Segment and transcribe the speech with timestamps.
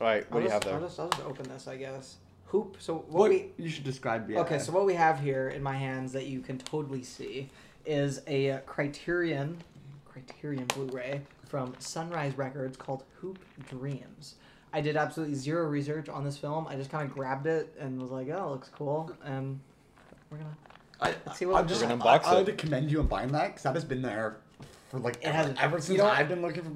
[0.00, 0.88] All right, what I'll do you just, have I'll there?
[0.88, 2.16] just, I'll just open this, I guess.
[2.46, 2.76] Hoop.
[2.78, 4.30] So what What we you should describe?
[4.30, 4.38] Yeah.
[4.40, 7.48] Okay, so what we have here in my hands that you can totally see
[7.84, 9.58] is a uh, Criterion
[10.08, 13.38] Criterion Blu-ray from Sunrise Records called Hoop
[13.68, 14.36] Dreams.
[14.72, 16.66] I did absolutely zero research on this film.
[16.68, 19.58] I just kind of grabbed it and was like, "Oh, it looks cool," and
[20.30, 20.56] we're gonna.
[21.00, 21.90] I, Let's see what I'm we just got.
[21.90, 22.36] I, We're gonna unbox I, I it.
[22.36, 24.36] like to commend you on buying that because that has been there
[24.90, 26.18] for like It ever, has- ever you since know what?
[26.18, 26.70] I've been looking for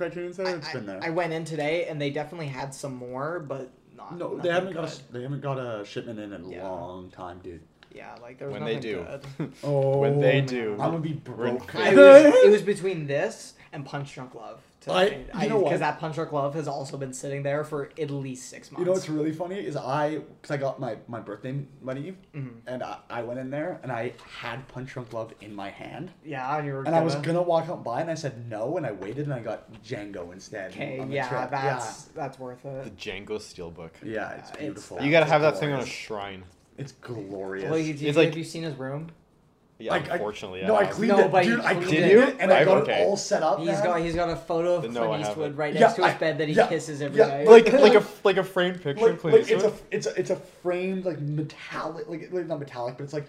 [0.00, 0.56] Criterion Center.
[0.56, 1.00] It's I, been there.
[1.02, 4.16] I went in today and they definitely had some more, but not.
[4.16, 6.68] no, they haven't got a, they haven't got a shipment in in a Yeah.
[6.68, 7.60] long time, dude.
[7.94, 9.04] Yeah, like there was When they do.
[9.36, 9.52] good.
[9.62, 11.74] Oh, When they do, I'm gonna be We're broke.
[11.74, 14.60] I was, it was between this and Punch Drunk Love.
[14.88, 15.62] I- you know?
[15.62, 18.80] Because that Punch Drunk Love has also been sitting there for at least six months.
[18.80, 22.60] You know what's really funny is I, because I got my, my birthday money, Mhm.
[22.66, 26.10] and I, I went in there and I had Punch Drunk Love in my hand,
[26.24, 28.14] Yeah, and you were and I was gonna- gonna walk out and buy and I
[28.14, 30.70] said no, and I waited, and I got Django instead.
[30.72, 31.50] Okay, on the yeah, trip.
[31.50, 32.84] that's that's worth it.
[32.84, 32.90] the.
[32.90, 33.90] Django Steelbook.
[34.02, 35.02] yeah, yeah, it's it's- beautiful.
[35.02, 36.44] You gotta It's have that thing on a shrine.
[36.78, 37.68] It's glorious.
[37.70, 39.10] Well, you, It's you, like- have you seen his room?
[39.80, 40.62] Yeah, Like, I- unfortunately.
[40.62, 41.52] no, I I cleaned No, it, but dude.
[41.58, 42.28] you I cleaned cleaned it.
[42.28, 43.00] it, and I got okay.
[43.02, 43.58] it all set up.
[43.60, 43.82] He's man.
[43.84, 46.18] got he's got a photo of no, Clint Eastwood right Yeah, next to his I-
[46.18, 47.46] bed that he yeah, kisses every yeah, night.
[47.48, 50.20] like like a like a framed picture of like, Clint like it's a it's a
[50.20, 53.26] it's a framed like metallic like, like not metallic but it's like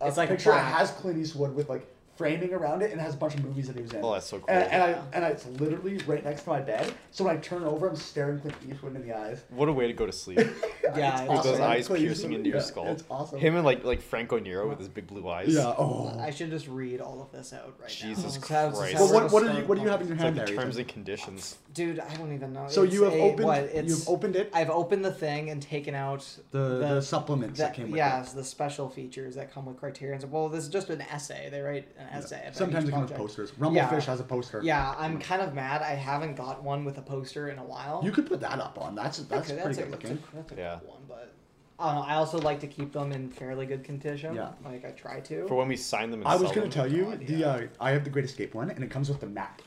[0.00, 1.86] a It's like picture that has Clint Eastwood with like
[2.16, 4.04] framing around it and it has a bunch of movies that he was in.
[4.04, 4.46] Oh, that's so cool.
[4.48, 6.92] And, and I and it's literally right next to my bed.
[7.10, 9.42] So when I turn over, I'm staring Clint Eastwood in the eyes.
[9.50, 10.38] What a way to go to sleep.
[10.94, 12.86] Yeah, It's With those eyes Clint piercing Eastwood, into your yeah, skull.
[12.88, 13.40] It's awesome.
[13.40, 15.48] Him and like like Franco Nero with his big blue eyes.
[15.48, 15.74] Yeah.
[15.76, 16.14] Oh.
[16.20, 18.08] I should just read all of this out right now.
[18.08, 18.94] Jesus Let's have- let's Christ.
[18.96, 20.52] Well, what, what are you what do you have in your It's hand like the
[20.52, 20.62] there?
[20.62, 21.58] terms and conditions.
[21.72, 22.66] Dude, I don't even know.
[22.68, 25.50] So It's you have a- opened what, it's, you've opened it I've opened the thing
[25.50, 26.20] and taken out
[26.52, 28.36] the the, supplements that, came with yes, it.
[28.36, 30.20] the special features that come with Criterion.
[30.30, 31.48] Well, this is just an essay.
[31.50, 32.40] They write an essay.
[32.42, 33.50] about Sometimes each it comes with posters.
[33.52, 34.00] Rumblefish Yeah.
[34.00, 34.60] has a poster.
[34.62, 35.82] Yeah, I'm kind of mad.
[35.82, 38.00] I haven't got one with a poster in a while.
[38.04, 38.94] You could put that up on.
[38.94, 40.22] That's that's Okay, pretty a, good a, looking.
[40.34, 40.78] that's a Yeah.
[40.84, 41.32] cool one, but
[41.78, 41.98] I.
[41.98, 44.34] I also like to keep them in fairly good condition.
[44.34, 44.50] Yeah.
[44.64, 45.46] Like I try to.
[45.48, 47.46] For when we sign them and I was gonna tell you God, the yeah.
[47.48, 49.60] uh, I have the Great Escape one, and it comes with the map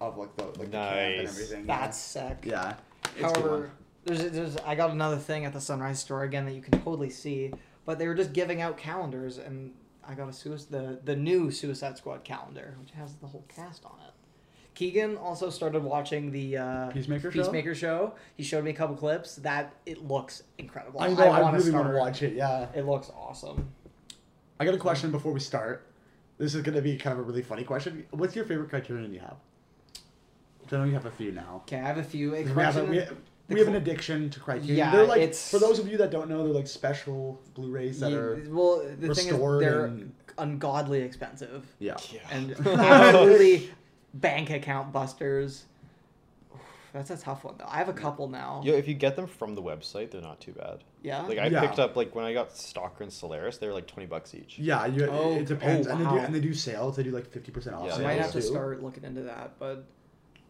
[0.00, 1.66] of like the like the camp and everything.
[1.66, 2.38] That's sick.
[2.44, 2.74] yeah.
[3.16, 3.26] yeah.
[3.26, 3.70] It's However,
[4.04, 7.10] there's, there's I got another thing at the Sunrise store again that you can totally
[7.10, 7.52] see,
[7.84, 9.72] but they were just giving out calendars, and
[10.06, 13.84] I got a suicide the the new Suicide Squad calendar, which has the whole cast
[13.84, 14.12] on it.
[14.74, 17.42] Keegan also started watching the uh, Peacemaker show?
[17.42, 18.14] Peacemaker show.
[18.36, 19.36] He showed me a couple clips.
[19.36, 21.00] That it looks incredible.
[21.00, 21.22] I know.
[21.24, 22.34] I, wanna really want to watch it.
[22.34, 22.68] Yeah.
[22.74, 23.70] It looks awesome.
[24.58, 25.86] I got a question before we start.
[26.38, 28.06] This is gonna be kind of a really funny question.
[28.10, 29.36] What's your favorite criterion you have?
[30.70, 31.62] I know you have a few now.
[31.64, 32.34] Okay, I have a few.
[32.34, 33.16] A We have, a, we, the
[33.52, 34.76] we have an addiction to criterion.
[34.76, 38.00] Yeah, they're like it's- for those of you that don't know, they're like special Blu-rays
[38.00, 41.66] that Yeah, are well, the thing is, restored they're and- ungodly expensive.
[41.78, 41.96] yeah.
[42.10, 42.20] Yeah.
[42.30, 43.70] and absolutely
[44.14, 45.64] bank account busters.
[46.54, 46.60] Oof,
[46.92, 47.66] That's a tough one though.
[47.68, 48.62] I have a couple now.
[48.64, 50.84] Yo, if you get them from the website, they're not too bad.
[51.02, 51.22] Yeah.
[51.22, 51.60] Like I Yeah.
[51.60, 54.58] picked up like when I got Stalker and Solaris, they were like twenty bucks each.
[54.58, 56.96] Yeah, you, Oh, it depends, oh, and they oh, do and they do sales.
[56.96, 57.86] They do like fifty percent off.
[57.86, 59.84] Yeah, I might have to start looking into that, but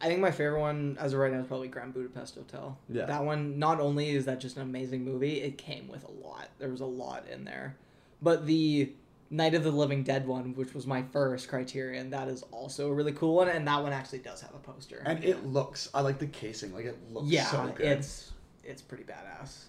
[0.02, 2.76] I think my favorite one as of right now is probably Grand Budapest Hotel.
[2.88, 3.06] Yeah.
[3.06, 6.48] That one, not only is that just an amazing movie, it came with a lot.
[6.58, 7.76] There was a lot in there,
[8.20, 8.92] but the
[9.30, 12.92] Night of the Living Dead one, which was my first Criterion, that is also a
[12.92, 15.02] really cool one, and that one actually does have a poster.
[15.06, 15.88] And it looks.
[15.94, 16.74] I like the casing.
[16.74, 17.86] Like it looks yeah, so good.
[17.86, 18.32] it's
[18.64, 19.64] it's pretty badass.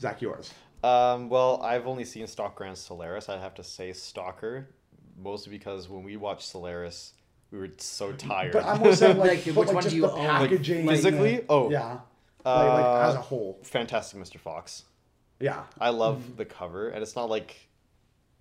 [0.00, 0.52] Zach, yours.
[0.82, 3.28] Um, well, I've only seen Stalker and Solaris.
[3.28, 4.68] I have to say Stalker,
[5.16, 7.12] mostly because when we watched Solaris,
[7.54, 8.52] we were so tired.
[8.52, 10.24] But I'm more saying like, Like, but, which like, one just do you the own?
[10.26, 11.34] Like, packaging, physically?
[11.34, 11.70] and the- Oh.
[11.70, 12.00] yeah, like,
[12.44, 13.58] like Uh, as a whole.
[13.62, 14.38] Fantastic Mr.
[14.40, 14.84] Fox.
[15.40, 16.36] Yeah, I love Mm-hmm.
[16.36, 17.56] the cover, and it's not like,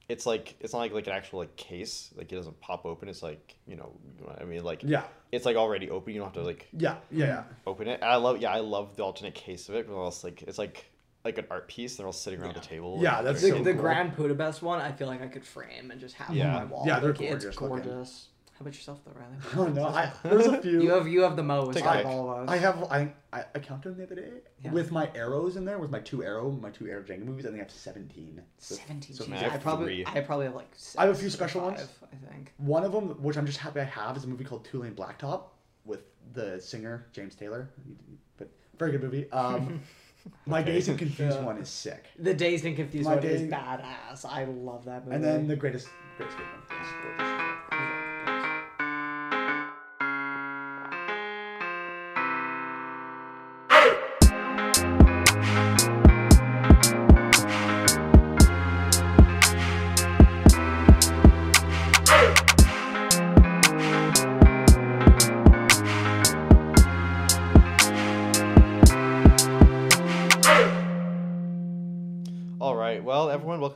[0.09, 2.11] it's like it's not like like an actual like case.
[2.15, 3.07] Like it doesn't pop open.
[3.09, 6.13] It's like you know, you know what I mean, like yeah, it's like already open.
[6.13, 7.25] You don't have to like yeah, yeah.
[7.25, 7.43] yeah.
[7.65, 7.95] open it.
[8.01, 9.87] And I love yeah, I love the alternate case of it.
[9.87, 10.85] But else like it's like
[11.25, 11.95] like an art piece.
[11.95, 12.99] They're all sitting around the table.
[13.01, 13.81] Yeah, that's they're The, so the cool.
[13.81, 16.47] Grand Budapest one, I feel like I could frame and just have Yeah.
[16.49, 16.83] on my wall.
[16.85, 17.83] Yeah, they're Like, It's gorgeous looking.
[17.89, 18.27] gorgeous.
[18.63, 19.35] How about yourself, though, Riley?
[19.57, 20.81] Oh no, I, there's a few.
[20.81, 22.11] You have you have the most Take out of pick.
[22.13, 22.49] all of us.
[22.49, 24.31] I have I, I I counted them the other day
[24.63, 24.71] Yeah.
[24.71, 27.45] with my arrows in there with my two arrow my two arrow Django movies.
[27.45, 28.41] I think I have seventeen.
[28.59, 29.15] So- seventeen.
[29.17, 30.15] so jeez, I I, have probably three.
[30.15, 30.69] I probably have like.
[30.75, 31.81] Six I have a few or special ones.
[31.81, 32.53] five, I think.
[32.55, 34.95] One of them, which I'm just happy I have, is a movie called Two Lane
[34.95, 35.43] Blacktop
[35.83, 35.99] with
[36.31, 37.69] the singer James Taylor.
[38.37, 38.49] But
[38.79, 39.29] very good movie.
[39.31, 39.81] Um,
[40.45, 40.71] my Okay.
[40.71, 41.43] Dazed and Confused Yeah.
[41.43, 42.05] one is sick.
[42.17, 44.23] The Dazed and Confused My one is Days- badass.
[44.25, 45.15] I love that movie.
[45.17, 47.52] And then the greatest greatest Escape one is gorgeous.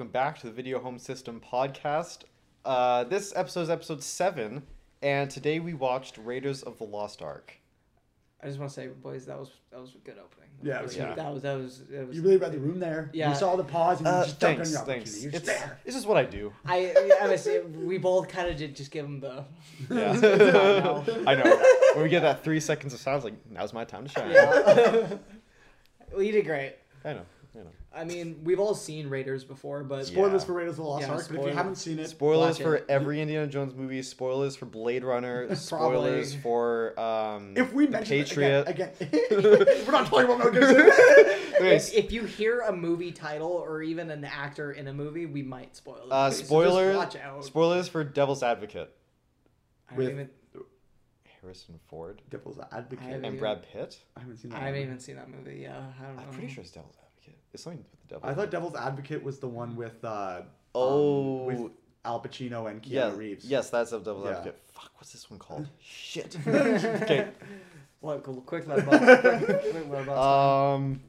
[0.07, 2.19] Welcome back to the Video Home System podcast.
[2.63, 4.63] Uh, this episode is episode seven,
[5.01, 7.53] and today we watched Raiders of the Lost Ark.
[8.41, 10.47] I just want to say, boys, that was that was a good opening.
[10.63, 11.13] Yeah, it was Yeah.
[11.13, 12.15] That was that was that was.
[12.15, 13.09] You really read the room there.
[13.11, 13.31] Yeah.
[13.31, 15.09] You saw the pause and you Uh, just jumped on thanks, your thanks.
[15.09, 15.21] opportunity.
[15.23, 15.79] You're It's, just there.
[15.83, 16.53] it's just what I do.
[16.65, 19.43] I I was we both kind of did just give him the.
[19.91, 20.13] Yeah.
[20.21, 21.03] No.
[21.27, 21.63] I know.
[21.95, 24.31] When we get that three seconds of silence, like now's my time to shine.
[24.31, 25.15] Yeah.
[26.13, 26.75] well, you did great.
[27.03, 27.25] I know.
[27.97, 30.45] I mean, we've all seen Raiders before, but Spoilers Yeah.
[30.45, 32.59] for Raiders of the Lost Yeah, Ark, but if spoiler- you haven't seen it, Spoilers
[32.59, 32.85] Watch for it.
[32.87, 34.01] every Indiana Jones movie.
[34.03, 35.53] Spoilers for Blade Runner.
[35.55, 37.53] Spoilers for um.
[37.57, 38.67] if we mention Patriot.
[38.67, 40.89] again, again we're not talking about Mel Gibson.
[41.59, 45.25] Anyways, if, if you hear a movie title or even an actor in a movie,
[45.25, 46.11] we might spoil it.
[46.11, 46.95] uh, for so just spoilers.
[46.95, 47.43] watch out.
[47.43, 48.93] Spoilers for Devil's Advocate.
[49.89, 50.29] I haven't with- even,
[51.41, 52.99] Harrison Ford Devil's I Advocate.
[53.05, 53.99] haven't and even- Brad Pitt.
[54.15, 54.57] I haven't seen that.
[54.57, 54.87] I haven't one.
[54.87, 55.59] even seen that movie.
[55.61, 56.21] Yeah, I don't know.
[56.23, 57.06] I'm pretty sure it's Devil's Advocate.
[57.57, 58.29] It's something with the devil.
[58.29, 60.41] I thought Devil's Advocate was the one with uh,
[60.75, 61.39] Oh.
[61.49, 61.71] um, with
[62.05, 63.45] Al Pacino and Keanu yeah, Reeves.
[63.45, 64.31] Yes, that's a Devil's Yeah.
[64.33, 64.59] Advocate.
[64.73, 65.67] Fuck, what's this one called?
[65.79, 66.37] Shit.
[66.47, 67.29] okay.
[67.99, 68.21] What?
[68.21, 68.99] Cool, quick lead box.
[68.99, 70.75] quick, quick lead box.
[70.77, 71.01] Um,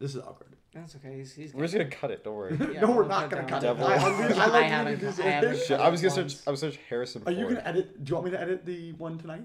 [0.00, 0.56] This is awkward.
[0.74, 1.16] That's okay.
[1.18, 2.24] He's, he's we're just gonna cut it.
[2.24, 2.56] Don't worry.
[2.74, 3.48] Yeah, no, we're I'll not cut gonna down.
[3.48, 3.66] cut it.
[3.66, 3.86] Devil.
[3.86, 5.64] I, I, I really- I like haven't- I haven't things.
[5.66, 6.34] Shit, I was gonna once.
[6.34, 6.46] search.
[6.46, 7.36] I was search Harrison Are Ford.
[7.36, 8.04] you gonna edit?
[8.04, 9.42] Do you want me to edit the one tonight?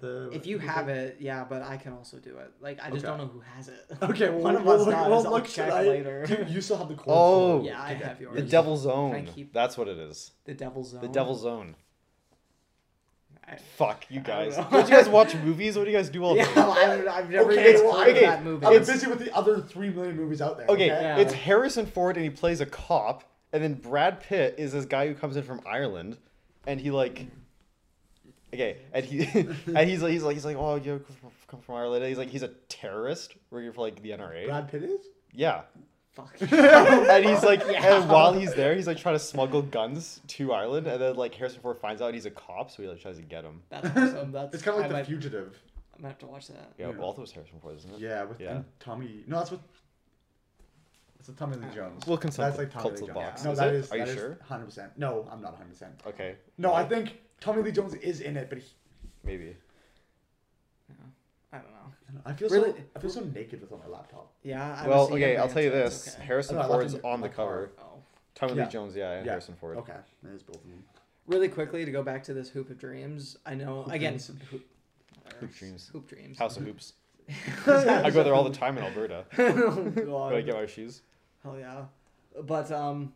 [0.00, 2.52] The If you the- have it, yeah, but I can also do it.
[2.60, 3.16] Like, I just Okay.
[3.16, 3.86] don't know who has it.
[4.02, 5.06] Okay, well, One of we'll us look, does.
[5.08, 5.86] we'll I'll look check tonight.
[5.86, 6.26] later.
[6.26, 7.04] Do You, you still have the code.
[7.08, 7.60] Oh.
[7.60, 7.66] for.
[7.66, 8.34] Yeah, I have yours.
[8.36, 10.32] The Devil's Can I keep- That's what it is.
[10.44, 11.00] The Devil's Own.
[11.00, 11.76] The Devil's Own.
[13.46, 14.56] I, Fuck you guys.
[14.56, 15.76] Don't you guys watch movies?
[15.78, 16.40] What do you guys do all day?
[16.40, 18.20] yeah, I, I've never okay, even well, okay.
[18.20, 18.66] that movie.
[18.66, 20.66] I'm It's- busy with the other three million movies out there.
[20.68, 21.16] Okay, Yeah.
[21.18, 25.06] it's Harrison Ford and he plays a cop, and then Brad Pitt is this guy
[25.08, 26.18] who comes in from Ireland,
[26.66, 27.26] and he like,
[28.52, 29.20] okay, and he
[29.74, 31.04] and he's like he's like he's like oh you
[31.48, 32.04] come from Ireland.
[32.04, 34.46] He's like he's a terrorist working for like the NRA.
[34.46, 35.00] Brad Pitt is.
[35.32, 35.62] Yeah,
[36.12, 36.34] Fuck.
[36.40, 38.00] and he's like Yeah.
[38.00, 41.34] and while he's there, he's like trying to smuggle guns to Ireland, and then like
[41.34, 43.62] Harrison Ford finds out he's a cop, so he like tries to get him.
[43.70, 44.32] That's awesome.
[44.32, 45.56] That's It's kind of like I The might, Fugitive.
[45.96, 46.72] I might have to watch that.
[46.78, 46.96] Yeah, Yeah.
[46.98, 48.00] well, that was Harrison Ford, isn't it?
[48.00, 48.62] Yeah, with Yeah.
[48.80, 49.22] Tommy.
[49.28, 49.60] No, that's with.
[51.18, 52.06] It's with Tommy Lee uh, Jones.
[52.06, 53.26] We'll consult That's like Tommy cults Lee of Jones.
[53.26, 53.44] box.
[53.44, 53.74] No, Is that it?
[53.74, 53.90] is.
[53.92, 54.38] Are you that is sure?
[54.48, 54.90] 100%.
[54.96, 55.88] No, I'm not 100%.
[56.08, 56.36] Okay.
[56.56, 58.64] No, I think Tommy Lee Jones is in it, but he,
[59.24, 59.56] maybe.
[61.52, 62.20] I don't know.
[62.24, 64.32] I feel Really- so I feel so naked with on my laptop.
[64.42, 64.80] Yeah.
[64.84, 65.36] I well, okay.
[65.36, 66.24] I'll man, tell you this: okay.
[66.26, 67.46] Harrison Oh, no, Ford's it on the car.
[67.46, 67.72] cover.
[67.80, 68.02] Oh.
[68.34, 68.64] Tommy Yeah.
[68.64, 69.32] Lee Jones, yeah, and Yeah.
[69.32, 69.76] Harrison Ford.
[69.78, 70.84] Okay, that is both of them.
[71.26, 73.36] Really quickly to go back to this Hoop of Dreams.
[73.44, 74.12] I know Hoop again.
[74.12, 74.30] Dreams.
[74.50, 74.62] Hoop,
[75.40, 75.88] Hoop Dreams.
[75.92, 76.38] Hoop Dreams.
[76.38, 76.92] House of Hoops.
[77.66, 79.24] I go there all the time in Alberta.
[79.38, 81.02] oh, When I get my shoes.
[81.42, 81.84] Hell yeah.
[82.42, 83.12] But um,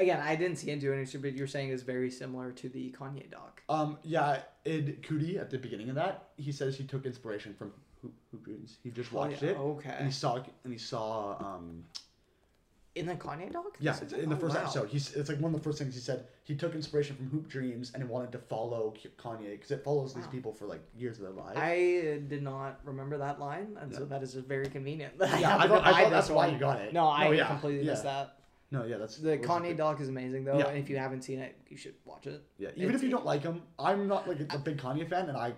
[0.00, 3.30] again, I didn't see into it, but you're saying it's very similar to the Kanye
[3.30, 3.62] doc.
[3.68, 7.72] Um, yeah, Id Coodie at the beginning of that, he says he took inspiration from
[8.02, 8.78] Hoop, Hoop Dreams.
[8.82, 9.96] He just Oh, watched yeah, it, and Okay.
[10.06, 11.84] he saw and he saw um
[12.96, 13.76] In the Kanye doc?
[13.78, 14.62] yeah it's in the Oh, first wow.
[14.62, 14.88] episode.
[14.88, 16.26] He's it's like one of the first things he said.
[16.42, 20.12] He took inspiration from Hoop Dreams and he wanted to follow Kanye because it follows
[20.14, 21.56] these people for like years of their lives.
[21.58, 25.14] I did not remember that line, and so that is very convenient.
[25.20, 26.54] yeah, I thought, I thought that's why one.
[26.54, 26.92] you got it.
[26.92, 27.92] No, I yeah, completely yeah.
[27.92, 28.39] missed that.
[28.72, 30.68] No, yeah, that's The Kanye doc is amazing though, Yeah.
[30.68, 32.40] and if you haven't seen it, you should watch it.
[32.58, 35.28] Yeah, even It's- if you don't like him, I'm not like a big Kanye fan,
[35.28, 35.54] and I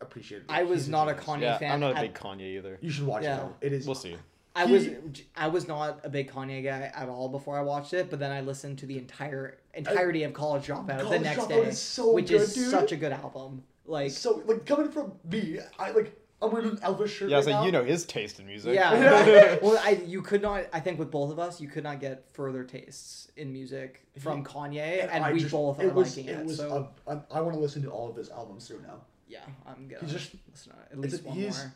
[0.00, 0.44] appreciate it.
[0.48, 1.14] I was not a.
[1.14, 1.72] Kanye Yeah, fan.
[1.72, 2.78] I'm not a big Kanye either.
[2.80, 3.36] You should watch Yeah.
[3.36, 3.40] it.
[3.40, 3.54] Though.
[3.66, 3.86] It is.
[3.86, 4.16] We'll see.
[4.54, 4.88] I He- was
[5.34, 8.30] I was not a big Kanye guy at all before I watched it, but then
[8.30, 12.12] I listened to the entire entirety of College Dropout the next Dropout day, is so
[12.12, 12.70] which good, is dude.
[12.70, 13.64] such a good album.
[13.86, 17.30] Like So like coming from me, I like I'm wearing an Elvis shirt.
[17.30, 17.64] Yeah, right so now.
[17.64, 18.74] you know his taste in music.
[18.74, 20.64] yeah, well, I you could not.
[20.72, 24.44] I think with both of us, you could not get further tastes in music from
[24.44, 26.40] Kanye, and, I we just- both are it was, liking it.
[26.40, 26.46] it.
[26.46, 29.00] was so a, a, I want to listen to all of his albums through now.
[29.28, 31.72] yeah, I'm gonna He's just- listen to it, at least one he's- more.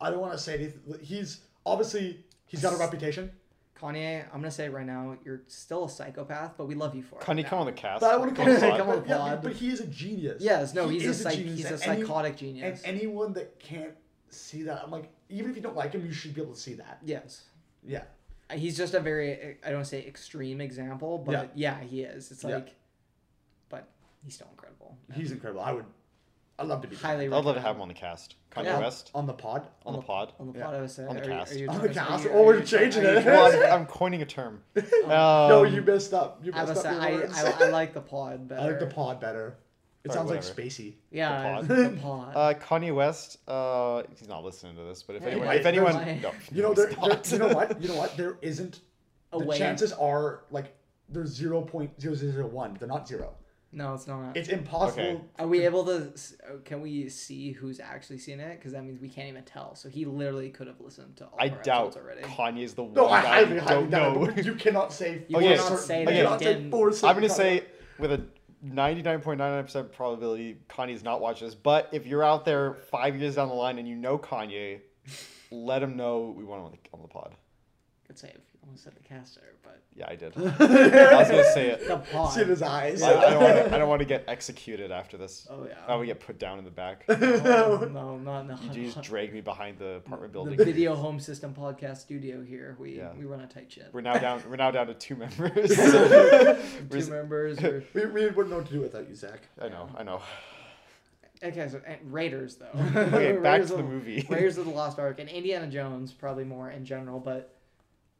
[0.00, 0.82] I don't want to say anything.
[1.00, 3.30] He's obviously he's got a reputation,
[3.82, 7.16] Kanye, I'm gonna say right now, you're still a psychopath, but we love you for
[7.16, 7.22] it.
[7.22, 7.48] Kanye, now.
[7.48, 8.00] come on the cast.
[8.00, 8.86] but I want to Come on the say, pod.
[8.86, 10.40] But, yeah, but he is a genius.
[10.42, 12.82] Yes, no, He he's a, is psych- genius, he's a and any- psychotic And genius.
[12.84, 13.92] anyone that can't
[14.30, 16.60] see that, I'm like, even if you don't like him, you should be able to
[16.60, 16.98] see that.
[17.04, 17.44] yes.
[17.84, 18.02] Yeah.
[18.48, 22.30] Uh, he's just a very I don't say extreme example, but yeah, he is.
[22.30, 22.56] It's Yeah.
[22.56, 22.74] like
[23.68, 23.88] but
[24.24, 24.96] he's still incredible.
[25.14, 25.62] He's incredible.
[25.62, 25.86] I would.
[26.62, 28.36] I'd love to be highly I'd love to have him on the cast.
[28.50, 28.78] Kanye Yeah.
[28.80, 29.66] West on the pod.
[29.84, 30.32] on the pod.
[30.38, 30.64] on the Yeah.
[30.66, 30.74] pod.
[30.74, 31.52] I was saying, On the are cast.
[31.52, 32.24] are you On the cast?
[32.24, 33.24] you- Oh, we're changing it.
[33.24, 34.62] Well, I'm, I'm coining a term.
[35.06, 36.40] no, Um, you messed up.
[36.42, 37.64] You I, messed was up saying, I.
[37.64, 38.60] I, I like the pod better.
[38.62, 39.56] I like the pod better.
[40.04, 40.94] It Alright, sounds like spacey.
[41.10, 41.68] Yeah, pod.
[41.68, 42.32] the pod.
[42.36, 43.38] Uh, Kanye West.
[43.48, 46.32] Uh, he's not listening to this, but if Hey, anyone, wait, if anyone, there's- no,
[46.52, 47.80] You know, there, there, you know what?
[47.82, 48.16] You know what?
[48.16, 48.80] There isn't.
[49.32, 49.56] A the way.
[49.58, 50.74] chances are like
[51.08, 52.74] there's zero point zero zero zero one.
[52.78, 53.32] They're not zero.
[53.74, 54.36] No, it's not.
[54.36, 55.02] It's impossible.
[55.02, 55.20] Okay.
[55.38, 56.02] Are we able to?
[56.46, 58.58] uh, Can we see who's actually seen it?
[58.58, 59.74] Because that means we can't even tell.
[59.74, 62.22] So he literally could have listened to all I our doubt episodes already.
[62.22, 64.24] Kanye's the one No, I highly, you highly don't doubt know.
[64.26, 65.24] it, you cannot say.
[65.26, 66.70] You for cannot certain- say you that cannot say didn't.
[66.70, 67.64] for I'm gonna say
[67.98, 68.22] with a
[68.64, 71.54] 99.99% probability Kanye's not watching this.
[71.54, 74.80] But if you're out there five years down the line and you know Kanye,
[75.50, 77.34] let him know we want him on the, on the pod.
[78.06, 78.38] Good save.
[78.72, 80.32] You almost said the caster, but Yeah, I did.
[80.38, 81.86] I was gonna say it.
[81.86, 82.32] the pod.
[82.32, 83.02] See in his eyes.
[83.02, 83.74] I, I don't want to.
[83.74, 85.46] I don't want to get executed after this.
[85.50, 85.74] Oh yeah.
[85.86, 87.04] I would get put down in the back.
[87.08, 88.56] Oh, no, not no.
[88.72, 90.56] You just drag me behind the apartment building.
[90.56, 92.76] The video home system podcast studio here.
[92.78, 93.12] We Yeah.
[93.18, 93.90] we run a tight ship.
[93.92, 94.42] We're now down.
[94.48, 95.68] We're now down to two members.
[95.76, 97.62] Two members.
[97.62, 97.84] Or...
[97.92, 99.40] we, we wouldn't know what to do without you, Zach.
[99.60, 99.90] I know.
[99.98, 100.22] I know.
[101.44, 102.70] Okay, so and Raiders though.
[102.78, 104.26] Okay, back Raiders to the of- movie.
[104.30, 107.52] Raiders of the Lost Ark and Indiana Jones probably more in general, but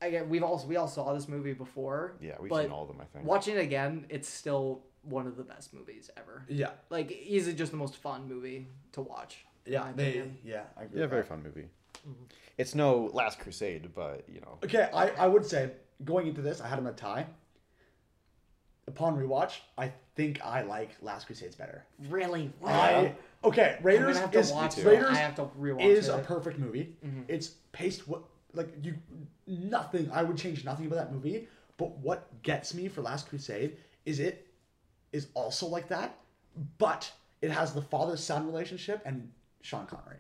[0.02, 2.14] I get we've also we all saw this movie before.
[2.21, 2.99] Yeah, we've seen all of them.
[3.00, 3.25] I think.
[3.25, 6.44] Watching it again, it's still one of the best movies ever.
[6.49, 6.71] Yeah.
[6.90, 9.44] Like easily just the most fun movie to watch.
[9.64, 9.87] Yeah.
[9.94, 10.38] They, opinion.
[10.44, 10.62] yeah.
[10.76, 11.28] I agree Yeah, very that.
[11.28, 11.68] fun movie.
[12.09, 12.25] Mm-hmm.
[12.59, 14.59] It's no Last Crusade, but you know.
[14.64, 15.71] Okay, I, I would say
[16.04, 17.26] going into this, I had him a tie.
[18.88, 21.85] Upon rewatch, I think I like Last Crusades better.
[22.09, 22.52] Really?
[22.61, 22.71] Wow.
[22.73, 24.76] I okay, I'm Raiders have to is watch.
[24.78, 26.14] Raiders I have to rewatch is it.
[26.14, 26.97] a perfect movie.
[27.06, 27.25] Mhm.
[27.28, 28.23] It's paced what
[28.54, 28.94] like you
[29.47, 30.11] nothing.
[30.12, 31.49] I would change nothing about that movie.
[31.78, 34.47] But what gets me for Last Crusade is it
[35.12, 36.18] is also like that,
[36.78, 39.30] but it has the father son relationship and
[39.62, 40.16] Sean Connery.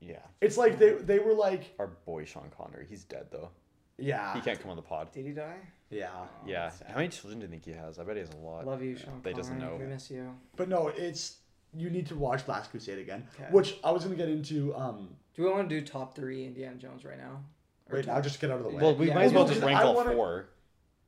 [0.00, 0.18] Yeah.
[0.40, 2.86] It's like they they were like Our boy Sean Connery.
[2.88, 3.50] He's dead though.
[3.98, 5.12] yeah He can't come on the pod.
[5.12, 5.56] Did he die?
[5.90, 6.08] yeah.
[6.14, 6.70] Oh, Yeah.
[6.88, 7.98] How many children do you think he has?
[7.98, 8.66] I bet he has a lot.
[8.66, 9.20] Love you, Sean.
[9.22, 9.76] They doesn't know.
[9.78, 10.34] We miss you.
[10.56, 11.36] But no, it's
[11.76, 13.48] you need to watch Last Crusade again, Okay.
[13.52, 16.76] which I was gonna get into um Do we want to do top three Indiana
[16.76, 17.42] Jones right now?
[17.90, 18.82] Or right top- now just get out of the way.
[18.82, 19.14] Well, we Yeah.
[19.14, 20.46] might as well Well, just rank I all wanna- four.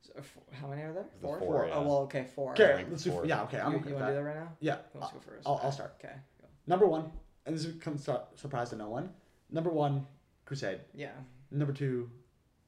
[0.01, 0.13] So,
[0.53, 1.07] how many are there?
[1.21, 1.39] The Four.
[1.39, 1.75] four, yeah.
[1.75, 2.53] Oh well, okay, four.
[2.53, 3.27] okay, let's do four.
[3.27, 3.43] yeah.
[3.45, 4.21] Okay, I'm you, okay you want to do that.
[4.23, 4.57] that right now?
[4.61, 5.47] Yeah, Who wants to go first?
[5.47, 5.95] I'll, I'll start.
[5.99, 6.15] Okay.
[6.41, 6.47] Go.
[6.67, 7.11] Number one,
[7.47, 9.13] and this comes su- surprise to no one.
[9.51, 10.07] Number one,
[10.45, 10.81] Crusade.
[10.95, 11.13] Yeah.
[11.51, 12.11] Number two,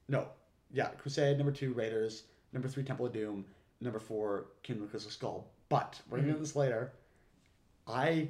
[0.07, 0.27] no,
[0.71, 1.37] yeah, Crusade.
[1.37, 2.23] Number two, Raiders.
[2.53, 3.45] Number three, Temple of Doom.
[3.79, 5.47] Number four, Kingdom of Crystal Skull.
[5.69, 6.43] But we're gonna get Mm-hmm.
[6.43, 6.91] this later.
[7.87, 8.29] I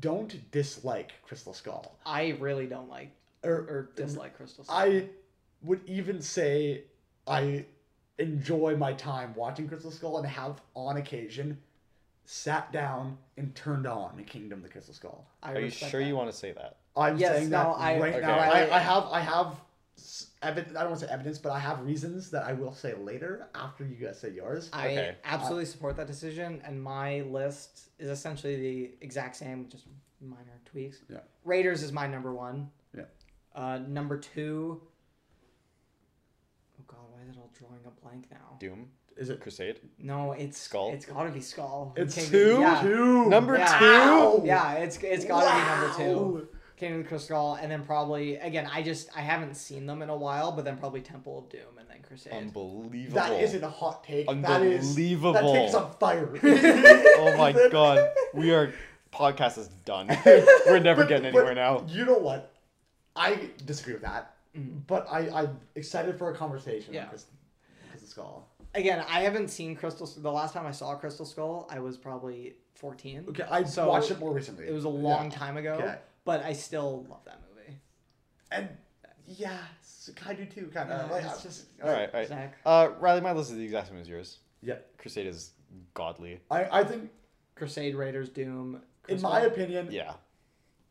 [0.00, 3.10] don't dislike Crystal Skull, I really don't like
[3.44, 4.64] or, or dislike Crystal.
[4.64, 4.76] Skull.
[4.76, 5.08] I
[5.62, 6.84] would even say
[7.26, 7.64] I
[8.18, 11.58] enjoy my time watching Crystal Skull and have on occasion
[12.24, 15.26] sat down and turned on the Kingdom of the Crystal Skull.
[15.42, 16.06] I Are you sure that.
[16.06, 16.76] you want to say that?
[16.96, 18.26] I'm Yes, saying no, that I- right Okay.
[18.26, 18.38] now.
[18.38, 19.60] I- I, I have I have
[20.42, 20.76] evidence.
[20.76, 23.48] I don't want to say evidence, but I have reasons that I will say later
[23.54, 24.68] after you guys say yours.
[24.72, 25.16] I Okay.
[25.24, 29.86] absolutely support that decision, and my list is essentially the exact same, just
[30.20, 30.98] minor tweaks.
[31.08, 31.18] Yeah.
[31.44, 32.70] Raiders is my number one.
[33.54, 33.60] Yeah.
[33.62, 34.80] Uh, number two.
[36.78, 38.56] Oh God, why is it all drawing a blank now?
[38.58, 39.80] Doom, Is it Crusade.
[39.98, 40.92] No, it's Skull?
[40.92, 41.92] It's got to be Skull.
[41.96, 42.56] It's King- two?
[42.60, 42.80] Yeah.
[42.82, 43.78] two Number Yeah.
[43.78, 44.42] two.
[44.44, 46.34] Yeah, it's it's got to be number two.
[46.34, 46.40] Wow.
[46.78, 48.68] King of the Crystal Skull, and then probably again.
[48.72, 51.78] I just I haven't seen them in a while, but then probably Temple of Doom,
[51.78, 52.32] and then Crusade.
[52.32, 53.14] Unbelievable.
[53.14, 54.26] That isn't a hot take.
[54.26, 55.32] That is Unbelievable.
[55.34, 56.28] That take's on fire.
[56.42, 58.10] oh my god.
[58.34, 58.72] We are
[59.12, 60.08] podcast is done.
[60.66, 61.84] We're never But- getting anywhere now.
[61.86, 62.51] You know what?
[63.16, 64.86] I disagree with that, Mhm.
[64.86, 66.94] but I I'm excited for a conversation.
[66.94, 67.04] Yeah.
[67.04, 67.34] on Crystal,
[67.90, 68.48] Crystal Skull.
[68.74, 70.06] Again, I haven't seen Crystal.
[70.06, 73.26] The last time I saw Crystal Skull, I was probably fourteen.
[73.28, 74.66] Okay, I So, watched it more recently.
[74.66, 75.36] It was a long Yeah.
[75.38, 75.98] time ago, Okay.
[76.24, 77.78] but I still love that movie.
[78.50, 78.68] And
[79.26, 80.68] yeah, s- I do too.
[80.72, 81.10] Kind Yeah, of.
[81.10, 82.28] like, it's just All right, all right.
[82.28, 82.56] Zach.
[82.64, 84.38] Uh, Riley, my list is the exact same as yours.
[84.62, 84.78] Yeah.
[84.98, 85.52] Crusade is
[85.94, 86.40] godly.
[86.50, 87.10] I I think
[87.56, 88.82] Crusade, Raiders, Doom.
[89.08, 90.14] in my opinion, Yeah.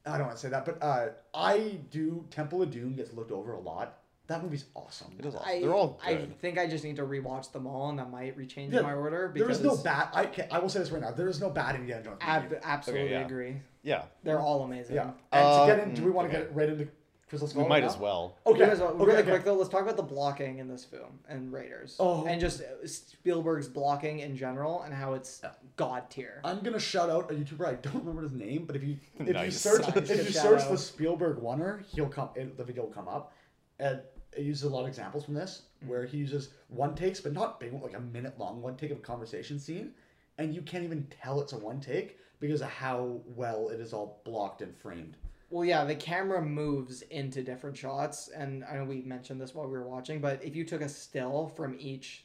[0.05, 2.25] I don't want to say that, but uh, I do.
[2.31, 3.98] Temple of Doom gets looked over a lot.
[4.27, 5.13] That movie's awesome.
[5.20, 5.50] It is awesome.
[5.50, 6.15] I, They're all good.
[6.17, 8.93] I think I just need to rewatch them all, and that might rechange Yeah, my
[8.93, 9.31] order.
[9.36, 10.08] There Because is no bad.
[10.13, 11.12] I can, I will say this right now.
[11.12, 12.17] There is no bad Indiana Jones.
[12.22, 12.55] movie.
[12.55, 13.25] Ab- absolutely yeah.
[13.25, 13.58] agree.
[13.84, 14.03] Yeah.
[14.24, 14.96] They're all amazing.
[14.96, 15.12] yeah.
[15.34, 16.46] And Uh, to get in, do we mm, want to okay.
[16.48, 16.88] get right into
[17.31, 17.63] Crystal Skull?
[17.63, 17.88] We might now?
[17.88, 18.38] as well.
[18.45, 18.63] Okay.
[18.65, 18.83] Okay.
[18.83, 19.29] okay, really okay.
[19.29, 21.95] quick though, let's talk about the blocking in this film and Raiders.
[21.97, 22.25] Oh.
[22.25, 25.41] And just uh, Spielberg's blocking in general and how it's
[25.77, 26.41] god tier.
[26.43, 27.65] I'm gonna shout out a YouTuber.
[27.65, 30.09] I don't remember his name, but if you if you search Nice.
[30.09, 30.71] if you search out.
[30.71, 32.31] the Spielberg oner, he'll come.
[32.35, 33.31] It, the video will come up,
[33.79, 34.01] and
[34.35, 37.61] it uses a lot of examples from this where he uses one takes, but not
[37.61, 39.91] big, like a minute long one take of a conversation scene,
[40.38, 43.93] and you can't even tell it's a one take because of how well it is
[43.93, 45.15] all blocked and framed.
[45.51, 49.67] Well, yeah, the camera moves into different shots, and I know we mentioned this while
[49.67, 52.24] we were watching, but if you took a still from each,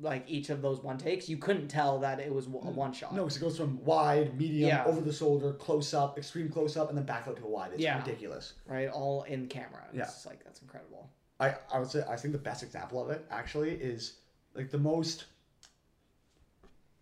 [0.00, 2.72] like each of those one takes, you couldn't tell that it was a mm.
[2.72, 3.16] one shot.
[3.16, 4.84] No, because it goes from wide, medium, Yeah.
[4.84, 7.72] over the shoulder, close up, extreme close up, and then back out to a wide.
[7.72, 7.98] It's Yeah.
[7.98, 8.52] ridiculous.
[8.64, 8.88] right?
[8.88, 9.84] All in camera.
[9.88, 10.04] It's Yeah.
[10.04, 11.10] just like that's incredible.
[11.40, 14.18] I, I would say I think the best example of it actually is
[14.54, 15.24] like the most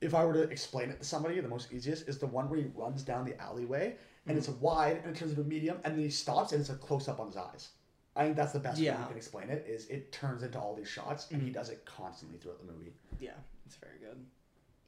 [0.00, 2.58] if I were to explain it to somebody, the most easiest is the one where
[2.58, 3.96] he runs down the alleyway
[4.26, 4.60] and it's mm-hmm.
[4.60, 7.08] wide and it turns into a medium and then he stops and it's a close
[7.08, 7.68] up on his eyes.
[8.16, 9.64] I think that's the best way you can explain it.
[9.68, 11.54] Is it turns into all these shots and he mm-hmm.
[11.54, 12.92] does it constantly throughout the movie.
[13.18, 13.30] Yeah,
[13.66, 14.18] it's very good.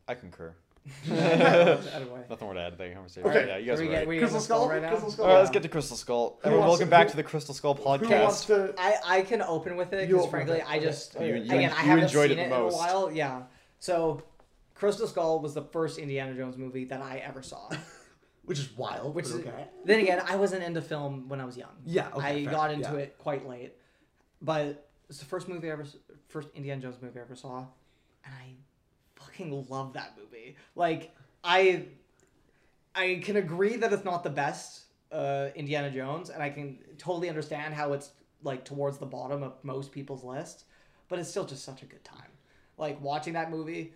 [0.09, 0.55] I concur.
[1.09, 3.31] Nothing more to add to that conversation.
[3.31, 3.47] Okay.
[3.47, 4.09] Yeah, you guys we are right.
[4.09, 4.89] we Crystal Skull, right now.
[4.89, 5.27] Crystal Skull.
[5.27, 6.41] All right, let's get to Crystal Skull.
[6.43, 8.47] Who And wants welcome to- back who- to the Crystal Skull Who wants podcast.
[8.47, 8.75] to?
[8.77, 10.65] I, I can open with it because frankly it.
[10.69, 10.87] I Okay.
[10.87, 12.65] just You- you again en- I you haven't enjoyed seen it it, the in a
[12.65, 12.77] most.
[12.77, 13.13] while.
[13.13, 13.43] Yeah,
[13.79, 14.25] so
[14.75, 17.71] Crystal Skull was the first Indiana Jones movie that I ever saw.
[18.45, 19.15] Which is wild.
[19.15, 19.67] Which is, okay.
[19.85, 21.71] then again, I wasn't into film when I was young.
[21.87, 22.99] Yeah, okay, I fair, got into yeah.
[22.99, 23.75] it quite late,
[24.41, 25.87] but it's the first movie I ever,
[26.29, 27.67] first Indiana Jones movie I ever saw,
[28.25, 28.55] and I
[29.15, 30.57] fucking love that movie.
[30.75, 31.85] Like I,
[32.95, 37.29] I can agree that it's not the best uh, Indiana Jones, and I can totally
[37.29, 38.11] understand how it's
[38.43, 40.65] like towards the bottom of most people's list,
[41.09, 42.31] but it's still just such a good time.
[42.77, 43.93] Like watching that movie,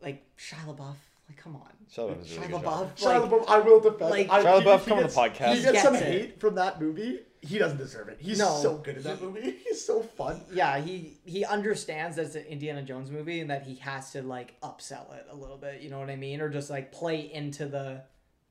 [0.00, 0.96] like Shia LaBeouf.
[1.28, 2.64] Like, come on, Shia LaBeouf is a really Shia good job.
[2.64, 2.96] LaBeouf.
[2.98, 4.10] Shia like, LaBeouf, I will defend.
[4.10, 5.54] like- I, Shia he- LaBeouf, he come on the gets- podcast.
[5.54, 6.12] He gets some Gets it.
[6.12, 7.20] hate from that movie.
[7.44, 8.18] He doesn't deserve it.
[8.20, 8.56] He's No.
[8.62, 9.50] so good in that movie.
[9.64, 10.40] He's so fun.
[10.52, 14.22] yeah, he he understands that it's an Indiana Jones movie and that he has to
[14.22, 15.80] like upsell it a little bit.
[15.80, 16.40] You know what I mean?
[16.40, 18.02] Or just like play into the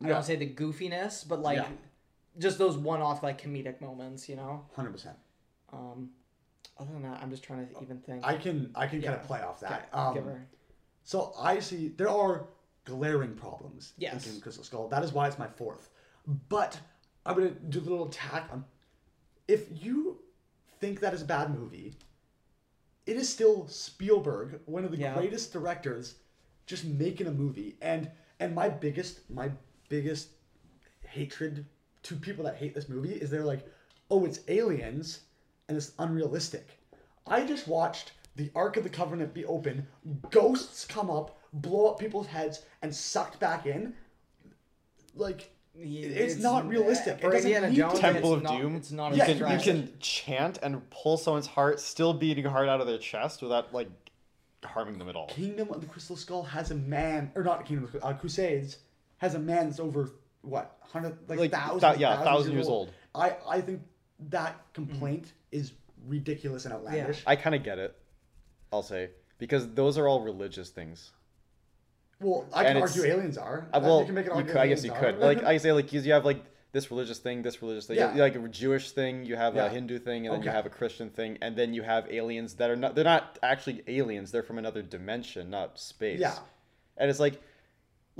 [0.04, 0.14] I Yeah.
[0.16, 1.68] don't say the goofiness, but like Yeah.
[2.38, 4.28] just those one-off like comedic moments.
[4.28, 4.66] You know.
[4.76, 5.16] Hundred percent.
[5.72, 6.10] Um,
[6.78, 8.26] other than that, I'm just trying to even think.
[8.28, 9.90] I can I can kind of play off Okay, that.
[9.98, 10.48] Um, give her.
[11.04, 12.48] So I see there are
[12.86, 14.28] glaring problems Yes.
[14.34, 14.88] in Crystal Skull.
[14.88, 15.90] That is why it's my fourth.
[16.50, 16.80] But
[17.26, 18.66] I'm gonna do a little attack on.
[19.48, 20.20] If you
[20.80, 21.96] think that is a bad movie,
[23.06, 25.14] it is still Spielberg, one of the Yeah.
[25.16, 26.16] greatest directors,
[26.66, 27.78] just making a movie.
[27.82, 29.52] And and my biggest my
[29.90, 30.30] biggest
[31.06, 31.66] hatred
[32.04, 33.68] to people that hate this movie is they're like,
[34.10, 35.22] oh, it's aliens
[35.68, 36.80] and it's unrealistic.
[37.28, 39.88] I just watched the Ark of the Covenant be open,
[40.32, 43.94] ghosts come up, blow up people's heads, and sucked back in.
[45.16, 47.20] Like, it's, not realistic.
[47.22, 48.00] For it doesn't Indiana need Jones.
[48.00, 48.76] Temple of not- Doom.
[48.76, 52.46] It's not You Yeah, a can you can chant and pull someone's heart, still beating
[52.46, 53.90] hard out of their chest without like
[54.64, 55.28] harming them at all.
[55.28, 58.78] Kingdom of the Crystal Skull has a man, or not Kingdom of the uh, Crusades
[59.18, 60.12] has a man that's over
[60.42, 62.92] what hundred like, Like, thousands, thou- yeah, thousand years old.
[63.16, 63.82] I I think
[64.30, 65.74] that complaint is
[66.08, 67.24] ridiculous and outlandish.
[67.26, 67.98] I kind of get it.
[68.74, 71.12] I'll say because those are all religious things.
[72.22, 73.68] Well, I can argue aliens are.
[73.74, 75.18] Uh, well, you can make an you argument could, I guess you could.
[75.20, 78.14] Like I say, like you have like this religious thing, this religious thing, Yeah.
[78.14, 79.66] Like a Jewish thing, you have Yeah.
[79.66, 82.54] a Hindu thing, and then you have a Christian thing, and then you have aliens
[82.56, 82.96] that are not.
[82.96, 84.32] They're not actually aliens.
[84.32, 86.20] They're from another dimension, not space.
[86.20, 86.38] Yeah.
[86.98, 87.42] And it's like,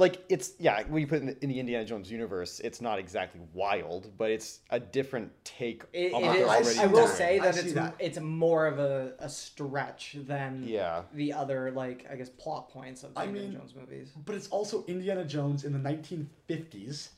[0.02, 0.84] like it's yeah.
[0.90, 4.12] When you put it in the, in the Indiana Jones universe, it's not exactly wild,
[4.18, 7.16] but it's a different take It, on it what is, they're I already will doing.
[7.16, 7.96] say that it's that.
[8.00, 11.04] it's more of a, a stretch than Yeah.
[11.14, 14.12] the other like I guess plot points of the I Indiana mean- Jones movies.
[14.26, 17.10] but it's also Indiana Jones in the 1950s.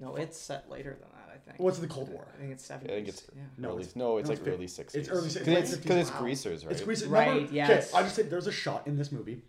[0.00, 1.32] No, it's set later than that.
[1.32, 1.60] I think.
[1.60, 2.26] What's the Cold War?
[2.36, 2.90] I think it's seventies.
[2.92, 3.42] I think it's yeah.
[3.56, 3.80] No, early.
[3.82, 5.00] it's- no, it's no, like it's fif- early sixties.
[5.02, 6.00] it's early six- because late it's 50s.
[6.00, 6.72] it's greasers, right?
[6.72, 7.94] It's greasers, Right, Remember, yes.
[7.94, 9.42] I just said there's a shot in this movie,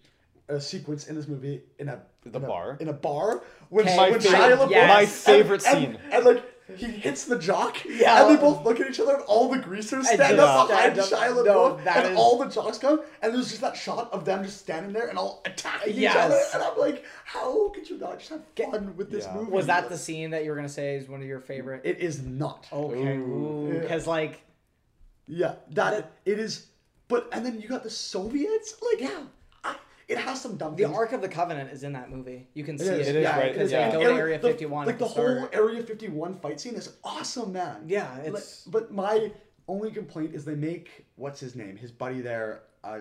[0.49, 2.77] a sequence in this movie in a The in a- bar?
[2.79, 4.89] in a bar when, Okay, My when favorite- Shia LaBeouf yes.
[4.89, 5.99] my and- favorite and- scene.
[6.11, 6.43] and, like
[6.77, 8.25] he hits the jock Yeah.
[8.25, 10.67] and they both look at each other and all the greasers And stand just up
[10.69, 11.19] behind stand up.
[11.19, 14.11] Shia LaBeouf No, that and is- all the jocks come and there's just that shot
[14.13, 16.13] of them just standing there and all attacking Yes.
[16.13, 19.33] each other and I'm like how could you not just have fun with this Yeah.
[19.35, 21.81] movie Was that the scene that you were gonna say is one of your favorite?
[21.83, 23.77] it is not okay, Ooh.
[23.81, 24.41] because like
[25.25, 26.67] Yeah, that, That- it is.
[27.07, 28.75] But and then you got the Soviets.
[28.81, 29.23] Like, yeah, I,
[30.07, 30.95] it has some dumb the things.
[30.95, 32.47] Ark of the Covenant is in that movie.
[32.53, 33.07] You can see is.
[33.07, 33.15] it.
[33.15, 33.87] It is, yeah, right, because yeah.
[33.89, 34.85] they go to Area- Area Fifty One.
[34.87, 35.39] Like the, the, start.
[35.39, 37.83] whole Area Fifty One fight scene is awesome, man.
[37.87, 39.31] Yeah, Like, it's but my
[39.67, 42.63] only complaint is they make what's his name, his buddy there.
[42.83, 42.99] Uh,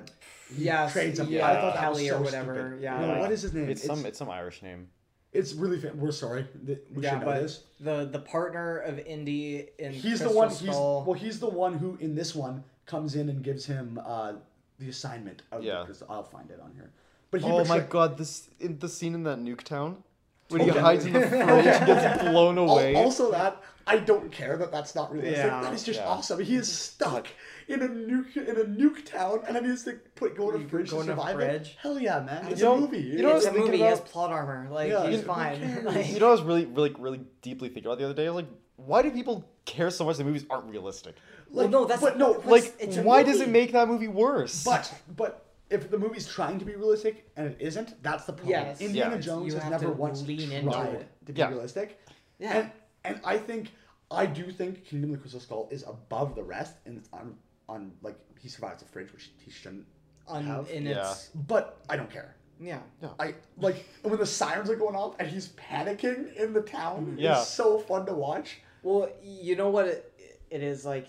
[0.54, 1.28] he Yes, trades him.
[1.28, 2.82] yeah, I thought that Kelly was or so whatever, stupid.
[2.84, 3.00] yeah.
[3.00, 3.18] No, Yeah.
[3.18, 3.68] what is his name?
[3.68, 4.88] It's some it's some Irish name.
[5.32, 5.80] It's really.
[5.80, 6.46] Fa- we're sorry.
[6.64, 7.64] We yeah, know but this.
[7.80, 10.50] the the partner of Indy in He's Crystal the one.
[10.50, 11.12] He's well.
[11.18, 14.34] He's the one who in this one comes in and gives him uh,
[14.82, 15.42] the assignment.
[15.52, 15.80] Of Yeah.
[15.80, 16.90] The, crystal- I'll find it on here.
[17.30, 20.02] But he Oh my god, this in the scene in that nuke town
[20.50, 20.70] when Okay.
[20.72, 22.94] he oh, hides in the fridge and gets blown away.
[22.94, 25.46] Also, that I don't care that that's not realistic.
[25.46, 25.60] Yeah.
[25.62, 26.06] that is just Yeah.
[26.08, 26.38] awesome.
[26.40, 27.26] He is stuck
[27.68, 30.56] in a nuke in a nuke town, and then he has to put go in
[30.56, 31.68] a You fridge go to in a survive fridge.
[31.70, 31.76] it.
[31.80, 32.46] Hell yeah, man!
[32.48, 32.98] It's You know- a movie.
[33.00, 33.76] you know what I it's was a thinking movie.
[33.78, 34.68] He has about- plot armor.
[34.70, 35.84] Like Yeah, he's who fine.
[35.84, 38.26] Like, you know, what I was really, really, really deeply thinking about the other day.
[38.26, 38.52] I was like,
[38.86, 41.16] why do people care so much that movies aren't realistic?
[41.50, 44.08] well, no, that's but no, that's- Like, it's a why does it make that movie
[44.08, 44.64] worse?
[44.64, 48.50] but but if the movie's trying to be realistic and it isn't, that's the problem.
[48.50, 48.80] Yes.
[48.80, 49.20] Indiana Yeah.
[49.20, 51.08] Jones You has never once lean into tried it.
[51.26, 51.48] to be Yeah.
[51.48, 52.00] realistic.
[52.38, 52.56] Yeah.
[52.58, 52.70] And
[53.04, 53.70] and I think
[54.10, 57.36] I do think Kingdom of the Crystal Skull is above the rest, and it's on
[57.68, 59.86] on like he survives a fridge, which he shouldn't
[60.28, 60.68] on have.
[60.70, 61.10] in Yeah.
[61.10, 62.36] its But I don't care.
[62.60, 62.80] Yeah.
[63.18, 67.16] I like when the sirens are going off and he's panicking in the town.
[67.18, 67.40] Yeah.
[67.40, 68.60] It's so fun to watch.
[68.82, 70.12] Well, you know what it,
[70.50, 71.08] it is like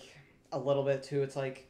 [0.52, 1.22] a little bit too.
[1.22, 1.68] It's like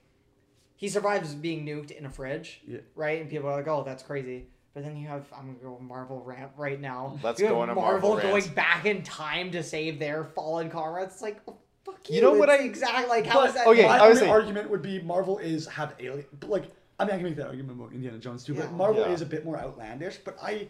[0.77, 2.79] he survives being nuked in a fridge, Yeah.
[2.95, 3.21] right?
[3.21, 6.21] And people are like, "Oh, that's crazy." But then you have I'm gonna go Marvel
[6.23, 7.19] rant right now.
[7.23, 8.55] Let's you go have on a Marvel going rant.
[8.55, 11.12] back in time to save their fallen comrades.
[11.14, 12.17] It's like, oh, fuck you.
[12.17, 13.67] You know what I- exactly like how But- is that?
[13.69, 16.64] okay, My I was only saying- argument would be Marvel is have alien like
[16.99, 18.62] I mean I can make that argument about Indiana Jones too, Yeah.
[18.62, 19.12] but Marvel Yeah.
[19.12, 20.19] is a bit more outlandish.
[20.19, 20.69] But I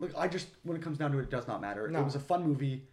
[0.00, 1.88] look I just when it comes down to it, it does not matter.
[1.88, 2.00] No.
[2.00, 2.86] It was a fun movie.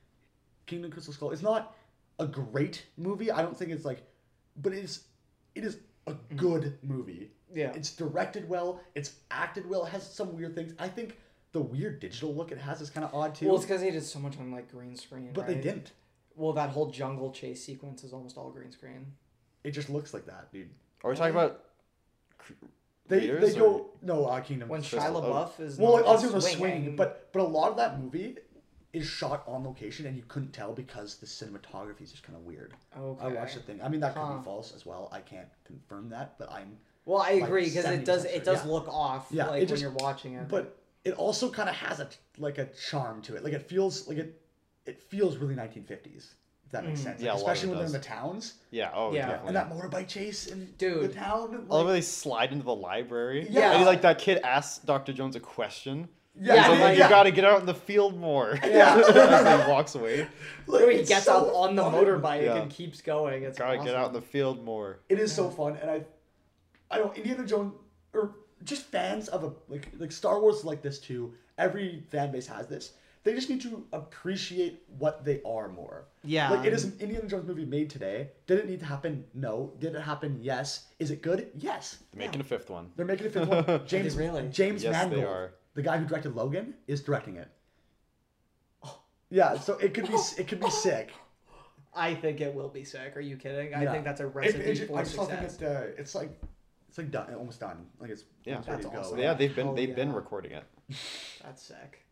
[0.66, 1.76] Kingdom Crystal Skull is not
[2.20, 3.32] a great movie.
[3.32, 4.04] I don't think it's like
[4.62, 5.06] but it is
[5.56, 7.32] it is a good movie.
[7.54, 7.72] Yeah.
[7.74, 10.74] It's directed well, it's acted well, it has some weird things.
[10.80, 11.18] I think
[11.52, 13.48] the weird digital look it has is kind of odd too.
[13.48, 15.32] Well, it's because they did so much on like green screen.
[15.34, 15.92] but they didn't.
[16.36, 19.06] Well, that whole jungle chase sequence is almost all green screen.
[19.64, 20.70] It just looks like that, dude.
[21.04, 21.66] Are we talking about?
[23.08, 24.70] They Raiders they or- go no uh, Kingdom.
[24.70, 25.22] When Crystal- Shia oh.
[25.22, 28.02] LaBeouf is Well, not obviously with a swinging, swing, but but a lot of that
[28.02, 28.38] movie
[28.94, 32.44] is shot on location, and you couldn't tell because the cinematography is just kind of
[32.46, 32.74] weird.
[32.98, 33.26] okay.
[33.26, 33.82] I watched the thing.
[33.82, 34.38] I mean, that could Huh.
[34.38, 35.10] be false as well.
[35.12, 36.78] I can't confirm that, but I'm.
[37.06, 38.72] Well, I like agree because it does it does yeah.
[38.72, 40.48] look off Yeah, like it just- when you're watching it.
[40.48, 43.44] But it also kind of has a like a charm to it.
[43.44, 44.40] Like it feels like it.
[44.86, 46.34] It feels really 1950s.
[46.66, 47.04] If that makes Mm.
[47.04, 47.22] sense.
[47.22, 48.54] Yeah, Like, a lot of especially it when they're in the towns.
[48.72, 48.92] Yeah.
[48.94, 49.22] Oh, Yeah.
[49.28, 49.48] definitely.
[49.48, 51.04] And that motorbike chase in Dude.
[51.10, 51.54] the town.
[51.54, 53.48] I love Like, how they slide into the library.
[53.50, 53.72] Yeah.
[53.72, 55.14] And he, like that kid asks Dr.
[55.14, 56.10] Jones a question.
[56.40, 58.58] Yeah, Yeah, He's like, like- you gotta get out in the field more.
[58.64, 58.96] Yeah.
[59.08, 60.28] As he walks away.
[60.68, 61.94] like, he gets so up on the fun.
[61.94, 62.56] motorbike Yeah.
[62.58, 63.44] and keeps going.
[63.44, 63.86] It's Gotta awesome.
[63.86, 65.00] get out in the field more.
[65.10, 66.04] It is so fun, and I,
[66.92, 67.74] I don't Indiana Jones
[68.14, 71.34] or just fans of a like like Star Wars like this too.
[71.58, 72.94] Every fan base has this.
[73.24, 76.06] They just need to appreciate what they are more.
[76.26, 76.50] Yeah.
[76.50, 78.32] Like it is an Indiana Jones movie made today.
[78.48, 79.24] Did it need to happen?
[79.34, 79.72] No.
[79.80, 80.40] Did it happen?
[80.42, 80.88] Yes.
[81.00, 81.50] Is it good?
[81.56, 82.00] Yes.
[82.14, 82.92] They're making a fifth one.
[82.98, 83.82] They're making a fifth one.
[83.88, 84.48] James really?
[84.50, 85.54] James Yes, they Mangold, are.
[85.76, 87.48] The guy who directed Logan, is directing it.
[89.30, 91.12] Yeah, so it could be it could be sick.
[91.96, 93.16] I think it will be sick.
[93.16, 93.74] Are you kidding?
[93.74, 93.92] I Yeah.
[93.92, 95.62] think that's a It- recipe it, for I just think success.
[95.62, 96.40] it, uh, it's like
[96.88, 97.88] it's like done, almost done.
[98.00, 98.54] Like it's Yeah.
[98.56, 99.02] almost ready That's to go.
[99.08, 99.20] awesome.
[99.20, 100.16] Yeah, they've been Hell they've been yeah.
[100.16, 100.66] recording it.
[101.44, 102.06] That's sick.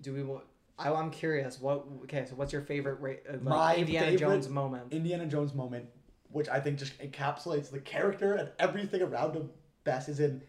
[0.00, 0.44] Do we want?
[0.78, 1.60] I, I'm curious.
[1.60, 1.84] What?
[2.04, 4.92] Okay, so what's your favorite ra- uh, like, My Indiana favorite Jones moment?
[4.94, 5.90] Indiana Jones moment,
[6.30, 9.50] which I think just encapsulates the character and everything around him
[9.84, 10.40] best, is in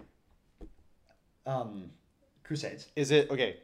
[1.45, 1.91] um,
[2.51, 2.87] Crusades.
[2.97, 3.55] Is it okay?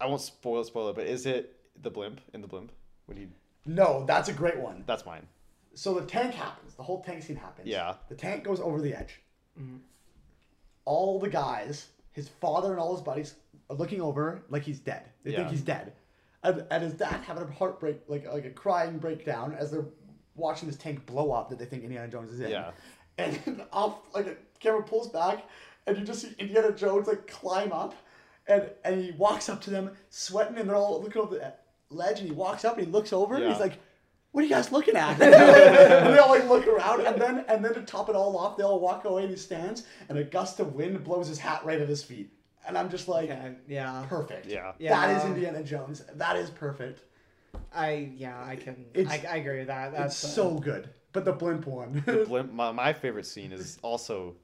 [0.00, 2.72] I won't spoil it, spoil it, but is it the blimp in the blimp?
[3.04, 3.28] When he
[3.66, 4.82] No, that's a great one.
[4.86, 5.26] that's mine.
[5.74, 6.72] So the tank happens.
[6.74, 7.68] The whole tank scene happens.
[7.68, 7.96] Yeah.
[8.08, 9.20] The tank goes over the edge.
[9.60, 9.80] Mhm.
[10.86, 13.34] All the guys, his father and all his buddies,
[13.68, 15.02] are looking over like he's dead.
[15.22, 15.92] They think he's dead,
[16.42, 19.84] and, and his dad having a heartbreak, like like a crying breakdown as they're
[20.34, 22.50] watching this tank blow up that they think Indiana Jones is in.
[22.50, 22.70] Yeah.
[23.18, 25.44] And then off, like the camera pulls back,
[25.86, 27.94] and you just see Indiana Jones like climb up,
[28.46, 31.54] and and he walks up to them, sweating, and they're all looking over the
[31.90, 33.78] ledge, and he walks up and he looks over, and he's like,
[34.32, 37.64] "What are you guys looking at?" and they all like look around, and then and
[37.64, 40.24] then to top it all off, they all walk away, and he stands, and a
[40.24, 42.30] gust of wind blows his hat right at his feet,
[42.66, 44.04] and I'm just like, Okay, yeah.
[44.08, 44.46] perfect.
[44.46, 44.72] Yeah.
[44.78, 45.28] That is Yeah.
[45.28, 46.02] Indiana Jones.
[46.14, 47.00] That is perfect.
[47.72, 49.92] I yeah I can It's- I, I agree with that.
[49.92, 50.90] That's it's uh, so good.
[51.12, 52.02] But the blimp one.
[52.04, 52.52] The blimp.
[52.60, 54.34] My, my favorite scene is also,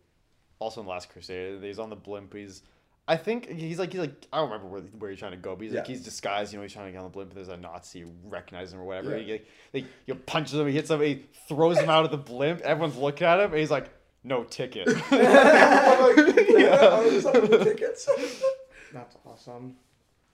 [0.61, 1.61] also in the Last Crusade.
[1.65, 2.33] He's on the blimp.
[2.33, 2.63] He's,
[3.11, 5.57] I think he's like he's like I don't remember where, where he's trying to go,
[5.57, 6.53] but he's like he's disguised.
[6.53, 7.35] You know, he's trying to get on the blimp.
[7.35, 9.19] There's a Nazi who recognizes him or whatever.
[9.19, 9.25] Yeah.
[9.25, 10.69] He like, like he punches him.
[10.69, 11.01] He hits him.
[11.01, 12.61] He throws him out of the blimp.
[12.61, 13.51] Everyone's looking at him.
[13.51, 13.91] And he's like,
[14.23, 14.87] no ticket.
[14.87, 18.09] Like, yeah, I was on the tickets.
[18.93, 19.75] That's awesome.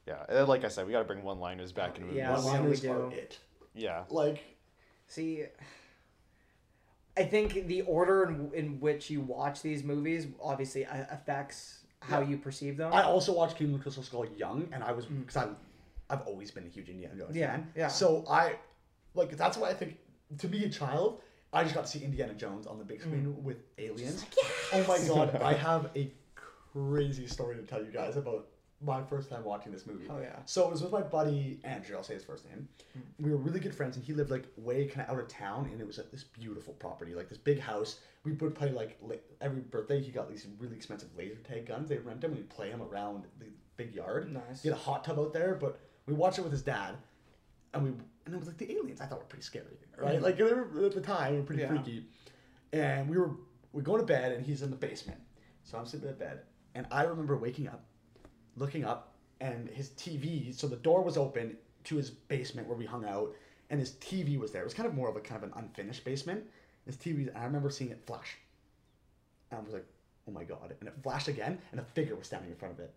[0.06, 2.18] yeah, and like I said, we got to bring one-liners back into movies.
[2.18, 3.38] Yeah, One-liners we are it.
[3.74, 4.04] Yeah.
[4.10, 4.42] Like,
[5.08, 5.44] See,
[7.16, 12.20] I think the order in, in which you watch these movies obviously uh, affects how
[12.20, 12.28] Yeah.
[12.28, 12.92] you perceive them.
[12.92, 15.48] I also watched Kingdom of Crystal Skull young, and I was because I,
[16.10, 17.40] I've always been a huge Indiana Jones Mm.
[17.40, 17.72] Yeah, fan.
[17.76, 17.88] yeah.
[17.88, 18.56] So I,
[19.14, 19.98] like, that's why I think
[20.38, 21.20] to be a child,
[21.52, 23.42] I just got to see Indiana Jones on the big screen Mm.
[23.42, 24.24] with aliens.
[24.72, 26.12] Oh my god, I have a
[26.72, 28.48] crazy story to tell you guys about
[28.80, 30.04] my first time watching this movie.
[30.10, 30.36] Oh, yeah.
[30.44, 31.96] So it was with my buddy Andrew.
[31.96, 32.68] I'll say his first name.
[32.92, 33.00] Hmm.
[33.24, 35.68] We were really good friends, and he lived like way kind of out of town,
[35.72, 38.00] and it was like this beautiful property, like this big house.
[38.24, 38.98] We would play like
[39.40, 40.00] every birthday.
[40.02, 41.88] He got these really expensive laser tag guns.
[41.88, 44.32] They rent them, and we play them around the big yard.
[44.32, 44.62] Nice.
[44.62, 46.96] He had a hot tub out there, but we watched it with his dad,
[47.72, 47.90] and we
[48.26, 49.00] and it was like the aliens.
[49.00, 50.20] I thought were pretty scary, right?
[50.20, 51.68] Like they were at the time, they were pretty Yeah.
[51.68, 52.06] freaky.
[52.72, 53.30] And we were
[53.72, 55.20] we go to bed, and he's in the basement.
[55.64, 56.40] So I'm sitting in bed,
[56.74, 57.84] and I remember waking up,
[58.56, 60.54] looking up, and his TV.
[60.54, 63.34] So the door was open to his basement where we hung out,
[63.70, 64.62] and his TV was there.
[64.62, 66.44] It was kind of more of a kind of an unfinished basement.
[66.86, 68.36] His TV, and I remember seeing it flash.
[69.50, 69.86] And I was like,
[70.28, 72.80] "Oh my god!" And it flashed again, and a figure was standing in front of
[72.80, 72.94] it.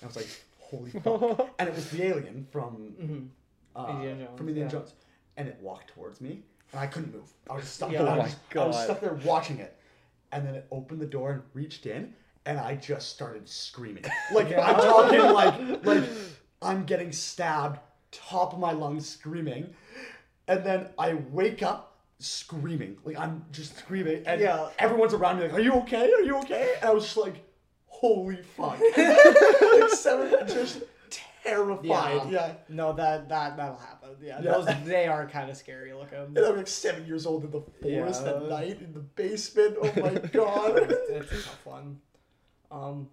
[0.00, 1.50] And I was like, holy fuck!
[1.58, 3.28] and it was the alien from Mhm.
[3.76, 4.78] uh, Indiana Jones, from Indiana yeah.
[4.78, 4.94] Jones,
[5.38, 6.42] and it walked towards me,
[6.72, 7.32] and I couldn't move.
[7.48, 7.90] I was stuck.
[7.92, 8.02] Yeah.
[8.02, 8.08] there.
[8.12, 9.76] I Oh was, my just- I was stuck there watching it,
[10.32, 12.14] and then it opened the door and reached in,
[12.46, 14.04] and I just started screaming.
[14.32, 16.04] Like I'm talking like like
[16.62, 17.78] I'm getting stabbed,
[18.12, 19.74] top of my lungs, screaming,
[20.48, 22.96] and then I wake up screaming.
[23.04, 24.68] Like I'm just screaming, and Yeah.
[24.78, 26.12] everyone's around me like, "Are you okay?
[26.12, 27.36] Are you okay?" And I was just like,
[27.86, 30.82] "Holy fuck!" like seven, just
[31.42, 32.30] terrified.
[32.30, 32.52] Yeah.
[32.68, 34.10] No, that that that'll happen.
[34.22, 34.52] Yeah, Yeah.
[34.52, 36.18] those they are kind of scary looking.
[36.18, 38.30] And I'm like seven years old in the forest Yeah.
[38.36, 39.76] at night in the basement.
[39.82, 40.90] Oh my god.
[40.90, 42.00] it's a tough one.
[42.70, 43.08] Um,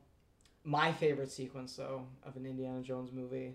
[0.64, 3.54] my favorite sequence though of an Indiana Jones movie,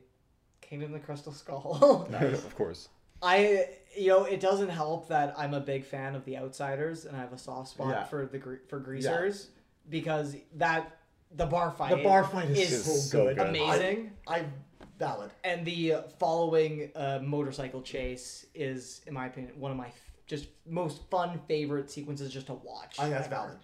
[0.60, 2.08] Kingdom of the Crystal Skull.
[2.12, 2.88] of course.
[3.22, 7.16] I you know it doesn't help that I'm a big fan of The Outsiders and
[7.16, 8.04] I have a soft spot Yeah.
[8.04, 9.48] for the for greasers
[9.88, 10.98] because that
[11.34, 13.36] the bar fight the bar fight is, is so, so good.
[13.36, 13.46] good.
[13.48, 14.12] amazing.
[14.26, 14.44] I, I
[14.98, 15.30] valid.
[15.44, 20.48] and the following uh, motorcycle chase is, in my opinion, one of my f- just
[20.66, 22.98] most fun favorite sequences just to watch.
[22.98, 23.34] I think that's ever.
[23.34, 23.58] valid.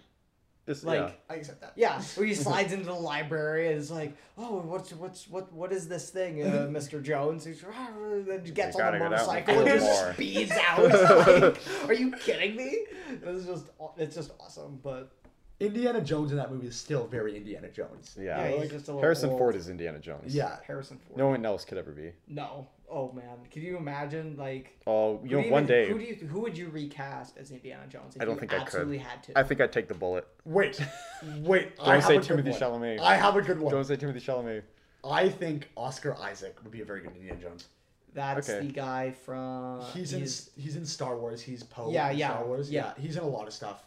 [0.69, 1.11] Just, Like, yeah.
[1.29, 1.73] I accept that.
[1.75, 5.71] yeah, where he slides into the library and is like, "Oh, what's what's what what
[5.71, 7.89] is this thing, uh, Mister Jones?" He's "Ah,"
[8.27, 10.51] then he gets You on the gotta get out and motorcycle find and just speeds
[10.51, 10.79] out.
[11.83, 12.85] Like, are you kidding me?
[13.23, 13.65] It's just
[13.97, 14.79] it's just awesome.
[14.83, 15.11] But
[15.59, 18.15] Indiana Jones in that movie is still very Indiana Jones.
[18.19, 18.37] Yeah.
[18.47, 19.39] yeah, he's just a little Harrison old.
[19.39, 20.35] Ford is Indiana Jones.
[20.35, 20.57] Yeah.
[20.67, 21.17] Harrison Ford.
[21.17, 22.11] No one else could ever be.
[22.27, 22.67] no.
[22.91, 25.99] Oh man, can you imagine like Oh, you do know, you one even- day, Who
[25.99, 28.15] do you who would you recast as Indiana Jones?
[28.15, 28.63] If I don't you think I could.
[28.65, 29.37] absolutely had to.
[29.37, 30.27] I think I'd take the bullet.
[30.45, 30.79] Wait,
[31.41, 31.73] wait.
[31.79, 32.59] I Don't have say Timothy one.
[32.59, 32.99] Chalamet.
[32.99, 33.71] I have a good one.
[33.73, 34.63] Don't say Timothée Chalamet.
[35.03, 37.67] I think Oscar Isaac would be a very good Indiana Jones.
[38.13, 38.65] That's Okay.
[38.65, 39.81] the guy from.
[39.93, 40.21] He's in
[40.61, 41.41] he's in Star Wars.
[41.41, 41.91] He's Poe.
[41.91, 42.71] Yeah, yeah, Star Wars.
[42.71, 42.93] yeah.
[42.97, 43.83] He's in a lot of stuff.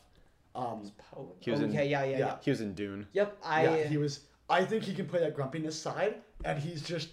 [0.54, 1.32] Um, Poe.
[1.40, 2.36] He was in- okay, yeah, yeah, yeah, yeah.
[2.42, 3.06] He was in Dune.
[3.14, 3.64] Yep, I.
[3.64, 4.20] yeah, he was.
[4.48, 7.08] I think he can play that grumpiness side, and he's just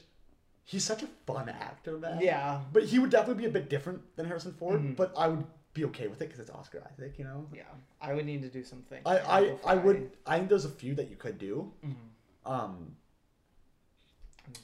[0.69, 2.19] he's such a fun actor, man.
[2.21, 2.61] Yeah.
[2.71, 4.79] But he would definitely be a bit different than Harrison Ford.
[4.79, 4.95] Mhm.
[4.95, 7.47] But I would be okay with it because it's Oscar Isaac, you know.
[7.53, 7.63] Yeah,
[7.99, 9.01] I would need to do something.
[9.05, 10.11] I, I, I would.
[10.27, 11.71] I think there's a few that you could do.
[11.83, 12.51] Mm-hmm.
[12.51, 12.95] Um,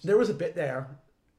[0.04, 0.88] there was a bit there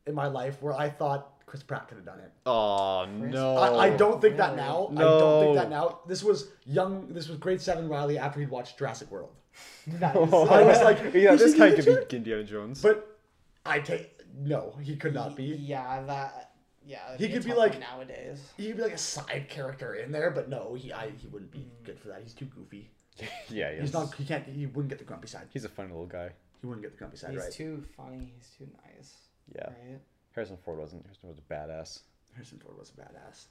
[0.06, 2.32] in my life where I thought Chris Pratt could have done it.
[2.44, 3.56] Oh Chris- no!
[3.56, 4.62] I, I don't think that really?
[4.62, 4.88] now.
[4.96, 5.60] I don't think No.
[5.60, 6.00] that now.
[6.08, 7.06] This was young.
[7.12, 9.30] This was grade seven Riley after he'd watched Jurassic World.
[9.86, 12.82] That is- I was like, yeah, "Is this guy Indiana could be Indiana Jones.
[12.82, 13.16] But
[13.64, 14.74] I take no.
[14.82, 15.44] He could not be.
[15.44, 16.52] Yeah, that.
[16.84, 18.40] Yeah, He could be like- nowadays.
[18.56, 21.50] He could be like a side character in there, but no, he I, he wouldn't
[21.50, 21.84] be mm.
[21.84, 22.22] good for that.
[22.22, 22.90] He's too goofy.
[23.48, 23.92] yeah, he He's is.
[23.92, 24.14] not.
[24.14, 24.46] He can't.
[24.46, 25.48] He wouldn't get the grumpy side.
[25.52, 26.30] He's a funny little guy.
[26.60, 27.52] He wouldn't get the grumpy side He's right.
[27.52, 28.32] too funny.
[28.36, 29.14] He's too nice.
[29.54, 29.66] Yeah.
[29.66, 30.00] Right.
[30.32, 31.04] Harrison Ford wasn't.
[31.04, 32.00] Harrison Ford was a badass.
[32.34, 33.46] Harrison Ford was a badass.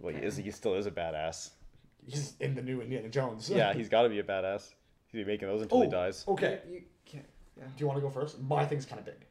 [0.00, 0.36] Well, he is.
[0.36, 1.50] He still is a badass.
[2.04, 3.50] He's in the new Indiana Jones.
[3.50, 4.72] Yeah, he's got to be a badass.
[5.08, 6.24] He's be making those until he Oh, dies.
[6.28, 6.60] Okay.
[6.68, 7.24] You, you can't.
[7.56, 7.64] Yeah.
[7.64, 8.40] Do you want to go first?
[8.42, 9.24] My thing's kind of big.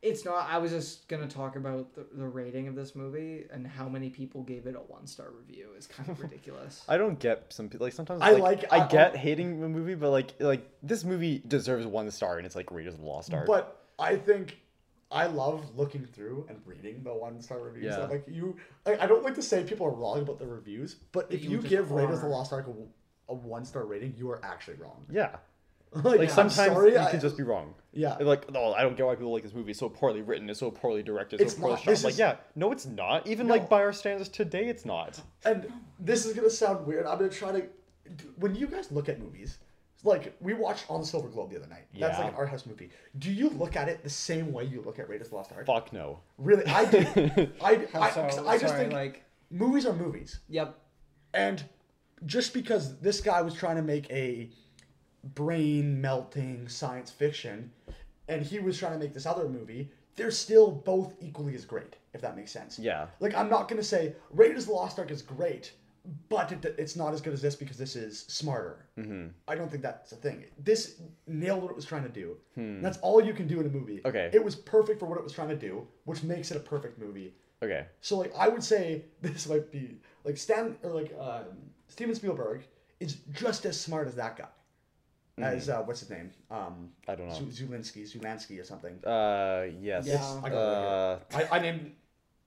[0.00, 0.48] It's not.
[0.48, 4.10] I was just gonna talk about the, the rating of this movie and how many
[4.10, 6.84] people gave it a one star review is kind of ridiculous.
[6.88, 9.68] I don't get some people like sometimes I like, like- I, I- get hating a
[9.68, 13.06] movie, but like like this movie deserves one star and it's like Raiders of the
[13.06, 13.46] Lost Ark.
[13.46, 14.58] But I think
[15.10, 17.86] I love looking through and reading the one star reviews.
[17.96, 18.04] Yeah.
[18.06, 18.56] Like you,
[18.86, 21.50] I, I don't like to say people are wrong about the reviews, but if You
[21.50, 22.30] you, just give Raiders of the are.
[22.30, 25.04] Lost Ark a, a one star rating, you are actually wrong.
[25.10, 25.36] yeah,
[26.04, 27.74] like, like sometimes sorry, you I- could just be wrong.
[27.92, 28.16] yeah.
[28.20, 29.70] Like, no, I don't get why people like this movie.
[29.70, 30.48] It's so poorly written.
[30.50, 31.40] It's so poorly directed.
[31.40, 31.82] It's It's so poorly not.
[31.84, 31.90] shot.
[31.90, 33.26] This Like, is- yeah, no, it's not.
[33.26, 33.54] Even No.
[33.54, 35.20] like by our standards today, it's not.
[35.44, 37.06] And this is gonna sound weird.
[37.06, 37.66] I'm gonna try to.
[38.36, 39.58] When you guys look at movies,
[40.04, 41.86] like we watched on the Silver Globe the other night.
[41.98, 42.24] That's Yeah.
[42.24, 42.90] like an art house movie.
[43.18, 45.52] Do you look at it the same way you look at Raiders of the Lost
[45.52, 45.66] Ark?
[45.66, 46.20] Fuck no.
[46.38, 46.98] Really, I do.
[47.62, 48.22] I, How I, so?
[48.22, 49.24] 'cause I just think like.
[49.50, 50.40] movies are movies.
[50.48, 50.78] Yep.
[51.34, 51.64] And
[52.26, 54.50] just because this guy was trying to make a
[55.22, 57.70] brain melting science fiction
[58.28, 61.96] and he was trying to make this other movie, they're still both equally as great,
[62.12, 62.78] if that makes sense.
[62.78, 63.06] Yeah.
[63.20, 65.72] Like, I'm not going to say Raiders of the Lost Ark is great,
[66.28, 68.86] but it, it's not as good as this because this is smarter.
[68.98, 69.28] Mm-hmm.
[69.46, 70.44] I don't think that's a thing.
[70.62, 72.36] This nailed what it was trying to do.
[72.56, 73.98] That's all you can do in a movie.
[73.98, 74.08] Hmm.
[74.08, 74.30] Okay.
[74.32, 76.98] It was perfect for what it was trying to do, which makes it a perfect
[76.98, 77.34] movie.
[77.62, 77.86] Okay.
[78.00, 81.44] So like I would say this might be like Stan or like um,
[81.88, 82.62] Steven Spielberg
[83.00, 84.48] is just as smart as that guy.
[85.42, 86.30] As uh, what's his name?
[86.50, 87.34] Um, I don't know.
[87.34, 89.02] Zu- Zulinski, Zulansky or something.
[89.04, 90.06] Uh, yes.
[90.06, 90.40] Yeah.
[90.44, 91.92] I Uh, I, I named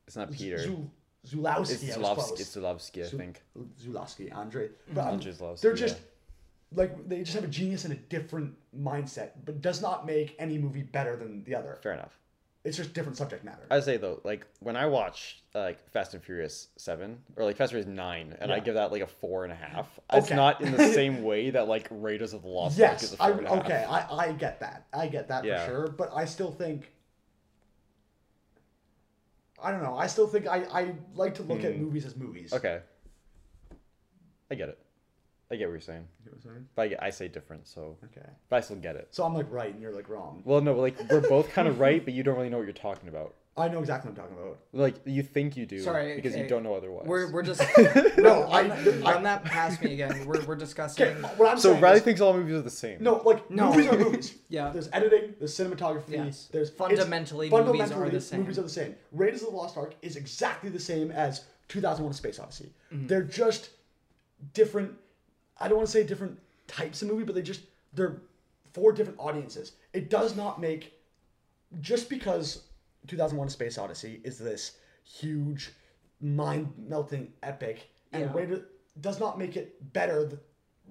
[0.07, 0.57] it's not Peter.
[0.57, 0.89] Zul-
[1.27, 1.71] Zulawski.
[1.71, 2.15] It's I was Zulawski.
[2.15, 2.39] close.
[2.41, 3.41] It's Zulawski, I think.
[3.81, 4.69] Zulowski, Andre.
[4.93, 5.77] But um, Andre Zulawski, they're yeah.
[5.87, 5.97] just
[6.73, 10.57] like they just have a genius and a different mindset, but does not make any
[10.57, 11.79] movie better than the other.
[11.83, 12.17] Fair enough.
[12.63, 13.65] It's just different subject matter.
[13.71, 17.73] I say though, like when I watch like Fast and Furious Seven or like Fast
[17.73, 19.87] and Furious Nine, and I give that like a four and a half.
[20.13, 23.17] It's not in the same way that like Raiders of the Lost Ark is a
[23.17, 23.65] four I, and a half.
[23.65, 24.85] okay, I, I get that.
[24.93, 25.65] I get that Yeah.
[25.65, 25.87] for sure.
[25.87, 26.91] But I still think.
[29.63, 29.95] I don't know.
[29.97, 31.81] I still think I, I like to look at Hmm.
[31.83, 32.53] movies as movies.
[32.53, 32.79] Okay.
[34.51, 34.77] I get it.
[35.51, 36.07] I get what you're saying.
[36.23, 36.67] You know what I'm saying?
[36.75, 38.25] But I, get- I say different, so Okay.
[38.49, 39.09] but I still get it.
[39.11, 40.41] So I'm like right and you're like wrong.
[40.45, 42.73] Well, no, like we're both kind of right, but you don't really know what you're
[42.73, 43.35] talking about.
[43.57, 44.59] I know exactly what I'm talking about.
[44.71, 46.47] Like you think you do, Sorry, because you okay.
[46.47, 47.05] don't know otherwise.
[47.05, 47.61] We're we're just
[48.17, 48.71] No, I, run,
[49.05, 50.25] I, run that past me again.
[50.25, 51.05] We're we're discussing.
[51.05, 53.03] okay, what I'm so saying Riley is- thinks all movies are the same.
[53.03, 53.71] No, like No.
[53.71, 54.35] movies are movies.
[54.47, 54.69] Yeah.
[54.69, 56.47] There's editing, there's cinematography, Yes.
[56.53, 58.39] there's it's- Fundamentally, movies are the same.
[58.39, 58.95] Movies are the same.
[59.11, 62.71] Raiders of the Lost Ark is exactly the same as 2001: A Space Odyssey.
[62.93, 63.07] Mm-hmm.
[63.07, 63.71] They're just
[64.53, 64.93] different.
[65.61, 67.61] I don't want to say different types of movie, but they just
[67.93, 68.17] they're
[68.73, 69.73] for different audiences.
[69.93, 70.93] It does not make
[71.81, 72.63] just because
[73.07, 75.71] 2001: Space Odyssey is this huge,
[76.21, 78.33] mind-melting epic, and Yeah.
[78.33, 78.65] Raider
[78.99, 80.39] does not make it better th-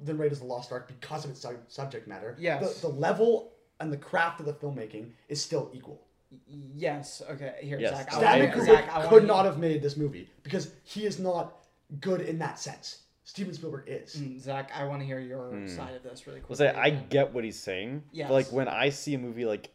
[0.05, 2.37] than Raiders of the Lost Ark because of its su- subject matter.
[2.39, 2.81] Yes.
[2.81, 6.01] The, the level and the craft of the filmmaking is still equal.
[6.47, 7.23] Yes.
[7.29, 7.57] Okay.
[7.61, 7.97] Here, Yes.
[7.97, 8.13] Zach.
[8.15, 11.05] I Stanley wanna- Kubrick Zach, I wanna could not have made this movie because he
[11.05, 11.57] is not
[12.01, 12.99] good in that sense.
[13.31, 14.16] Steven Spielberg is.
[14.16, 16.66] Mm, Zach, I want to hear your side of this really I'll quickly.
[16.66, 18.03] say I get what he's saying.
[18.11, 18.27] Yes.
[18.29, 19.71] But like when I see a movie like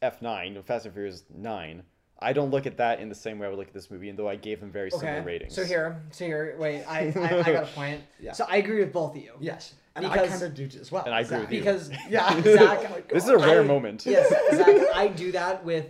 [0.00, 1.82] F9, Fast and Furious 9,
[2.20, 4.08] I don't look at that in the same way I would look at this movie,
[4.08, 5.24] and though I gave them very similar Okay.
[5.26, 5.52] ratings.
[5.52, 8.02] So here, so here, wait, I, I, I got a point.
[8.20, 8.30] Yeah.
[8.34, 9.32] So I agree with both of you.
[9.40, 11.02] Yes, and I kind of do as well.
[11.04, 11.58] And I agree with you.
[11.58, 13.02] Because Yeah, Zach, Oh.
[13.12, 14.06] This is a rare I- moment.
[14.06, 15.86] yes, Zach, I do that with.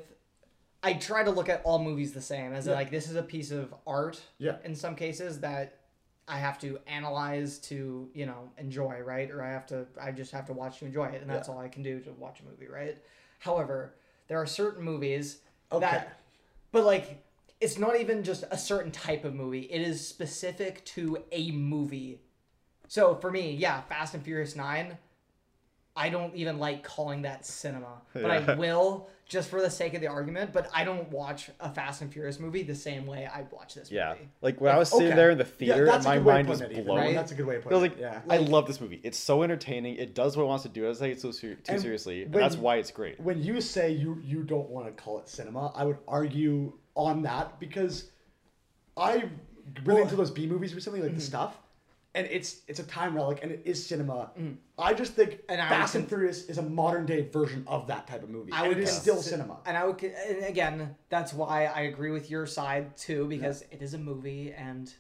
[0.83, 2.73] I try to look at all movies the same, as Yeah.
[2.73, 4.19] like this is a piece of art.
[4.39, 4.57] Yeah.
[4.65, 5.79] In some cases, that
[6.29, 9.31] I have to analyze to you know enjoy, right?
[9.31, 11.55] Or I have to, I just have to watch to enjoy it, and that's Yeah.
[11.55, 12.97] all I can do to watch a movie, right?
[13.41, 13.95] However,
[14.29, 15.39] there are certain movies
[15.73, 15.87] Okay.
[15.87, 16.19] that,
[16.71, 17.25] but like,
[17.61, 19.63] it's not even just a certain type of movie.
[19.63, 22.21] It is specific to a movie.
[22.89, 24.99] So for me, yeah, Fast and Furious Nine.
[25.95, 30.03] I don't even like calling that cinema, but I will just for the sake of
[30.03, 30.53] the argument.
[30.53, 33.91] But I don't watch a Fast and Furious movie the same way I watch this
[33.91, 34.11] movie, Yeah.
[34.11, 34.29] movie.
[34.43, 35.17] Like when I was sitting Okay.
[35.17, 36.99] there in the theater, that's a my good way of mind was putting it, blown.
[36.99, 37.15] Right?
[37.15, 37.95] That's a good way of I putting was it.
[37.95, 38.21] like, Yeah.
[38.29, 39.01] I love this movie.
[39.03, 39.97] It's so entertaining.
[39.97, 40.89] It does what it wants to do.
[40.89, 43.19] I take it so ser- too And seriously, and that's why it's great.
[43.19, 47.23] when you say you you don't want to call it cinema, I would argue on
[47.23, 48.11] that because
[48.99, 49.31] I
[49.85, 51.21] really into those B movies recently, like the Mm-hmm.
[51.27, 51.59] stuff,
[52.15, 54.31] and it's it's a time relic and it is cinema.
[54.79, 55.39] I just think Mm.
[55.49, 58.53] And I Fast and Furious is a modern day version of that type of movie.
[58.53, 59.59] I and would it is still cinema.
[59.65, 63.83] And I would, and again, that's why I agree with your side too, because it
[63.83, 64.93] is a movie and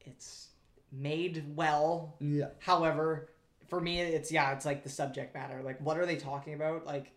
[0.00, 0.48] it's
[0.92, 2.16] made well.
[2.20, 2.48] Yeah.
[2.58, 3.30] However,
[3.68, 5.62] for me, it's yeah, it's like the subject matter.
[5.62, 6.86] Like, what are they talking about?
[6.86, 7.12] Like,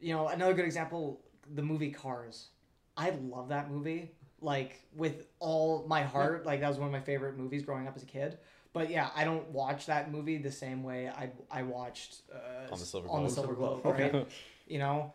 [0.00, 1.20] you know, another good example,
[1.54, 2.48] the movie Cars.
[2.96, 6.46] I love that movie, like with all my heart.
[6.46, 8.38] Like that was one of my favorite movies growing up as a kid.
[8.72, 12.78] But yeah, I don't watch that movie the same way I I watched uh, On
[12.78, 13.34] the Silver on the Globe.
[13.34, 14.26] Silver Globe, right?
[14.66, 15.12] you know,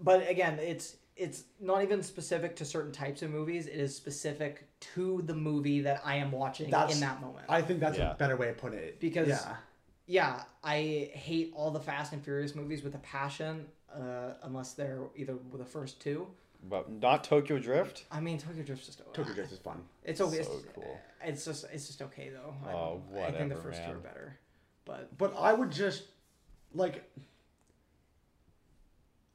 [0.00, 3.66] but again, it's it's not even specific to certain types of movies.
[3.68, 7.46] It is specific to the movie that I am watching That's- in that moment.
[7.48, 8.10] I think that's Yeah.
[8.10, 9.00] a better way of putting it.
[9.00, 9.56] Because- yeah,
[10.06, 15.04] yeah, I hate all the Fast and Furious movies with a passion, uh, unless they're
[15.16, 16.26] either the first two.
[16.68, 18.04] But not Tokyo Drift.
[18.10, 19.82] I mean, Tokyo Drift's just Tokyo Drift is fun.
[20.04, 20.42] It's okay.
[20.42, 20.98] So it's, cool.
[21.24, 22.54] it's just it's just okay though.
[22.68, 24.38] I, Oh, don't- I think the whatever, first two are better,
[24.84, 26.04] but But I would just
[26.74, 27.04] like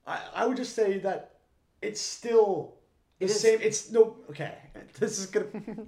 [0.08, 1.36] I I would just say that
[1.82, 2.76] it's still
[3.20, 4.58] the It is- same it's no okay.
[5.00, 5.48] This is gonna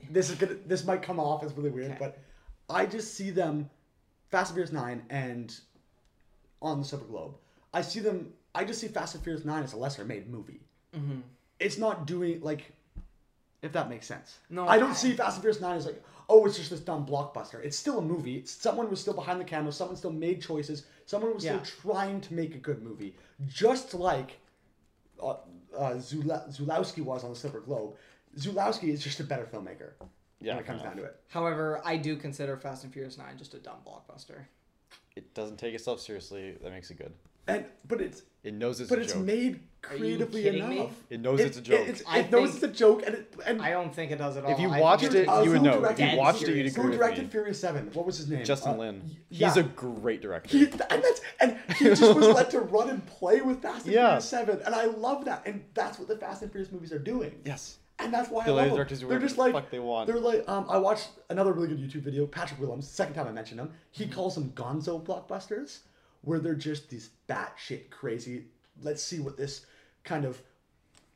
[0.09, 1.97] this is gonna this might come off as really weird, Okay.
[1.99, 2.19] but
[2.69, 3.69] I just see them
[4.29, 5.53] Fast and Furious nine and
[6.61, 7.35] on the Silver Globe.
[7.73, 10.61] I see them I just see Fast and Furious nine as a lesser made movie.
[10.95, 11.19] Mm-hmm.
[11.59, 12.71] It's not doing like
[13.61, 14.39] if that makes sense.
[14.49, 16.81] No, I don't I- see Fast and Furious Nine as like, oh, it's just this
[16.81, 17.63] dumb blockbuster.
[17.63, 18.37] It's still a movie.
[18.37, 19.71] It's, someone was still behind the camera.
[19.71, 20.85] Someone still made choices.
[21.05, 21.61] Someone was Yeah.
[21.63, 23.15] still trying to make a good movie,
[23.47, 24.39] just like
[25.21, 25.35] uh,
[25.77, 27.95] uh, Zula- Żuławski was on the Silver Globe.
[28.37, 29.91] Żuławski is just a better filmmaker.
[30.41, 31.15] Yeah, when it comes fair down to it.
[31.29, 34.41] however, I do consider Fast and Furious Nine just a dumb blockbuster.
[35.15, 36.57] It doesn't take itself seriously.
[36.61, 37.13] That makes it good.
[37.47, 39.23] And but it's It knows it's but a it's joke.
[39.23, 39.59] made
[39.89, 40.77] Are you creatively kidding me?
[40.79, 40.91] enough.
[41.09, 41.79] It knows it's a joke.
[41.81, 44.17] It, it's- I it knows it's a joke, and it, and I don't think it
[44.17, 44.51] does at all.
[44.51, 45.83] if you watched it, Uh, you would who know.
[45.83, 46.17] If you it?
[46.17, 47.29] watched it, you'd who agree with directed me.
[47.29, 47.89] Furious Seven?
[47.93, 48.45] What was his name?
[48.45, 49.01] Justin Uh, Lin.
[49.05, 49.59] y- He's yeah.
[49.59, 50.57] a great director.
[50.57, 53.93] He, and that's and he just was let to run and play with Fast and
[53.99, 54.07] Yeah.
[54.19, 55.45] Furious Seven, and I love that.
[55.45, 57.41] And that's what the Fast and Furious movies are doing.
[57.45, 57.77] yes.
[57.99, 58.75] And that's why The I love lady them.
[58.77, 60.07] directors They're whatever just the like fuck they want.
[60.07, 62.25] They're like um, I watched another really good YouTube video.
[62.25, 63.69] Patrick Willems, second time I mentioned him.
[63.91, 64.13] He Mm-hmm.
[64.13, 65.79] calls them Gonzo blockbusters,
[66.23, 68.45] where they're just these batshit crazy.
[68.81, 69.65] Let's see what this
[70.03, 70.41] kind of,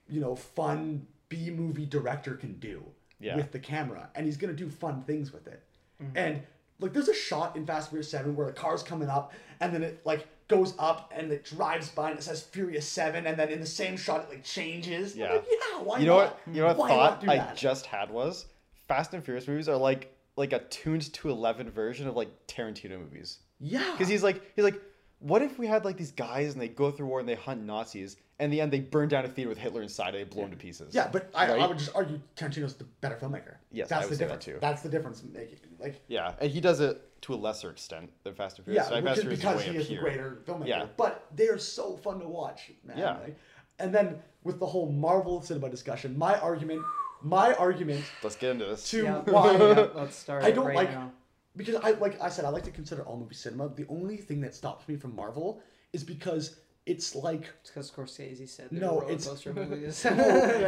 [0.09, 2.83] you know, fun B movie director can do
[3.19, 3.35] Yeah.
[3.35, 5.63] with the camera, and he's gonna do fun things with it.
[6.01, 6.17] Mm-hmm.
[6.17, 6.41] And
[6.79, 9.73] like, there's a shot in Fast and Furious Seven where the car's coming up, and
[9.73, 13.37] then it like goes up and it drives by and it says Furious Seven, and
[13.37, 15.15] then in the same shot it like changes.
[15.15, 15.33] Yeah.
[15.33, 15.81] like, yeah.
[15.81, 16.37] Why you know not?
[16.45, 16.55] what?
[16.55, 18.45] You know what Why thought I just had was
[18.87, 22.99] Fast and Furious movies are like like a tuned to eleven version of like Tarantino
[22.99, 23.39] movies.
[23.59, 23.91] Yeah.
[23.91, 24.79] Because he's like he's like,
[25.19, 27.63] what if we had like these guys and they go through war and they hunt
[27.63, 30.23] Nazis and in the end they burn down a theater with Hitler inside and they
[30.23, 30.93] blow him to pieces.
[30.93, 31.69] Yeah, but I, I Right?
[31.69, 33.55] would just argue Tarantino's the better filmmaker.
[33.71, 34.45] Yes, that's I would the say that difference.
[34.45, 34.57] too.
[34.61, 38.35] That's the difference making like Yeah, and he does it to a lesser extent than
[38.35, 38.85] Fast and Furious.
[38.85, 40.67] yeah, So which Fast is and because way he is the greater filmmaker.
[40.67, 40.85] Yeah.
[40.97, 42.97] But they are so fun to watch, man.
[42.97, 43.17] Yeah.
[43.17, 43.37] like-
[43.79, 46.81] and then with the whole Marvel cinema discussion, my argument,
[47.23, 48.87] my argument Let's get into this.
[48.91, 51.11] to Yeah, why yeah, let's start I don't right like now.
[51.57, 53.69] Because I like I said I like to consider all movie cinema.
[53.69, 55.61] The only thing that stops me from Marvel
[55.93, 56.55] is because
[56.85, 60.05] it's like It's because Scorsese said No, it's- movies.
[60.05, 60.11] No,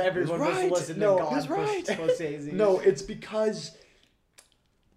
[0.10, 0.70] Everyone he's right.
[0.72, 1.86] was listening No, to God he's right.
[1.86, 2.52] Scorsese.
[2.66, 3.78] no, it's because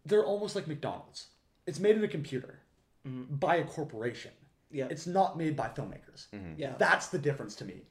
[0.06, 1.28] they're almost like McDonald's.
[1.66, 2.58] It's made in a computer
[3.06, 3.34] Mm-hmm.
[3.34, 4.30] by a corporation.
[4.70, 6.26] yeah, It's not made by filmmakers.
[6.56, 6.74] yeah.
[6.78, 7.82] That's the difference to me.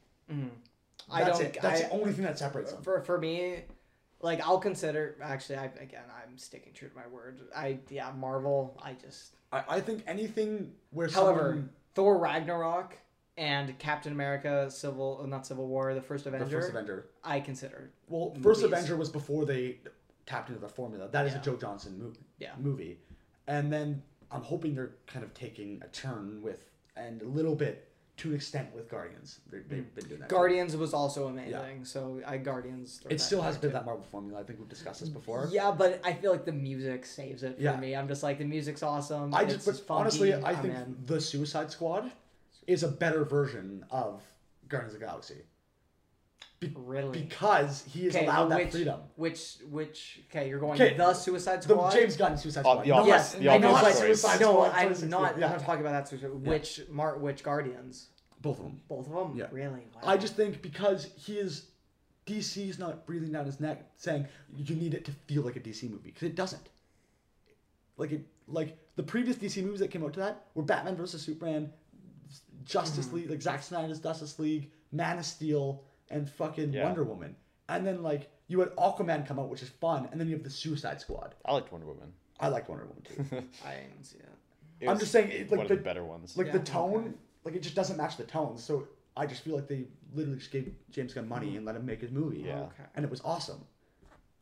[1.12, 1.48] I That's don't.
[1.48, 1.58] it.
[1.62, 2.82] That's I, the only thing that separates them.
[2.82, 3.64] for for me,
[4.22, 5.16] like I'll consider.
[5.22, 7.42] Actually, I again, I'm sticking true to my word.
[7.56, 8.80] I yeah, Marvel.
[8.84, 9.34] I just.
[9.52, 12.96] I, I think anything where However, someone, Thor Ragnarok
[13.38, 16.46] and Captain America Civil uh, not Civil War, the first Avenger.
[16.46, 17.06] the first Avenger.
[17.24, 17.92] I consider.
[18.08, 18.64] Well, first.
[18.64, 19.78] Avenger was before they
[20.26, 21.08] tapped into the formula.
[21.10, 21.40] That is Yeah.
[21.40, 22.20] a Joe Johnston movie.
[22.40, 22.52] Yeah.
[22.60, 23.00] Movie,
[23.48, 24.02] and then
[24.32, 27.91] I'm hoping they're kind of taking a turn with and a little bit
[28.22, 29.40] to an extent with Guardians.
[29.52, 29.96] They, they've hmm.
[29.96, 30.30] been doing that.
[30.30, 30.36] too.
[30.36, 31.86] Guardians was also amazing.
[31.86, 33.02] So I Guardians.
[33.10, 33.74] It still has been too.
[33.74, 34.40] that Marvel formula.
[34.40, 35.50] I think we've discussed this before.
[35.52, 37.78] Yeah, but I feel like the music saves it for Yeah.
[37.78, 37.96] me.
[37.96, 39.34] I'm just like the music's awesome.
[39.34, 40.98] I it's just, but funky, honestly, I I'm think in.
[41.06, 42.12] the Suicide Squad
[42.68, 44.22] is a better version of
[44.68, 45.42] Guardians of the Galaxy.
[46.62, 47.24] Be- Really?
[47.24, 49.00] Because he is Okay, allowed well, that which, freedom.
[49.16, 51.90] Which which okay, you're going Okay, the Suicide Squad?
[51.92, 52.84] The James Gunn Suicide Oh, Squad.
[52.84, 54.00] the not- obvious- yes, the I know, obvious but.
[54.06, 55.40] Suicide no, Squad I'm not.
[55.40, 55.46] yeah.
[55.48, 56.08] I'm not talking about that.
[56.08, 56.30] Suicide.
[56.34, 58.10] Which Mar- which Guardians?
[58.42, 58.80] Both of them.
[58.88, 59.38] Both of them.
[59.38, 59.48] Yeah.
[59.52, 59.88] Really?
[59.96, 60.02] Wow.
[60.04, 61.68] I just think because he is
[62.28, 62.38] DC
[62.68, 65.90] DC's not breathing down his neck saying you need it to feel like a DC
[65.90, 66.70] movie because it doesn't.
[67.98, 71.24] Like it like the previous DC movies that came out to that were Batman versus
[71.24, 71.74] Superman,
[72.66, 73.16] Justice Mm-hmm.
[73.16, 76.86] League, like Zack Snyder's Justice League, Man of Steel, and fucking Yeah.
[76.86, 77.36] Wonder Woman.
[77.70, 80.44] And then like you had Aquaman come out, which is fun, and then you have
[80.44, 81.36] the Suicide Squad.
[81.46, 82.12] I liked Wonder Woman.
[82.40, 83.24] I liked Wonder Woman too.
[83.66, 84.26] I didn't see it.
[84.82, 86.36] It I'm just saying, it, like one the of the better ones.
[86.36, 87.14] like Yeah, the tone, okay.
[87.46, 88.58] like it just doesn't match the tone.
[88.58, 91.86] So I just feel like they literally just gave James Gunn money and let him
[91.86, 92.40] make his movie.
[92.48, 92.60] Yeah.
[92.62, 92.84] Oh, okay.
[92.96, 93.64] And it was awesome.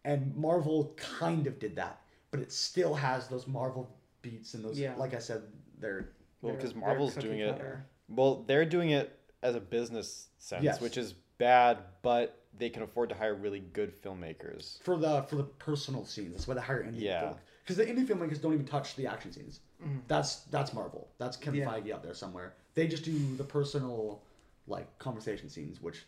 [0.05, 2.01] And Marvel kind of did that,
[2.31, 3.89] but it still has those Marvel
[4.21, 4.79] beats and those.
[4.79, 4.95] Yeah.
[4.95, 5.43] Like I said,
[5.79, 6.09] they're
[6.41, 7.61] well, because Marvel's doing it.
[8.07, 10.79] Well, they're doing it as a business sense, Yes.
[10.81, 14.79] which is bad, but they can afford to hire really good filmmakers.
[14.83, 16.33] for the for the personal scenes.
[16.33, 17.01] That's why they hire indie.
[17.01, 17.33] Yeah.
[17.63, 19.61] Because the indie filmmakers don't even touch the action scenes.
[19.83, 19.97] Mm-hmm.
[20.07, 21.07] That's that's Marvel.
[21.17, 21.61] That's Kevin.
[21.61, 21.67] Yeah.
[21.69, 22.53] Feige out there somewhere.
[22.75, 24.21] They just do the personal,
[24.67, 26.03] like conversation scenes, which,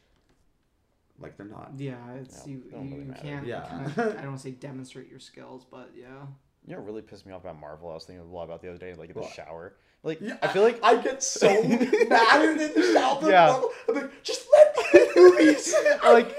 [1.20, 1.72] like they're not.
[1.78, 2.64] Yeah, it's Yeah, you.
[2.72, 3.46] don't You, really you can't.
[3.48, 3.68] Yeah.
[3.96, 6.08] kinda- I don't say demonstrate your skills, but yeah.
[6.66, 7.90] You know, what really pissed me off about Marvel.
[7.90, 9.34] I was thinking a lot about the other day, like in the What?
[9.34, 9.74] shower.
[10.04, 13.30] Like, Yeah, I feel like I get so mad in the shower.
[13.30, 13.62] Yeah.
[13.90, 15.76] I'm like, just let me movies.
[16.04, 16.36] like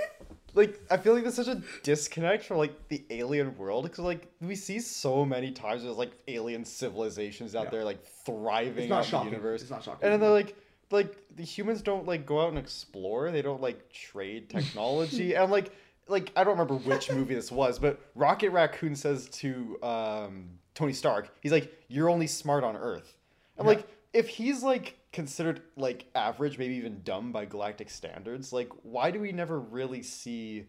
[0.54, 4.26] like I feel like there's such a disconnect from like the alien world because like
[4.40, 7.70] we see so many times there's like alien civilizations out Yeah.
[7.70, 9.30] there like thriving in shocking.
[9.30, 9.62] the universe.
[9.62, 10.00] It's not shocking.
[10.02, 10.56] And then they're like
[10.90, 13.30] like the humans don't like go out and explore.
[13.30, 15.34] They don't like trade technology.
[15.34, 15.70] and like
[16.08, 20.92] like I don't remember which movie this was, but Rocket Raccoon says to um, Tony
[20.92, 23.16] Stark, he's like, "You're only smart on Earth."
[23.62, 23.76] I'm Yeah.
[23.76, 29.10] like, if he's like considered like average, maybe even dumb by galactic standards, like why
[29.10, 30.66] do we never really see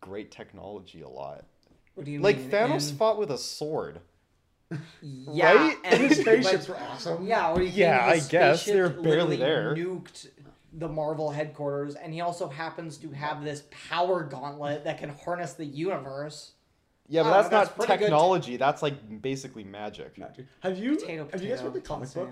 [0.00, 1.44] great technology a lot?
[1.94, 2.50] What do you Like mean?
[2.50, 4.00] Thanos in- fought with a sword.
[5.02, 5.76] yeah, right?
[5.84, 7.26] And his spaceships were awesome.
[7.26, 7.70] Yeah, what do you?
[7.72, 8.64] Yeah, I guess.
[8.64, 9.74] They're barely there.
[9.76, 10.28] Nuked
[10.72, 15.52] the Marvel headquarters, and he also happens to have this power gauntlet that can harness
[15.52, 16.52] the universe.
[17.12, 18.04] Yeah, but Oh, that's, that's not pretty good.
[18.06, 18.56] technology.
[18.56, 20.16] That's like basically magic.
[20.16, 20.46] Magic.
[20.60, 21.64] Have you Potato, have you guys potato.
[21.74, 22.30] read the comic book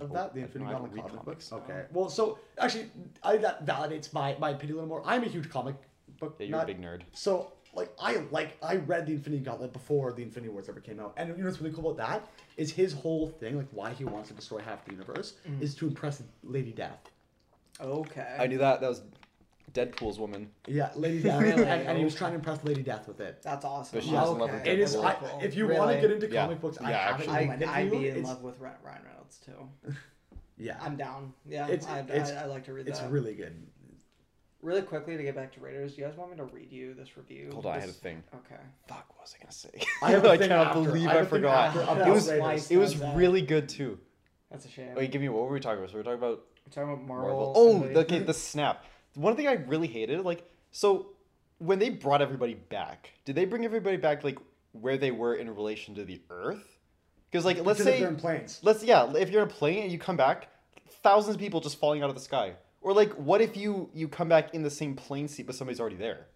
[0.00, 0.34] of that?
[0.34, 1.68] The No, Infinity I don't Gauntlet read comic comics, book?
[1.68, 1.74] no.
[1.74, 1.84] Okay.
[1.92, 2.90] Well, so actually,
[3.22, 5.02] I, that validates my my opinion a little more.
[5.06, 5.76] I'm a huge comic
[6.18, 7.02] book Yeah, you're a big nerd.
[7.12, 10.98] So like I like I read the Infinity Gauntlet before the Infinity Wars ever came
[10.98, 13.92] out, and you know what's really cool about that is his whole thing, like why
[13.92, 15.62] he wants to destroy half the universe, Mm.
[15.62, 16.98] is to impress Lady Death.
[17.80, 18.36] Okay.
[18.36, 18.80] I knew that.
[18.80, 19.02] That was
[19.78, 20.50] Deadpool's woman.
[20.66, 21.62] Yeah, Lady Death, Really?
[21.64, 22.18] and, and he was oh.
[22.18, 23.40] trying to impress Lady Death with it.
[23.42, 23.98] That's awesome.
[23.98, 24.40] But she has okay.
[24.40, 24.96] love with It is.
[24.96, 25.40] I, Cool.
[25.42, 26.00] if you want to Really?
[26.00, 26.42] get into Yeah.
[26.44, 27.26] comic books, I Yeah, have actually.
[27.26, 27.90] it I, recommended to I'd you.
[27.90, 29.92] be in It's- love with Ryan Ryan Reynolds too.
[30.60, 31.32] Yeah, I'm down.
[31.46, 33.10] Yeah, It's- I'd, it's- I, I'd like to read it's that.
[33.12, 33.54] really good.
[34.60, 36.92] Really quickly to get back to Raiders, do you guys want me to read you
[36.94, 37.50] this review?
[37.52, 38.24] Hold on, I had a This- thing.
[38.34, 38.60] Okay.
[38.88, 39.70] Fuck, what was I gonna say?
[40.02, 40.82] I have a I thing cannot after.
[40.82, 41.66] believe I I, have a thing forgot.
[41.68, 42.70] after about It was Raiders.
[42.72, 43.16] it was Stands out.
[43.16, 44.00] really good too.
[44.50, 44.94] That's a shame.
[44.96, 45.90] Wait, give me what were we talking about?
[45.90, 47.28] So we were talking about We're talking about Marvel.
[47.28, 47.52] Marvel.
[47.56, 48.84] Oh, and the, okay, the snap.
[49.18, 51.08] One thing I really hated, like, so
[51.58, 54.38] when they brought everybody back, did they bring everybody back like
[54.72, 56.78] where they were in relation to the Earth?
[57.30, 58.60] Because like, let's Because say, they're in planes.
[58.62, 60.48] let's yeah, if you're in a plane and you come back,
[61.02, 62.52] thousands of people just falling out of the sky.
[62.80, 65.80] Or like, what if you you come back in the same plane seat but somebody's
[65.80, 66.26] already there?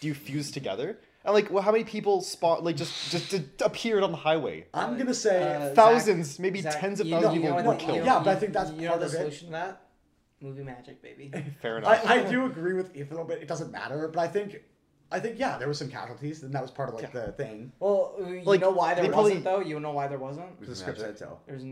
[0.00, 0.98] Do you fuse together?
[1.24, 4.66] And like, well, how many people spawn like just just, just appeared on the highway?
[4.74, 7.70] I'm gonna say Uh, Thousands, Zach- maybe Zach, tens of thousands know- of you know
[7.70, 8.04] were killed.
[8.04, 9.38] Yeah, but I think that's you know part the of it.
[9.38, 9.82] to that.
[10.40, 11.32] Movie magic, baby.
[11.62, 12.04] Fair enough.
[12.06, 13.42] I, I do agree with Ethan a little bit.
[13.42, 14.60] It doesn't matter, but I think,
[15.10, 17.72] I think yeah, there was some casualties, and that was part of like the thing.
[17.80, 19.68] Well, uh, you Like, know why there they wasn't probably- though.
[19.68, 20.60] You know why there wasn't.
[20.64, 21.40] The script said so.
[21.46, 21.64] There's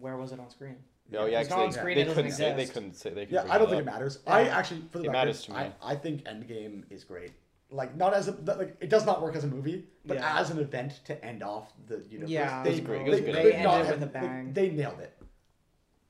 [0.00, 0.76] where was it on screen?
[1.14, 3.10] Oh yeah, It's 'cause not on screen, they it doesn't couldn't say they couldn't say
[3.10, 3.26] they.
[3.26, 4.18] could Yeah, I don't that think it matters.
[4.26, 4.32] Yeah.
[4.34, 5.56] I actually, for the It record, matters to me.
[5.58, 7.32] I, I think Endgame is great.
[7.70, 10.38] Like not as a like it does not work as a movie, but Yeah.
[10.40, 12.30] as an event to end off the universe.
[12.30, 13.00] Yeah, they, It was great.
[13.00, 13.34] It They, was they, good.
[13.34, 14.52] They could ended not with have- a bang.
[14.54, 15.14] They, they nailed it.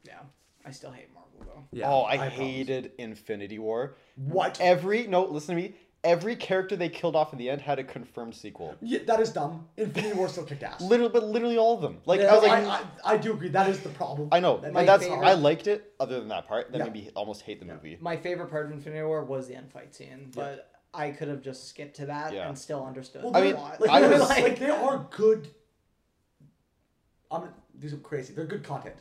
[0.05, 0.21] Yeah,
[0.65, 1.65] I still hate Marvel though.
[1.73, 2.53] Yeah, oh, I, have problems.
[2.53, 3.97] hated Infinity War.
[4.17, 4.59] what.
[4.61, 5.75] Every no, listen to me.
[6.05, 8.77] Every character they killed off in the end had a confirmed sequel.
[8.81, 9.67] Yeah, that is dumb.
[9.77, 10.81] Infinity War still kicked ass.
[10.81, 11.99] Literally, but literally all of them.
[12.07, 13.49] Like Yeah, I was like, I, I do agree.
[13.49, 14.29] That is the problem.
[14.31, 15.93] I know, That- and that's favorite- I liked it.
[15.99, 16.85] Other than that part, that Yeah.
[16.85, 17.75] made me almost hate the Yeah.
[17.75, 17.99] movie.
[18.01, 21.43] My favorite part of Infinity War was the end fight scene, but I could have
[21.43, 22.49] just skipped to that Yeah.
[22.49, 23.25] and still understood.
[23.25, 25.49] Well, I mean, like, I they're- was- like, they are good.
[27.31, 28.33] I'm these are crazy.
[28.35, 28.97] They're good content.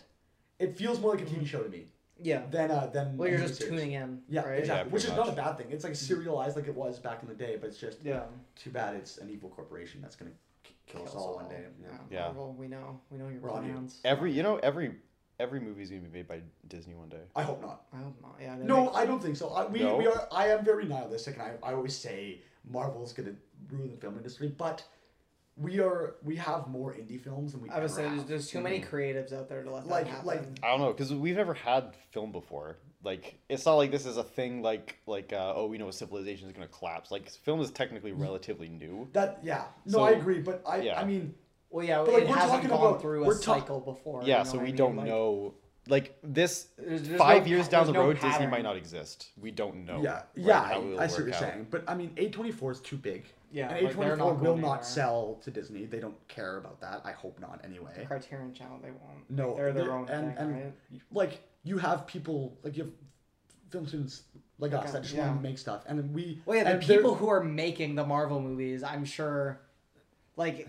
[0.59, 1.85] It feels more like a TV show to me
[2.21, 2.41] yeah.
[2.49, 3.17] than uh than.
[3.17, 3.71] Well, you're just series.
[3.79, 4.21] tuning in.
[4.29, 4.59] Yeah, right?
[4.59, 4.89] exactly.
[4.89, 5.67] Yeah, Which is pretty not a bad thing.
[5.71, 8.23] It's like serialized like it was back in the day, but it's just Yeah.
[8.55, 10.31] too bad it's an evil corporation that's gonna
[10.63, 11.63] k- kill us all one day.
[11.81, 11.87] Yeah.
[11.89, 11.97] Yeah.
[12.11, 12.21] Yeah.
[12.25, 12.99] Marvel, we know.
[13.09, 13.71] We know your We're on you.
[13.73, 13.99] plans.
[14.05, 14.95] Every you know every
[15.39, 17.21] every movie's gonna be made by Disney one day.
[17.35, 17.83] I hope not.
[17.93, 18.35] I hope not.
[18.41, 18.55] Yeah.
[18.57, 19.49] No, make- I don't think so.
[19.49, 19.97] I, we, No?
[19.97, 20.27] we are.
[20.31, 23.35] I am very nihilistic, and I, I always say Marvel's gonna
[23.69, 24.83] ruin the film industry, but
[25.59, 26.15] we are.
[26.23, 27.69] We have more indie films than we.
[27.69, 28.27] I would ever say there's, have.
[28.27, 30.27] there's too many creatives out there to let Like- that happen.
[30.27, 32.77] like- I don't know because we've never had film before.
[33.03, 36.47] Like it's not like this is a thing like like uh, oh we know civilization
[36.47, 37.11] is gonna collapse.
[37.11, 39.07] Like film is technically relatively new.
[39.13, 39.65] That yeah.
[39.85, 40.77] No, So- I agree, but I.
[40.81, 40.99] yeah.
[40.99, 41.33] I mean,
[41.69, 43.79] well, yeah, but, like, it we're hasn't talking gone about- through a we're ta- cycle
[43.79, 44.23] before.
[44.23, 44.75] yeah, you know so we I mean?
[44.75, 45.53] don't Like, know.
[45.89, 49.29] Like this, there's- there's five no years down the no road, Disney might not exist.
[49.39, 50.01] We don't know.
[50.01, 50.63] yeah, right, yeah.
[50.65, 51.39] how it'll I, I see what you're out.
[51.39, 53.25] saying, but I mean, A twenty four is too big.
[53.51, 54.83] Yeah, and like, A24 will not anywhere.
[54.83, 55.85] sell to Disney.
[55.85, 57.01] They don't care about that.
[57.05, 57.61] I hope not.
[57.63, 58.05] Anyway.
[58.07, 59.29] Criterion Channel, they won't.
[59.29, 60.73] No, they're their they're- own and- thing, and- right?
[61.11, 62.93] like you have people like you have
[63.69, 64.23] film students
[64.59, 65.27] like us Okay, that just yeah.
[65.27, 66.41] want to make stuff, and we.
[66.45, 69.61] Well, yeah, the and they're- people who are making the Marvel movies, I'm sure,
[70.35, 70.67] like,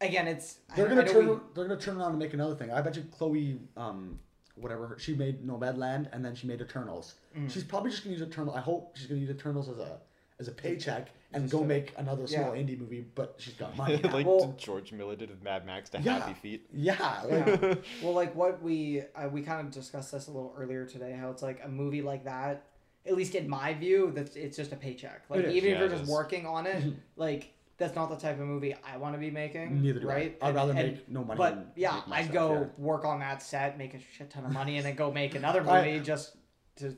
[0.00, 1.28] again, it's They're I- gonna I turn.
[1.28, 2.72] we- They're gonna turn around and make another thing.
[2.72, 4.18] I bet you Chloe, um,
[4.56, 7.14] whatever she made Nomadland, and then she made Eternals.
[7.36, 7.48] Mm.
[7.50, 8.54] She's probably just gonna use Eternal.
[8.54, 10.00] I hope she's gonna use Eternals as a
[10.40, 12.62] as a paycheck and go a- make another small yeah.
[12.62, 13.04] indie movie.
[13.14, 14.00] But she's got money.
[14.02, 14.12] now.
[14.12, 16.20] like Well- George Miller did with Mad Max to Yeah.
[16.20, 16.66] Happy Feet.
[16.72, 17.74] yeah, like, Yeah.
[18.02, 21.12] well, like what we uh, we kind of discussed this a little earlier today.
[21.18, 22.64] How it's like a movie like that.
[23.06, 25.24] At least in my view, that's it's just a paycheck.
[25.28, 26.08] Like even Yeah, if you're just is.
[26.08, 26.84] working on it,
[27.16, 29.80] like that's not the type of movie I want to be making.
[29.82, 30.36] neither do right?
[30.42, 30.46] I.
[30.46, 31.38] I'd And- rather and- make no money.
[31.38, 32.64] But than yeah, make I'd go yeah.
[32.76, 35.68] work on that set, make a shit ton of money, and then go make another
[35.68, 36.36] I- movie just
[36.76, 36.96] to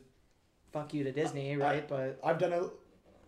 [0.73, 1.87] fuck you to Disney, right?
[1.89, 2.69] but I've done a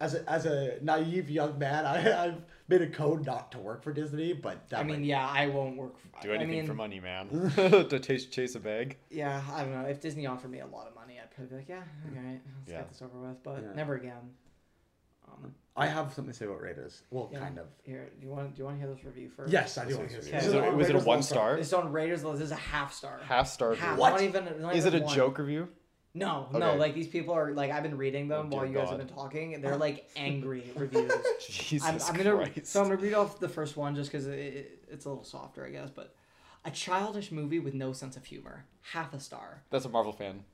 [0.03, 1.87] as a as a naive young man.
[1.87, 5.05] I I've made a code not to work for Disney, but that I mean, might-
[5.07, 5.95] yeah, I won't work.
[5.99, 7.29] For, Do anything I mean, for money, man.
[7.57, 8.97] to chase chase a bag.
[9.11, 9.89] Yeah, I don't know.
[9.89, 12.41] If Disney offered me a lot of money, I'd probably be like, yeah, all right,
[12.59, 12.79] let's Yeah.
[12.79, 13.43] get this over with.
[13.45, 13.73] But Yeah.
[13.75, 14.31] never again.
[15.29, 17.03] Um, I have something to say about Raiders.
[17.11, 17.39] Well, Yeah.
[17.39, 17.67] kind of.
[17.85, 19.53] here, do you want do you want to hear this review first?
[19.53, 20.47] Yes, I do This want to was- hear Okay.
[20.47, 20.55] this.
[20.55, 21.39] Was it, on was it a one Lost Ark.
[21.39, 21.59] star?
[21.59, 22.41] It's on Raiders list.
[22.41, 23.21] This is a half star.
[23.25, 23.75] Half star.
[23.77, 23.99] Half.
[23.99, 24.11] What?
[24.11, 24.61] Not even.
[24.63, 25.15] not Is it a one.
[25.15, 25.69] joke review?
[26.15, 26.75] No, no.
[26.75, 28.99] Like these people are like I've been reading them Oh, while dear you guys have
[28.99, 29.55] been talking.
[29.55, 31.11] and They're like angry reviews.
[31.49, 32.67] Jesus I'm, I'm gonna Christ.
[32.67, 35.25] so I'm gonna read off the first one just because it, it, it's a little
[35.25, 35.89] softer, I guess.
[35.91, 36.15] But
[36.65, 39.63] a childish movie with no sense of humor, half a star.
[39.71, 40.45] That's a Marvel fan.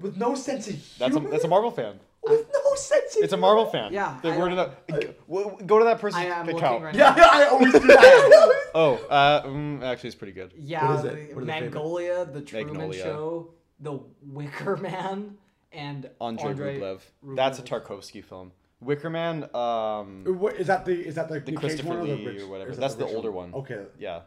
[0.00, 1.30] With no sense of That's a humor.
[1.30, 1.98] that's a Marvel fan.
[2.24, 3.36] With no sense of It's a?
[3.36, 3.92] Marvel fan.
[3.92, 4.86] Yeah, They I worded up.
[5.28, 6.84] Go, go to that person's I am account.
[6.84, 8.58] right Yeah, I always do that.
[8.74, 10.52] Oh, uh, mm, actually, it's pretty good.
[10.56, 11.28] Yeah, What is it?
[11.28, 11.46] the- What are?
[11.46, 13.02] Magnolia, The Truman Magnolia.
[13.02, 13.50] Show,
[13.82, 15.36] The Wicker Man,
[15.72, 17.00] and Andre, Andre Rublev.
[17.36, 18.52] That's a Tarkovsky film.
[18.80, 19.44] Wicker Man.
[19.54, 22.42] Um, What, is that the is that the, The Christopher one or the Lee rich,
[22.42, 22.70] or whatever.
[22.70, 23.52] is that That's the, the older one.
[23.54, 23.84] Okay.
[23.98, 24.20] yeah.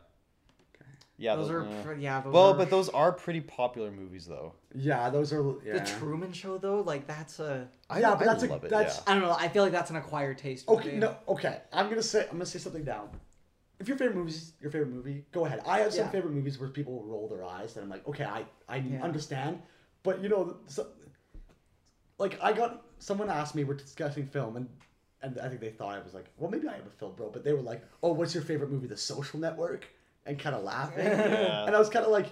[1.18, 1.36] Yeah.
[1.38, 2.22] those those- are uh, pre- yeah.
[2.22, 4.54] Those well, are, but those are pretty popular movies, though.
[4.74, 5.56] Yeah, those are.
[5.66, 8.64] Yeah, the Truman Show though, like that's a I, Yeah, but I that's a- love
[8.66, 8.70] it.
[8.70, 9.12] that's- yeah.
[9.12, 9.36] I don't know.
[9.40, 10.68] I feel like that's an acquired taste.
[10.68, 10.98] Okay, movie.
[11.00, 11.62] no, okay.
[11.72, 13.10] I'm gonna say I'm gonna say something down.
[13.86, 15.62] If your favorite movie your favorite movie, go ahead.
[15.68, 16.10] I have some Yeah.
[16.12, 19.04] favorite movies where people roll their eyes, and I'm like, okay, I I Yeah.
[19.04, 19.62] understand,
[20.02, 20.88] but you know, so,
[22.18, 24.68] like I got someone asked me we're discussing film and
[25.22, 27.30] and I think they thought I was like, well maybe I am a film bro,
[27.30, 29.86] but they were like, oh, what's your favorite movie, The Social Network,
[30.26, 31.66] and kind of laughing, Yeah.
[31.68, 32.28] and I was kind of like,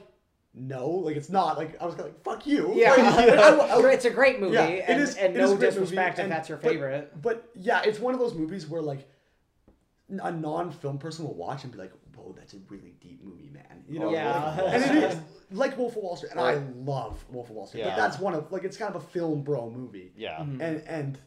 [0.55, 1.57] no, like it's not.
[1.57, 2.73] Like I was kind of like, fuck you.
[2.75, 2.99] Yeah, Like,
[3.39, 5.59] I- I- it's a great movie, Yeah, it and, is- and it is no a
[5.59, 7.21] great movie, disrespect if and- that's your favorite.
[7.21, 9.07] But yeah, it's one of those movies where like
[10.21, 13.83] a non-film person will watch and be like, "Whoa, that's a really deep movie, man."
[13.89, 14.55] You know, Yeah.
[14.61, 15.17] like- and it is
[15.51, 17.89] like Wolf of Wall Street, and I love Wolf of Wall Street, Yeah.
[17.91, 20.37] but that's one of like it's kind of a film bro movie, Yeah.
[20.39, 20.61] Mm-hmm.
[20.61, 21.19] and and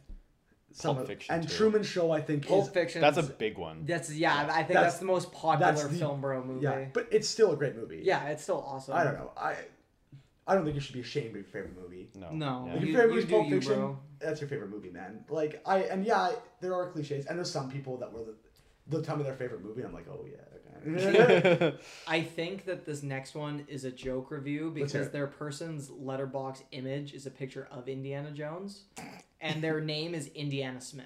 [0.73, 1.55] some Pulp of, Fiction, and too.
[1.57, 3.01] Truman Show I think Pulp is Fiction.
[3.01, 3.85] That's a big one.
[3.85, 4.47] That's yeah.
[4.51, 6.63] I think That's- that's, the most popular that's the- film bro movie.
[6.65, 8.01] yeah, but it's still a great movie.
[8.03, 8.93] Yeah, it's still awesome.
[8.95, 9.31] I don't know.
[9.37, 9.55] I
[10.49, 12.09] I don't think you should be ashamed of your favorite movie.
[12.15, 12.29] No.
[12.31, 12.65] No.
[12.67, 12.73] Yeah.
[12.75, 13.73] Like, your favorite you movie's do Pulp Fiction.
[13.75, 13.99] bro.
[14.19, 15.25] That's your favorite movie, man.
[15.29, 16.31] Like I and yeah,
[16.61, 18.35] there are cliches, and there's some people that were the,
[18.89, 19.83] they'll tell me their favorite movie.
[19.83, 20.37] I'm like, oh yeah,
[20.87, 21.73] okay.
[22.07, 27.13] I think that this next one is a joke review because their person's Letterboxd image
[27.13, 28.83] is a picture of Indiana Jones,
[29.41, 31.05] and their name is Indiana Smith.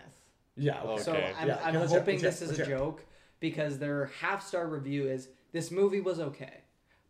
[0.55, 0.81] yeah.
[0.81, 1.01] Okay.
[1.03, 3.03] So I'm, Yeah, I'm okay, hear- hoping let's this is a joke
[3.39, 6.61] because their half star review is this movie was okay,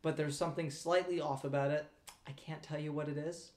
[0.01, 1.86] but there's something slightly off about it.
[2.28, 3.51] I can't tell you what it is,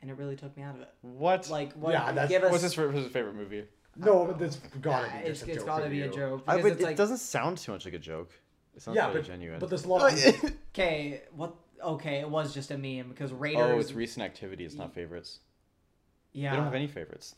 [0.00, 0.88] and it really took me out of it.
[1.02, 1.50] What?
[1.50, 1.92] Like, what?
[1.92, 2.50] Yeah, that's- give us.
[2.52, 3.64] What's his, fa- his favorite movie?
[3.98, 6.04] No, but that's gotta Ah, be it's just a it's joke got to be a
[6.06, 6.18] review.
[6.20, 8.30] joke I, because but it's it like doesn't sound too much like a joke.
[8.74, 9.58] It sounds Yeah, very but genuine.
[9.58, 10.12] but there's a lot.
[10.12, 11.54] Of, okay, what?
[11.82, 13.62] Okay, it was just a meme because Raiders.
[13.62, 14.64] oh, it's recent activity.
[14.64, 15.40] It's not favorites.
[16.32, 16.50] yeah.
[16.50, 17.34] They don't have any favorites.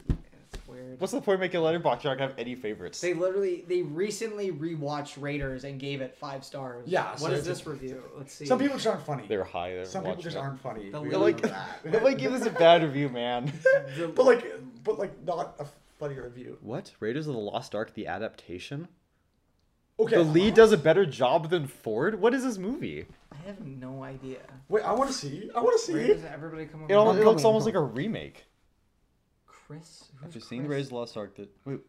[0.50, 0.98] It's weird.
[1.00, 2.04] What's the point of making a Letterboxd?
[2.04, 3.00] You're not gonna have any favorites.
[3.00, 6.84] They literally they recently rewatched Raiders and gave it five stars.
[6.88, 8.02] Yeah, What so is it's a- this review?
[8.16, 8.46] Let's see.
[8.46, 9.24] some people just aren't funny.
[9.28, 9.72] They're high.
[9.72, 10.40] They were Some people just it.
[10.40, 10.88] aren't funny.
[10.90, 11.80] The We little- know Like, that.
[11.84, 13.52] if I give this a bad review, man.
[13.96, 14.46] The- but like,
[14.84, 15.66] but like, not a
[15.99, 16.59] funny review.
[16.61, 16.92] What?
[17.01, 18.88] Raiders of the Lost Ark, the adaptation?
[20.01, 20.14] Okay.
[20.16, 22.20] The lead does a better job than Ford?
[22.20, 23.07] What is this movie?
[23.32, 24.38] I have no idea.
[24.68, 25.51] Wait, I want to see.
[25.55, 25.94] I want to see.
[25.94, 26.92] Raiders, everybody come over.
[26.92, 28.44] It, al- I'm it looks almost like a remake.
[29.46, 30.05] Chris.
[30.22, 30.70] Have who's you seen Chris?
[30.70, 31.34] Raiders of the Lost Ark?
[31.36, 31.80] That, wait,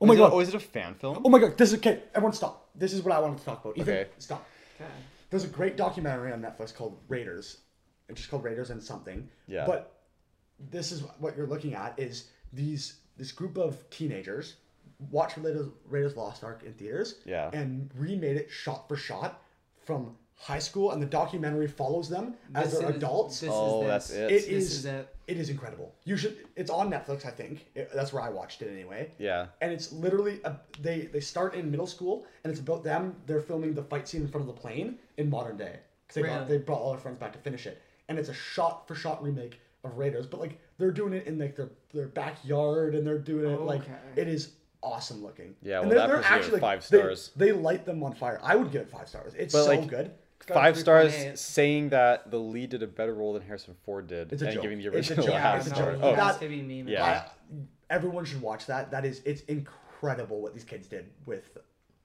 [0.00, 0.32] Oh my is it- God.
[0.32, 1.20] oh, is it a fan film?
[1.24, 2.02] Oh my god, this is okay.
[2.14, 2.70] Everyone, stop.
[2.74, 3.76] This is what I wanted to talk about.
[3.76, 4.10] Ethan, Okay.
[4.18, 4.46] stop.
[4.80, 4.88] Okay.
[5.30, 7.58] There's a great documentary on Netflix called Raiders.
[8.08, 9.28] It's just called Raiders and something.
[9.46, 9.66] Yeah.
[9.66, 9.92] But
[10.70, 14.56] this is what you're looking at is these this group of teenagers
[15.10, 17.16] watch Raiders, Raiders Lost Ark in theaters.
[17.24, 17.50] Yeah.
[17.52, 19.42] And remade it shot for shot
[19.84, 23.40] from high school, and the documentary follows them as This they're is- adults.
[23.40, 24.24] This Oh, is that's it.
[24.24, 24.72] It This is.
[24.78, 25.14] is it.
[25.26, 25.94] It is incredible.
[26.04, 26.36] You should.
[26.56, 27.66] It's on Netflix, I think.
[27.74, 29.12] It- that's where I watched it anyway.
[29.18, 29.46] Yeah.
[29.60, 33.16] And it's literally a, they they start in middle school, and it's about them.
[33.26, 36.22] They're filming the fight scene in front of the plane in modern day because they
[36.22, 36.36] Really?
[36.36, 37.82] brought, they brought all their friends back to finish it.
[38.08, 41.38] And it's a shot for shot remake of Raiders, but like they're doing it in
[41.38, 43.92] like their their backyard, and they're doing it oh, like Okay.
[44.16, 44.52] it is
[44.82, 45.54] awesome looking.
[45.62, 47.30] Yeah, And well, they're- that they're person gave it actually, five they- stars.
[47.36, 48.38] They, light them on fire.
[48.42, 49.34] I would give it five stars.
[49.36, 50.12] It's But, so like, good.
[50.46, 51.36] got Five stars 3.8.
[51.38, 54.54] saying that the lead did a better role than Harrison Ford did It's a and
[54.54, 54.62] joke.
[54.62, 55.34] giving the It's a original joke.
[55.34, 55.92] Yeah, half it's a no, star.
[55.92, 56.00] joke.
[56.04, 56.86] Oh, That- has to be meme.
[56.88, 57.04] Yeah.
[57.04, 57.24] I,
[57.90, 58.90] everyone should watch that.
[58.92, 61.58] That is, it's incredible what these kids did with,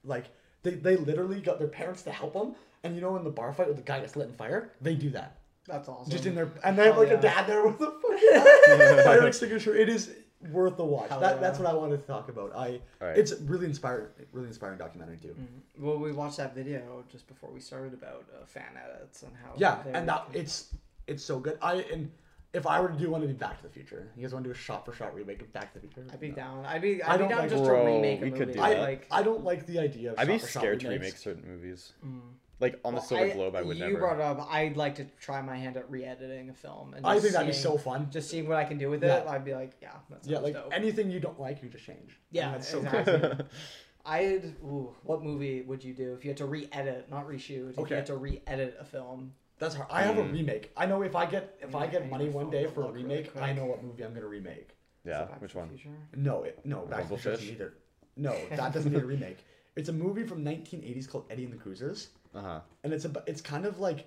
[0.03, 0.25] like,
[0.63, 2.55] they, they literally got their parents to help them.
[2.83, 4.95] And you know, in the bar fight with the guy gets lit in fire, they
[4.95, 5.37] do that.
[5.67, 6.11] That's awesome.
[6.11, 7.19] Just in there, and they have Hell like yeah.
[7.19, 9.75] a dad there with a fucking fire extinguisher.
[9.75, 10.11] It is
[10.51, 11.09] worth the watch.
[11.09, 11.33] That, yeah.
[11.35, 12.53] That's what I wanted to talk about.
[12.53, 13.17] I, Alright.
[13.17, 15.35] it's really inspiring, really inspiring documentary too.
[15.79, 19.53] Well, we watched that video just before we started about uh, fan edits and how.
[19.55, 20.73] Yeah, and that can- it's
[21.07, 21.57] it's so good.
[21.61, 22.11] I and
[22.53, 24.09] if I were to do one, it'd be Back to the Future.
[24.17, 26.05] You guys want to do a shot for shot remake of Back to the Future?
[26.11, 26.35] I'd be No.
[26.35, 26.65] down.
[26.65, 27.01] I'd be.
[27.01, 28.45] I I'd be don't down like- just Bro, to remake a we movie.
[28.45, 28.81] could do I, that.
[28.81, 29.07] like.
[29.11, 31.01] I don't like the idea of I'd be shot-for-shot scared to remakes.
[31.03, 31.93] remake certain movies.
[32.05, 32.19] Mm.
[32.59, 33.97] Like on the Well, Silver I- Globe, I would you never.
[33.99, 34.47] brought up.
[34.51, 36.93] I'd like to try my hand at re-editing a film.
[36.93, 38.09] And I just think that'd be seeing- so fun.
[38.11, 40.39] Just seeing what I can do with it, I'd be like, yeah, that sounds Yeah,
[40.39, 40.71] like dope.
[40.73, 42.17] anything you don't like, you just change.
[42.31, 43.19] Yeah, And that's so exactly.
[43.19, 43.45] cool.
[44.05, 44.43] I'd.
[44.63, 47.71] Ooh, what movie would you do if you had to re-edit, not reshoot?
[47.71, 47.89] If Okay.
[47.91, 49.33] you had to re-edit a film.
[49.59, 49.87] That's hard.
[49.91, 50.33] I have a Mm.
[50.33, 50.71] remake.
[50.75, 52.95] I know if I get if I get I money one day for a look
[52.95, 54.69] really remake, I know what movie I'm gonna remake.
[55.05, 55.69] Is yeah, it Back which to the one?
[55.69, 55.89] Future?
[56.15, 57.73] No, it, no, Back to the Future doesn't either.
[58.17, 59.37] No, that doesn't need a remake.
[59.75, 62.59] It's a movie from 1980s called Eddie and the Cruisers, Uh huh.
[62.83, 64.05] and it's a it's kind of like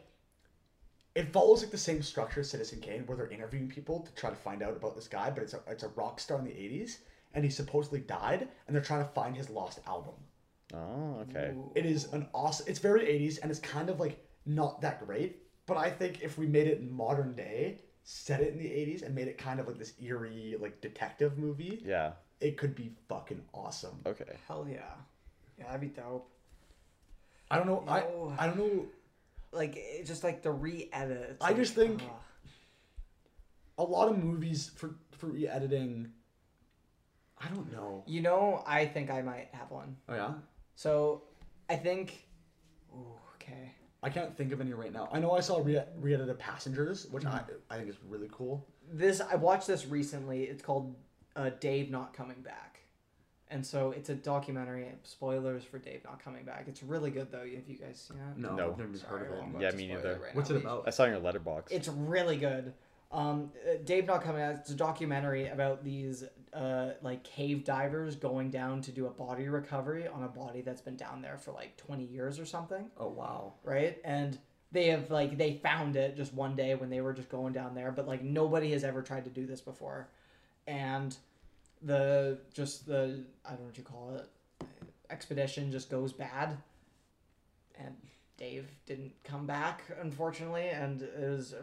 [1.14, 4.28] it follows like the same structure as Citizen Kane, where they're interviewing people to try
[4.30, 6.50] to find out about this guy, but it's a it's a rock star in the
[6.50, 6.98] 80s,
[7.34, 10.14] and he supposedly died, and they're trying to find his lost album.
[10.74, 11.52] Oh, okay.
[11.54, 11.72] Ooh.
[11.74, 12.66] It is an awesome.
[12.68, 15.42] It's very 80s, and it's kind of like not that great.
[15.64, 19.02] But I think if we made it in modern day, set it in the 80s,
[19.02, 22.12] and made it kind of like this eerie like detective movie, Yeah.
[22.40, 24.00] it could be fucking awesome.
[24.04, 24.36] Okay.
[24.46, 24.80] Hell yeah.
[25.58, 26.30] Yeah, that'd be dope.
[27.50, 27.84] I don't know.
[27.86, 28.04] I
[28.42, 28.86] I don't know.
[29.52, 31.38] Like, it's just like the re-edit.
[31.40, 32.02] I like, just think-.
[33.78, 36.10] A lot of movies for for re-editing.
[37.38, 38.02] I don't know.
[38.06, 39.96] You know, I think I might have one.
[40.08, 40.32] Oh yeah.
[40.74, 41.22] So,
[41.68, 42.26] I think.
[42.94, 43.72] Ooh, okay.
[44.02, 45.08] I can't think of any right now.
[45.12, 48.66] I know I saw re- re-edited Passengers, which I I think is really cool.
[48.90, 50.44] This I watched this recently.
[50.44, 50.94] It's called
[51.34, 52.80] uh, Dave Not Coming Back,
[53.50, 54.86] and so it's a documentary.
[55.02, 56.64] Spoilers for Dave Not Coming Back.
[56.68, 57.40] It's really good though.
[57.40, 58.38] Have you guys seen it?
[58.40, 58.70] No, No.
[58.72, 59.60] I've never Sorry, heard of it.
[59.62, 60.18] Yeah, me neither.
[60.22, 60.56] right What's now.
[60.56, 60.84] it about?
[60.86, 61.68] I saw in your Letterboxd.
[61.70, 62.72] It's really good.
[63.12, 64.56] Um, uh, Dave Not Coming Back.
[64.60, 69.48] It's a documentary about these uh, like cave divers going down to do a body
[69.48, 72.90] recovery on a body that's been down there for like twenty years or something.
[72.98, 73.52] Oh wow.
[73.62, 73.98] right?
[74.04, 74.36] And
[74.72, 77.76] they have like they found it just one day when they were just going down
[77.76, 80.08] there, but like nobody has ever tried to do this before,
[80.66, 81.16] and
[81.82, 84.28] the just the I don't know what you call it
[85.10, 86.56] expedition just goes bad,
[87.78, 87.94] and
[88.36, 91.54] Dave didn't come back unfortunately, and it was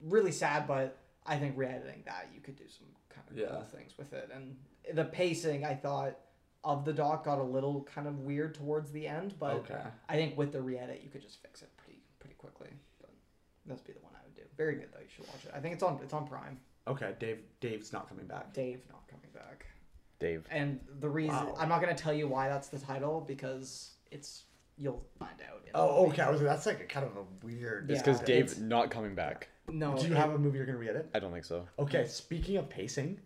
[0.00, 0.66] really sad.
[0.66, 0.96] But
[1.26, 3.48] I think re-editing that you could do some kind of Yeah.
[3.48, 4.56] cool things with it, and
[4.94, 6.18] the pacing I thought
[6.64, 9.82] of the doc got a little kind of weird towards the end, but okay.
[10.08, 12.68] I think with the re-edit, you could just fix it pretty pretty quickly.
[13.00, 13.10] But
[13.66, 14.42] that'd be the one I would do.
[14.56, 15.00] Very good though.
[15.00, 15.52] You should watch it.
[15.54, 16.58] I think it's on it's on Prime.
[16.88, 17.14] Okay.
[17.18, 17.40] Dave.
[17.60, 18.52] Dave's not coming back.
[18.52, 19.66] Dave not coming back.
[20.18, 20.44] Dave.
[20.50, 21.54] And the reason Wow.
[21.58, 24.44] I'm not gonna tell you why that's the title because it's
[24.76, 25.58] you'll find out.
[25.66, 26.12] in the Oh, movie.
[26.14, 26.22] okay.
[26.22, 26.40] I was.
[26.40, 27.90] That's like a kind of a weird.
[27.90, 29.48] It's Yeah, because Dave it's- not coming back.
[29.68, 29.96] No.
[29.96, 31.10] Do you it- have a movie you're gonna re-edit?
[31.14, 31.68] I don't think so.
[31.78, 32.06] Okay.
[32.06, 33.20] Speaking of pacing,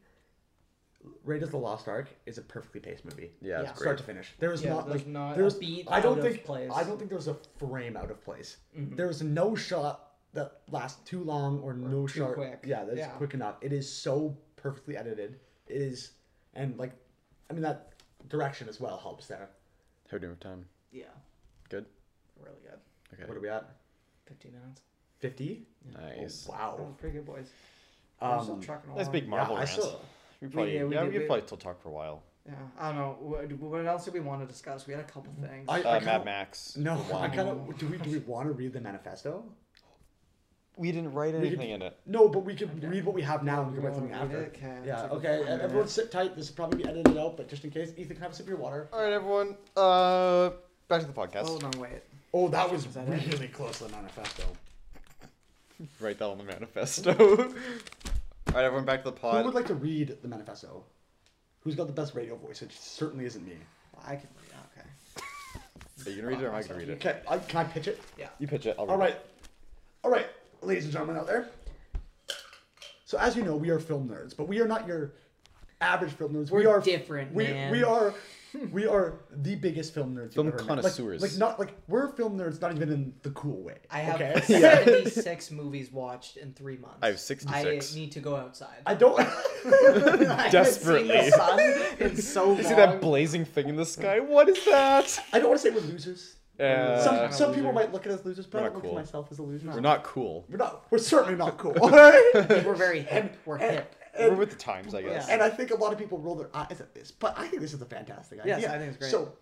[1.25, 3.33] Raiders of the Lost Ark is a perfectly paced movie.
[3.41, 3.71] Yeah, Yeah.
[3.71, 3.99] it's Start great.
[3.99, 4.35] to finish.
[4.39, 6.71] There's Yeah, not there's like not a there's beat I don't out of think place.
[6.73, 8.59] I don't think there's a frame out of place.
[8.77, 8.97] Mhm.
[8.97, 12.35] There's no shot that lasts too long or no too shot.
[12.35, 12.61] quick.
[12.65, 13.09] Yeah, that's Yeah.
[13.13, 13.57] quick enough.
[13.61, 15.39] It is so perfectly edited.
[15.67, 16.13] It is,
[16.55, 16.93] and like,
[17.51, 17.93] I mean that
[18.29, 19.51] direction as well helps there.
[20.11, 20.67] How doing with time?
[20.91, 21.05] Yeah.
[21.69, 21.87] Good?
[22.41, 22.79] Really good.
[23.15, 23.25] Okay.
[23.29, 23.69] What are we at?
[24.27, 24.83] Fifteen minutes.
[25.19, 25.67] Fifty.
[25.95, 26.45] Nice.
[26.45, 26.77] That Wow.
[26.79, 27.51] was pretty good, boys.
[28.21, 29.71] Um, trucking Nice big Marvel yeah, rant.
[29.71, 30.01] still.
[30.41, 32.23] We probably, yeah, we yeah, did- we could we- probably still talk for a while.
[32.47, 32.55] Yeah.
[32.79, 33.17] I don't know.
[33.21, 34.87] What, what else did we want to discuss?
[34.87, 35.69] We had a couple things.
[35.69, 36.77] I, Uh, I Mad kinda, Max.
[36.77, 37.79] No, I kind of.
[37.79, 39.45] Do we do we want to read the manifesto?
[40.77, 41.99] We didn't write We could- anything in it.
[42.07, 42.87] No, but we can Okay.
[42.87, 44.39] read what we have now and we can write something after.
[44.39, 44.55] read it?
[44.57, 45.03] Okay, Yeah.
[45.03, 45.39] take Okay.
[45.45, 45.61] minute.
[45.61, 46.35] Everyone sit tight.
[46.35, 48.45] This will probably be edited out, but just in case, Ethan, can have a sip
[48.47, 48.89] of your water?
[48.93, 49.57] All right, everyone.
[49.77, 50.51] Uh,
[50.89, 51.45] back to the podcast.
[51.49, 52.03] Oh no, wait.
[52.33, 53.33] Oh, that was Is that it?
[53.33, 54.45] really close to the manifesto.
[56.01, 57.11] Write that on the manifesto.
[58.49, 59.39] All right, everyone, back to the pod.
[59.41, 60.85] Who would like to read the manifesto?
[61.61, 62.63] Who's got the best radio voice?
[62.63, 63.57] It certainly isn't me.
[64.05, 65.23] I can read it.
[66.01, 66.07] Okay.
[66.07, 66.93] Are you gonna read it or am I gonna read it?
[67.05, 68.01] Okay, I, can I pitch it?
[68.19, 68.29] Yeah.
[68.39, 68.75] You pitch it.
[68.79, 69.17] I'll read All right,
[70.05, 70.27] all right,
[70.63, 71.49] ladies and gentlemen out there.
[73.05, 75.13] So as you know, we are film nerds, but we are not your
[75.81, 76.51] average film nerds.
[76.51, 77.73] we We're different, we, man.
[77.73, 78.15] We are
[78.71, 80.35] we are the biggest film nerds.
[80.35, 80.77] Film you've ever met.
[80.77, 81.23] Like- connoisseurs.
[81.23, 83.79] Like, not like we're film nerds, not even in the cool way.
[83.91, 84.41] I have okay?
[84.47, 86.99] 76 movies watched in three months.
[87.03, 87.95] I have 66.
[87.95, 88.77] I need to go outside.
[88.87, 89.19] I don't.
[89.65, 91.09] I Desperately.
[91.09, 92.57] haven't seen the sun in so long.
[92.59, 94.21] You see that blazing thing in the sky?
[94.21, 95.19] What is that?
[95.33, 96.37] I don't want to say we're losers.
[96.63, 98.93] Uh, some some people might look at us losers, but I don't look cool.
[98.93, 99.69] at myself as a loser.
[99.69, 100.45] we're not cool.
[100.49, 100.87] We're not.
[100.91, 101.77] We're certainly not cool.
[101.79, 102.23] alright?
[102.65, 103.37] We're very hip.
[103.45, 103.97] We're and- hip.
[104.19, 105.27] We're with the times, I guess.
[105.27, 105.35] Yeah.
[105.35, 107.63] And I think a lot of people roll their eyes at this, but I think
[107.63, 108.59] this is a fantastic idea.
[108.61, 109.11] Yes, I think it's great.
[109.11, 109.33] So,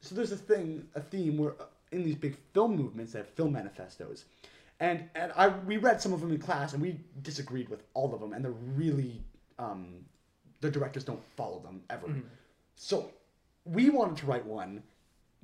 [0.00, 3.28] so there's a thing, a theme where uh, in these big film movements, they have
[3.28, 4.26] film manifestos,
[4.80, 8.12] and and I we read some of them in class, and we disagreed with all
[8.14, 9.22] of them, and they're really,
[9.58, 10.04] um,
[10.60, 12.08] the directors don't follow them ever.
[12.08, 12.20] Mm-hmm.
[12.76, 13.10] So,
[13.64, 14.82] we wanted to write one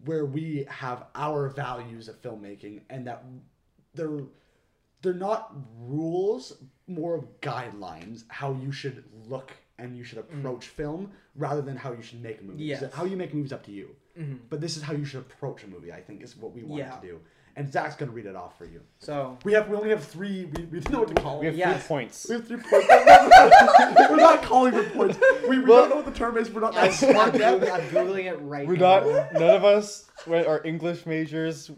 [0.04, 3.24] where we have our values of filmmaking, and that
[3.94, 4.20] they're
[5.02, 11.12] they're not rules, more of guidelines how you should look and you should approach film
[11.36, 12.66] rather than how you should make movies.
[12.66, 12.92] Yes.
[12.92, 13.94] How you make movies up to you.
[14.18, 14.40] Mhm.
[14.50, 15.92] But this is how you should approach a movie.
[15.92, 16.96] I think is what we want Yeah.
[16.96, 17.20] to do.
[17.58, 18.80] And Zach's gonna read it off for you.
[19.00, 20.44] So We have we only have three.
[20.44, 21.40] We, we didn't know what to call.
[21.40, 21.58] we have it.
[21.58, 21.80] Yes.
[21.80, 22.26] three points.
[22.28, 22.86] We have three points.
[22.88, 25.18] we're not calling for points.
[25.48, 26.50] We, we don't know what the term is.
[26.52, 27.60] We're not I'm, that smart I'm, yet.
[27.60, 29.00] Googling, I'm googling it right We're now.
[29.00, 29.32] not.
[29.32, 31.72] None of us are English majors.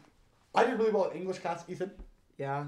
[0.55, 1.91] I did really well in English class, Ethan.
[2.37, 2.65] Yeah,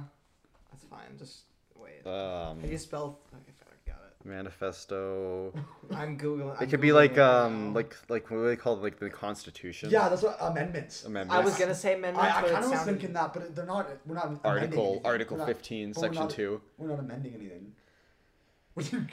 [0.71, 1.19] that's fine.
[1.19, 1.43] Just
[1.77, 2.07] wait.
[2.07, 3.19] Um, How do you spell?
[3.35, 4.12] Okay, I got it.
[4.25, 5.53] Manifesto.
[5.95, 6.55] I'm googling.
[6.55, 7.75] It I'm could be Googling like it um now.
[7.75, 8.83] like like what do they call it?
[8.83, 9.91] Like the Constitution.
[9.91, 11.05] Yeah, that's what amendments.
[11.05, 11.35] Amendments.
[11.41, 13.33] I was gonna say amendments, I, I but it kind of was sounded- thinking that,
[13.33, 13.89] but they're not.
[14.07, 15.07] We're not amending Article anything.
[15.07, 16.61] Article We're not- 15, but we're Section not- two.
[16.79, 17.73] We're not amending anything.
[18.75, 19.07] What do you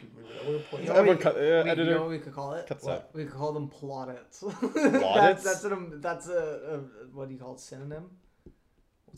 [0.47, 2.33] We're You know Everyone what cut- we- uh, we- you editor, know what we could
[2.33, 2.65] call it?
[2.67, 3.09] cuts What?
[3.13, 4.39] We could call them plaudits.
[4.39, 5.43] Plaudits?
[5.43, 6.77] that's that's an, that's a, a
[7.13, 7.59] what do you call it?
[7.59, 8.05] Synonym.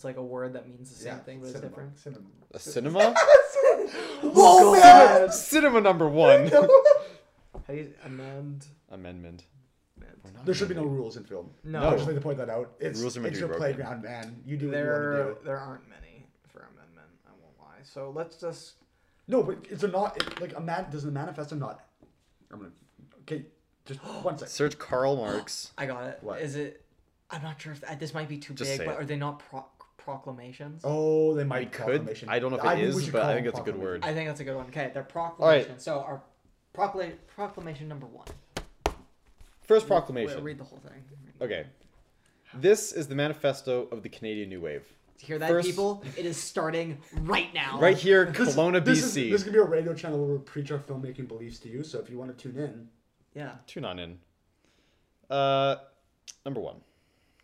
[0.01, 1.99] It's like a word that means the same thing, but it's cinema, different.
[1.99, 2.25] Cinema.
[2.55, 3.15] A cinema.
[4.23, 5.31] Oh, man!
[5.31, 6.47] cinema number one.
[6.47, 6.59] How
[7.67, 8.65] do you amend?
[8.89, 9.43] Amendment.
[9.97, 10.11] amend.
[10.23, 11.51] We're There should be no rules in film.
[11.63, 11.87] No.
[11.87, 12.71] I just need to point that out.
[12.79, 13.75] It's, Rules are meant it's to be your broken.
[13.75, 14.41] playground, man.
[14.43, 15.45] You do what you There want to do.
[15.45, 17.07] there aren't many for amendment.
[17.27, 17.83] I won't lie.
[17.83, 18.73] So let's just.
[19.27, 20.87] No, but it's a not it, like a man.
[20.89, 21.83] Does the manifesto not?
[22.51, 22.71] I'm gonna.
[23.21, 23.45] Okay,
[23.85, 24.51] just one second.
[24.51, 25.71] Search Karl Marx.
[25.77, 26.15] I got it.
[26.17, 26.39] Is What?
[26.41, 26.85] it?
[27.33, 29.01] I'm not sure if uh, this might be too Just big, but it.
[29.01, 29.65] are they not pro-
[30.03, 30.81] proclamations.
[30.83, 31.85] Oh, they might We could.
[31.85, 32.29] proclamation.
[32.29, 33.77] I don't know if it I is, we but I think them it's a good
[33.79, 34.03] word.
[34.03, 34.65] I think that's a good one.
[34.67, 35.83] Okay, they're proclamations.
[35.83, 36.21] So our
[36.73, 38.27] procla- proclamation number one.
[39.61, 40.43] First Wait, proclamation.
[40.43, 41.03] read the whole thing.
[41.41, 41.65] Okay.
[42.55, 44.83] This is the manifesto of the Canadian New Wave.
[45.19, 46.03] Hear that, First- people?
[46.17, 47.79] It is starting right now.
[47.79, 49.29] Right here, This- Kelowna, this Is, BC.
[49.31, 51.83] this is gonna be a radio channel where we preach our filmmaking beliefs to you.
[51.83, 52.89] So if you want to tune in,
[53.33, 53.55] Yeah.
[53.67, 54.19] Tune on in.
[55.29, 55.75] Uh,
[56.43, 56.81] number one.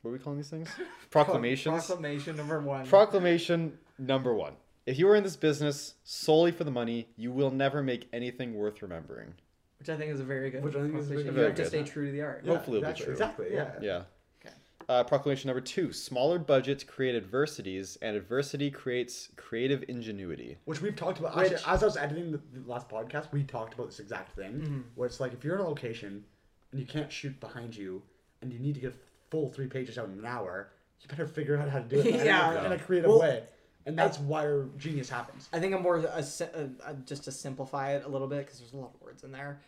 [0.08, 0.70] What are we calling these things?
[1.10, 1.86] Proclamations.
[1.86, 2.86] Proclamation number one.
[2.88, 4.54] Proclamation number one.
[4.86, 8.54] If you are in this business solely for the money, you will never make anything
[8.56, 9.34] worth remembering.
[9.80, 11.34] which I think is a very good Which I think is proclamation.
[11.34, 11.68] very You have to good.
[11.68, 12.42] stay true to the art.
[12.46, 12.54] Yeah.
[12.54, 13.14] Hopefully it'll be exactly, true.
[13.52, 13.54] Exactly.
[13.54, 13.72] Yeah.
[13.82, 14.04] Yeah.
[14.46, 14.56] Okay.
[14.88, 15.92] Uh, proclamation number two.
[15.92, 20.56] Smaller budgets create adversities, and adversity creates creative ingenuity.
[20.64, 21.36] Which we've talked about.
[21.36, 24.38] Which- Actually, as I was editing the, the last podcast, we talked about this exact
[24.38, 24.54] thing.
[24.54, 24.80] Mm-hmm.
[24.96, 26.24] Where it's like if you're in a location
[26.72, 28.04] and you can't shoot behind you,
[28.42, 28.96] and you need to get a
[29.30, 30.72] full three pages out in an hour,
[31.02, 32.66] you better figure out how to do it in, a- Yeah.
[32.66, 33.44] in a creative Well, way.
[33.86, 35.48] And that's where genius happens.
[35.54, 38.46] I think I'm more a, si- uh uh just to simplify it a little bit
[38.46, 39.62] because there's a lot of words in there.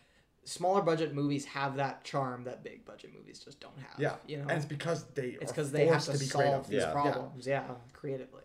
[0.44, 3.98] Smaller budget movies have that charm that big budget movies just don't have.
[4.00, 4.16] Yeah.
[4.28, 6.68] you know, And it's because they it's because they have forced to, be solve creative.
[6.70, 6.92] these Yeah.
[6.92, 7.48] problems.
[7.48, 8.42] Yeah, creatively.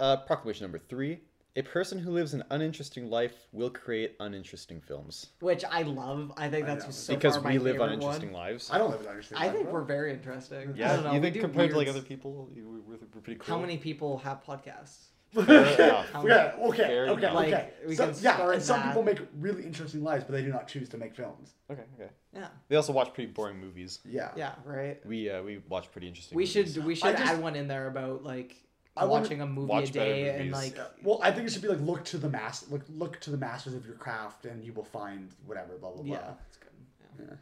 [0.00, 1.20] Uh, proclamation number three.
[1.58, 5.30] A person who lives an uninteresting life will create uninteresting films.
[5.40, 6.32] Which I love.
[6.36, 6.90] I think that's know.
[6.92, 8.42] so because far my we live uninteresting one.
[8.42, 8.70] lives.
[8.72, 9.48] I don't live in understanding.
[9.48, 10.68] I think we're very interesting.
[10.68, 13.40] I Yeah, don't know, you think do compared to like other people, we're, we're pretty
[13.40, 13.56] cool.
[13.56, 15.06] How many people have podcasts?
[15.34, 16.08] Fair enough.
[16.10, 17.30] How Okay, okay, okay.
[17.32, 17.70] Like, okay.
[17.88, 18.86] we So- can yeah, and some that.
[18.86, 21.54] people make really interesting lives, but they do not choose to make films.
[21.70, 22.10] Okay, okay.
[22.32, 23.98] Yeah, They also watch pretty boring movies.
[24.04, 24.30] Yeah.
[24.36, 25.04] yeah, right.
[25.04, 26.36] We uh, we watch pretty interesting.
[26.36, 26.74] We movies.
[26.74, 28.56] should we should just- add one in there about like
[29.00, 30.86] I wanna- watching a movie watch a day and like Yeah.
[31.02, 33.36] Well, I think it should be like look to the mass, look look to the
[33.36, 35.76] masters of your craft, and you will find whatever.
[35.78, 36.12] Blah blah blah.
[36.16, 36.70] yeah, that's good.
[37.18, 37.24] Yeah.
[37.26, 37.34] Yeah.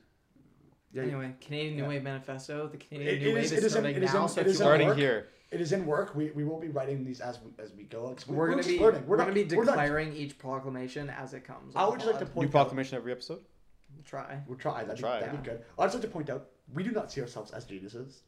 [0.92, 1.02] Yeah.
[1.02, 1.88] Anyway, Canadian New Yeah.
[1.88, 2.68] Wave Manifesto.
[2.68, 4.22] The Canadian It- New it Wave is- is, it is in- starting it is now.
[4.22, 4.96] in- so it if is you in want- starting work.
[4.98, 5.28] here.
[5.52, 6.14] It is in work.
[6.16, 8.06] We, we will be writing these as we, as we go.
[8.10, 9.06] It's- we're gonna be learning.
[9.06, 11.74] we're, not- gonna be declaring each proclamation as it comes.
[11.76, 12.34] I would the just like to pod.
[12.34, 13.44] point New proclamation every episode.
[13.94, 14.40] We'll try.
[14.48, 14.82] We'll try.
[14.84, 15.20] That'd, Try.
[15.20, 15.64] Be, that'd be good.
[15.78, 18.22] I'd just like to point out we do not see ourselves as geniuses.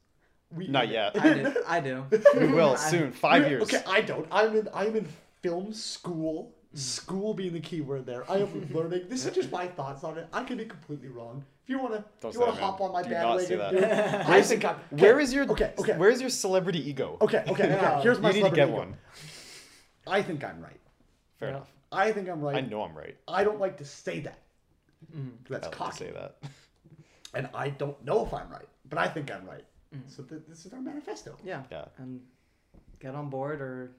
[0.55, 1.19] We Not yet.
[1.21, 1.55] I do.
[1.67, 2.05] I do.
[2.39, 3.13] We will I- soon.
[3.13, 3.63] Five years.
[3.65, 4.27] Okay, I don't.
[4.33, 4.69] I'm in.
[4.73, 5.07] I'm in
[5.43, 6.53] film school.
[6.75, 8.31] School being the key word there.
[8.31, 9.05] I am learning.
[9.09, 10.27] This is just my thoughts on it.
[10.33, 11.45] I could be completely wrong.
[11.65, 12.89] If you wanna, Don't you say wanna that, hop man.
[12.89, 13.91] on my Do not say bandwagon, dude,
[14.29, 14.77] I think I'm.
[14.93, 15.73] Okay, Where is your okay?
[15.79, 15.97] Okay.
[15.97, 17.17] Where's your celebrity ego?
[17.21, 17.45] Okay.
[17.49, 17.73] Okay.
[17.75, 18.01] Okay.
[18.03, 18.97] Here's my you need to get celebrity one.
[20.07, 20.81] I think I'm right.
[21.39, 21.55] Fair Yeah.
[21.57, 21.73] enough.
[21.93, 22.57] I think I'm right.
[22.57, 23.17] I know I'm right.
[23.27, 24.39] I don't like to say that.
[25.15, 25.31] Mhm.
[25.49, 25.99] That's I like to cocky.
[26.05, 26.37] say that.
[27.35, 29.65] And I don't know if I'm right, but I think I'm right.
[30.07, 31.37] So th- this is our manifesto.
[31.45, 31.63] Yeah.
[31.71, 31.87] Yeah.
[31.99, 32.21] And
[33.01, 33.93] get on board or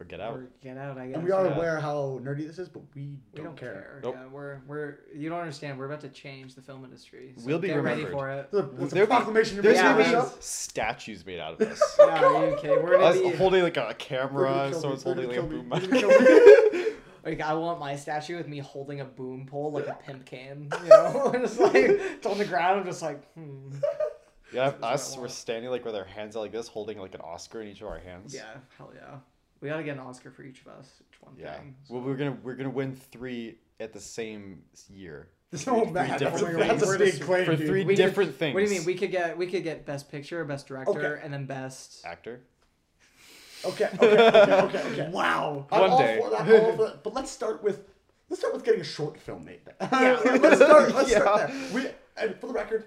[0.00, 0.34] Or get out.
[0.34, 0.98] or get out.
[0.98, 1.16] I guess.
[1.16, 1.54] And we are yeah.
[1.54, 3.72] aware how nerdy this is, but we We don't, don't care.
[3.72, 4.00] care.
[4.02, 4.14] Nope.
[4.18, 5.78] Yeah, we're we're you don't understand.
[5.78, 7.34] We're about to change the film industry.
[7.36, 8.12] So We'll be get ready remembered.
[8.12, 8.48] for it.
[8.52, 9.60] There's a, there's a There'll be- proclamation.
[9.62, 11.80] There's gonna be statues made out of this.
[11.98, 12.76] Yeah, are you okay?
[12.76, 15.12] We're gonna be holding like a They're camera, gonna someone's me.
[15.12, 15.90] Holding like a boom kill mic.
[15.90, 16.00] me.
[16.00, 16.86] They're gonna kill me.
[17.24, 20.68] like I want my statue with me holding a boom pole like a pimp can,
[20.82, 22.80] You know, just like it's on the ground.
[22.80, 23.70] I'm just like, hmm.
[24.52, 27.14] Yeah, That's what us, we're standing like with our hands out like this, holding like
[27.14, 28.34] an Oscar in each of our hands.
[28.34, 28.44] Yeah,
[28.78, 29.16] hell yeah.
[29.60, 30.88] We gotta get an Oscar for each of us.
[31.00, 31.54] Each one Yeah.
[31.58, 31.74] thing.
[31.88, 35.28] Well, we're gonna we're gonna win three at the same year.
[35.52, 38.34] Oh Three man, that's a, different that's a big claim, For three We could- different
[38.36, 38.54] things.
[38.54, 38.84] What do you mean?
[38.86, 41.20] We could get we could get best picture, best director, Okay.
[41.24, 42.04] and then best.
[42.06, 42.40] actor.
[43.64, 45.08] Okay, okay, okay, okay, okay.
[45.12, 45.66] Wow.
[45.72, 46.20] I'm One all day.
[46.22, 47.02] for that, I'm all for that.
[47.02, 47.88] But let's start with
[48.28, 49.60] let's start with getting a short film made.
[49.80, 50.20] Yeah.
[50.40, 50.94] let's start.
[50.94, 51.20] Let's Yeah.
[51.20, 51.58] start there.
[51.74, 51.86] We
[52.16, 52.84] and for the record,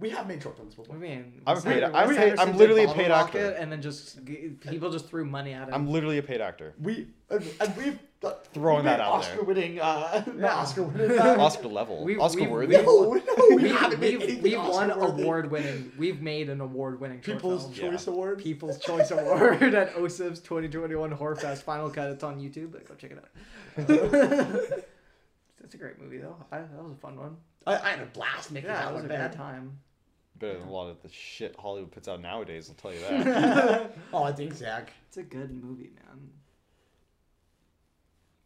[0.00, 1.00] we have made short films What before.
[1.00, 1.42] do you mean?
[1.46, 3.50] I'm Wes paid- Anderson- I'm Wes paid- I'm literally a paid actor.
[3.50, 5.74] And then just people just threw money at him.
[5.74, 6.74] I'm literally a paid actor.
[6.80, 9.30] We and, and we've got, Throwing we that made out there.
[9.32, 10.54] Oscar-winning, uh, Yeah.
[10.56, 11.18] Oscar-winning.
[11.20, 12.04] Uh, Oscar level.
[12.04, 12.76] we, Oscar we, worthy.
[12.76, 12.82] No,
[13.14, 15.22] no, we, we haven't made we've, anything we've won Oscar-worthy.
[15.22, 15.92] award-winning.
[15.96, 17.74] We've made an award-winning short People's film.
[17.74, 17.90] Yeah.
[17.92, 18.38] Choice Award.
[18.38, 22.10] People's Choice Award at OSIP's 2021 Horror Fest Final Cut.
[22.10, 22.72] It's on YouTube.
[22.88, 23.28] Go check it out.
[25.60, 26.36] That's a great movie, though.
[26.52, 27.36] I, that was a fun one.
[27.66, 29.28] I, I had a blast making Yeah, that it was one, a man.
[29.30, 29.78] great time.
[30.38, 32.68] Better than a lot of the shit Hollywood puts out nowadays.
[32.68, 33.96] I'll tell you that.
[34.12, 34.92] Oh, I think Zach.
[35.08, 36.30] It's a good movie, man.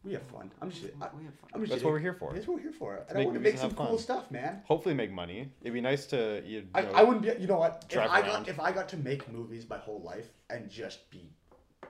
[0.03, 0.49] We have fun.
[0.61, 0.83] I'm just.
[1.01, 1.49] I, we have fun.
[1.53, 2.31] I'm just That's what we're here for.
[2.33, 2.95] That's what we're here for.
[3.09, 3.97] And I make want to make some cool fun.
[3.97, 4.61] stuff, man.
[4.65, 5.51] Hopefully, make money.
[5.61, 6.65] It'd be nice to you.
[6.73, 7.33] I, know, I wouldn't be.
[7.41, 7.79] You know what?
[7.83, 8.45] If drive I around.
[8.45, 11.29] got if I got to make movies my whole life and just be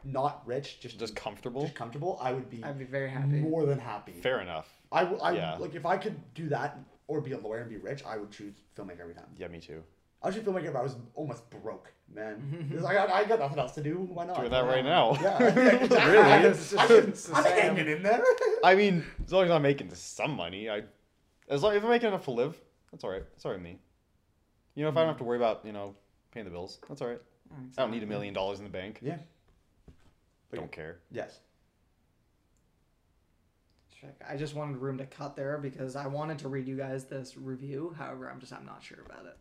[0.03, 1.61] not rich, just just comfortable.
[1.61, 3.27] just comfortable, I would be I'd be very happy.
[3.41, 4.13] more than happy.
[4.13, 4.67] Fair enough.
[4.91, 5.57] I, w- I Yeah.
[5.57, 6.79] like if I could do that
[7.09, 9.25] or be a lawyer and be rich, I would choose filmmaker every time.
[9.35, 9.81] Yeah, me too.
[10.21, 12.71] I would choose filmmaker if I was almost broke, man.
[12.87, 13.95] I got I got nothing else to do.
[14.13, 14.37] Why not?
[14.37, 15.17] Doing that right now.
[15.19, 15.97] Yeah, exactly.
[15.97, 16.17] Really?
[16.19, 18.23] I It's I just- can, it's I'm hanging in there.
[18.63, 20.83] I mean, as long as I'm making some money, I,
[21.49, 22.55] as long if I'm making enough to live,
[22.91, 23.23] that's all right.
[23.31, 23.79] That's all right with me.
[24.75, 25.95] You know, if I don't have to worry about you know
[26.31, 27.21] paying the bills, that's all right.
[27.51, 28.99] Mm, I don't need a million dollars in the bank.
[29.01, 29.17] Yeah.
[30.53, 30.99] Don't care.
[31.11, 31.39] Yes.
[33.99, 34.15] Check.
[34.27, 37.35] I just wanted room to cut there because I wanted to read you guys this
[37.37, 37.93] review.
[37.97, 39.37] However, I'm just I'm not sure about it.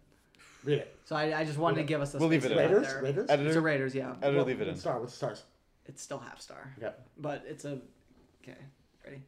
[0.64, 0.96] Read it.
[1.04, 2.86] So I, I just wanted to give us a We'll leave it to Raiders.
[2.86, 3.02] there.
[3.02, 3.30] Raiders.
[3.30, 3.48] Editor?
[3.48, 4.14] It's a Raiders, yeah.
[4.22, 4.76] Editor, Well, leave it in.
[4.76, 5.44] Star with stars.
[5.86, 6.94] It's still half star, Okay.
[7.18, 7.80] but it's a
[8.42, 8.58] okay.
[9.04, 9.22] Ready?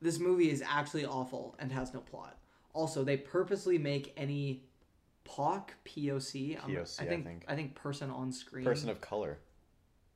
[0.00, 2.38] This movie is actually awful and has no plot.
[2.72, 4.62] Also, they purposely make any
[5.26, 6.56] POC POC.
[6.56, 7.44] I'm- um, POC, I I think think.
[7.48, 8.64] I think person on screen.
[8.64, 9.38] Person of color.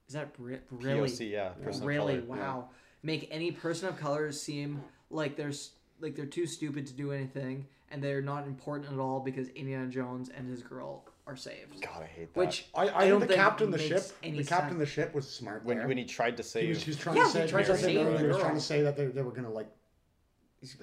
[0.08, 1.50] is that re- really POC, yeah.
[1.50, 2.64] Person really of color.
[3.02, 5.52] Wow make any person of color seem like they're
[6.00, 9.86] like they're too stupid to do anything and they're not important at all because Indiana
[9.88, 11.80] Jones and his girl are saved.
[11.82, 12.40] God, I hate that.
[12.40, 14.72] Which I, I, I don't think the think captain the ship, the captain sense.
[14.72, 15.86] of the ship was smart when there.
[15.88, 17.66] when he tried to he save, was, he was trying Yeah, to he say, tried
[17.66, 19.68] he to save he the was trying to say that they, they were gonna like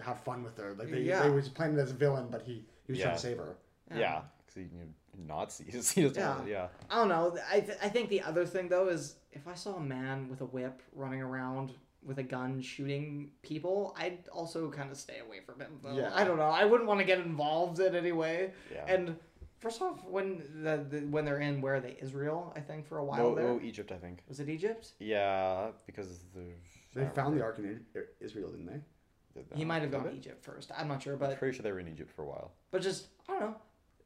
[0.03, 0.75] have fun with her.
[0.77, 1.23] Like they, Yeah.
[1.23, 3.55] they was playing it as a villain, but he, he was trying to save her.
[3.95, 5.91] yeah, because he you know, Nazis.
[5.95, 6.35] he Yeah.
[6.35, 6.67] want yeah.
[6.89, 7.37] I don't know.
[7.51, 10.41] I th- I think the other thing though is if I saw a man with
[10.41, 15.39] a whip running around with a gun shooting people, I'd also kind of stay away
[15.45, 15.79] from him.
[15.83, 15.95] Though.
[15.95, 16.11] Yeah.
[16.13, 16.43] I don't know.
[16.43, 18.51] I wouldn't want to get involved in any way.
[18.73, 18.85] Yeah.
[18.87, 19.15] And
[19.59, 22.97] first off, when the, the when they're in where are they Israel, I think for
[22.99, 24.23] a while No, there no, Egypt, I think.
[24.27, 24.93] was it Egypt?
[24.99, 26.43] Yeah, because the.
[26.95, 28.79] They found the Ark in I- er, Israel, didn't they?
[29.35, 29.55] the.
[29.55, 30.17] He might have gone Did it?
[30.17, 30.71] Egypt first.
[30.75, 32.51] I'm not sure, but I'm but pretty sure they were in Egypt for a while.
[32.71, 33.55] but just I don't know.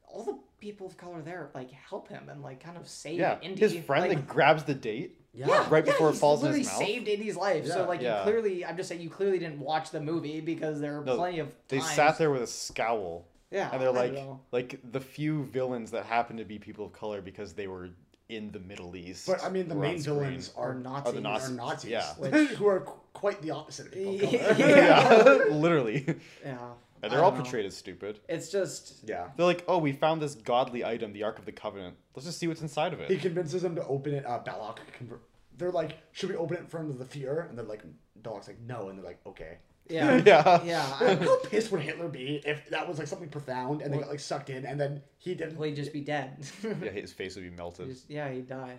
[0.06, 3.38] All the people of color there like help him and like kind of save Yeah,
[3.40, 3.58] Indy.
[3.60, 5.20] his friend like, that grabs the date.
[5.34, 6.88] Yeah, right yeah, before it falls in his literally mouth.
[6.88, 7.66] saved Indy's life.
[7.66, 8.18] So like Yeah.
[8.18, 11.16] you clearly, I'm just saying you clearly didn't watch the movie because there are No,
[11.16, 14.40] plenty of They times- sat there with a scowl, Yeah, and they're I like, know.
[14.52, 17.90] like the few villains that happen to be people of color because they were
[18.28, 19.26] in the Middle East.
[19.26, 20.18] But I mean, the main screen.
[20.20, 21.14] villains are Nazis.
[21.14, 21.50] Oh, are Nazis.
[21.56, 22.14] Nazis, yeah.
[22.14, 22.80] Which- who are
[23.12, 24.28] quite the opposite of people.
[24.28, 24.54] of color.
[24.58, 25.24] Yeah.
[25.48, 26.06] yeah, literally.
[26.44, 26.58] yeah,
[27.02, 27.42] And they're all know.
[27.42, 28.20] portrayed as stupid.
[28.28, 29.28] It's just yeah.
[29.36, 31.96] They're like, oh, we found this godly item, the Ark of the Covenant.
[32.14, 33.10] Let's just see what's inside of it.
[33.10, 34.24] He convinces them to open it.
[34.26, 34.78] Uh, Belloq.
[34.98, 35.18] Conver-
[35.58, 37.46] they're like, should we open it in front of the fear?
[37.48, 37.82] And they're like,
[38.22, 38.88] Belloq's like, no.
[38.88, 39.58] And they're like, okay.
[39.88, 40.62] yeah, yeah.
[40.64, 40.96] yeah.
[41.00, 43.98] Like, I, How pissed would Hitler be if that was like something profound and they
[43.98, 46.38] got like sucked in and then he didn't, well, he'd just be dead.
[46.62, 47.88] Yeah, his face would be melted.
[47.90, 48.78] Just- yeah, he'd die.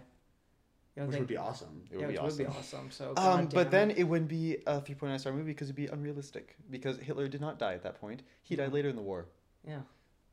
[0.96, 1.22] You don't which think?
[1.24, 1.82] would be awesome.
[1.92, 2.46] It would yeah, be which awesome.
[2.46, 2.92] would be awesome.
[2.92, 3.98] So, Um, God but then it.
[4.00, 6.56] it wouldn't be a 3.9 star movie because it'd be unrealistic.
[6.70, 8.24] Because Hitler did not die at that point.
[8.44, 9.28] He died later in the war.
[9.68, 9.80] yeah.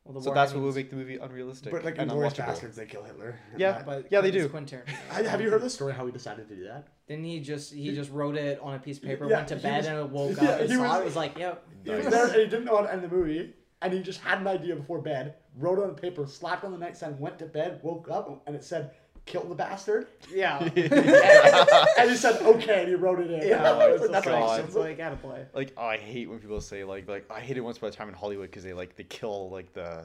[0.05, 2.11] Well, the So war that's what would make the movie unrealistic But like in and
[2.11, 2.45] Glorious unwatchable.
[2.47, 3.39] Bastards, they kill Hitler.
[3.51, 4.49] And Yeah, that- But Yeah, they do.
[4.49, 5.25] Quentin Tarantino.
[5.27, 6.89] Have you heard the story how he decided to do that?
[7.07, 9.55] Didn't he just he just wrote it on a piece of paper, Yeah, went to
[9.55, 11.01] bed, was- and it woke yeah, up and he saw was- it?
[11.01, 11.65] It was like, yep.
[11.85, 14.19] He was there and he didn't know how to end the movie, and he just
[14.19, 17.45] had an idea before bed, wrote on the paper, slapped on the nightstand, went to
[17.45, 18.91] bed, woke up, and it said,
[19.25, 20.59] "Kill the bastard," Yeah.
[21.97, 23.47] and he said, "Okay," and he wrote it in.
[23.47, 24.59] Yeah, Oh, it's That's like, God.
[24.65, 25.45] it's like gotta play.
[25.53, 27.93] Like, oh, I hate when people say like, like I hate it once upon a
[27.93, 30.03] time in Hollywood because they like they kill like the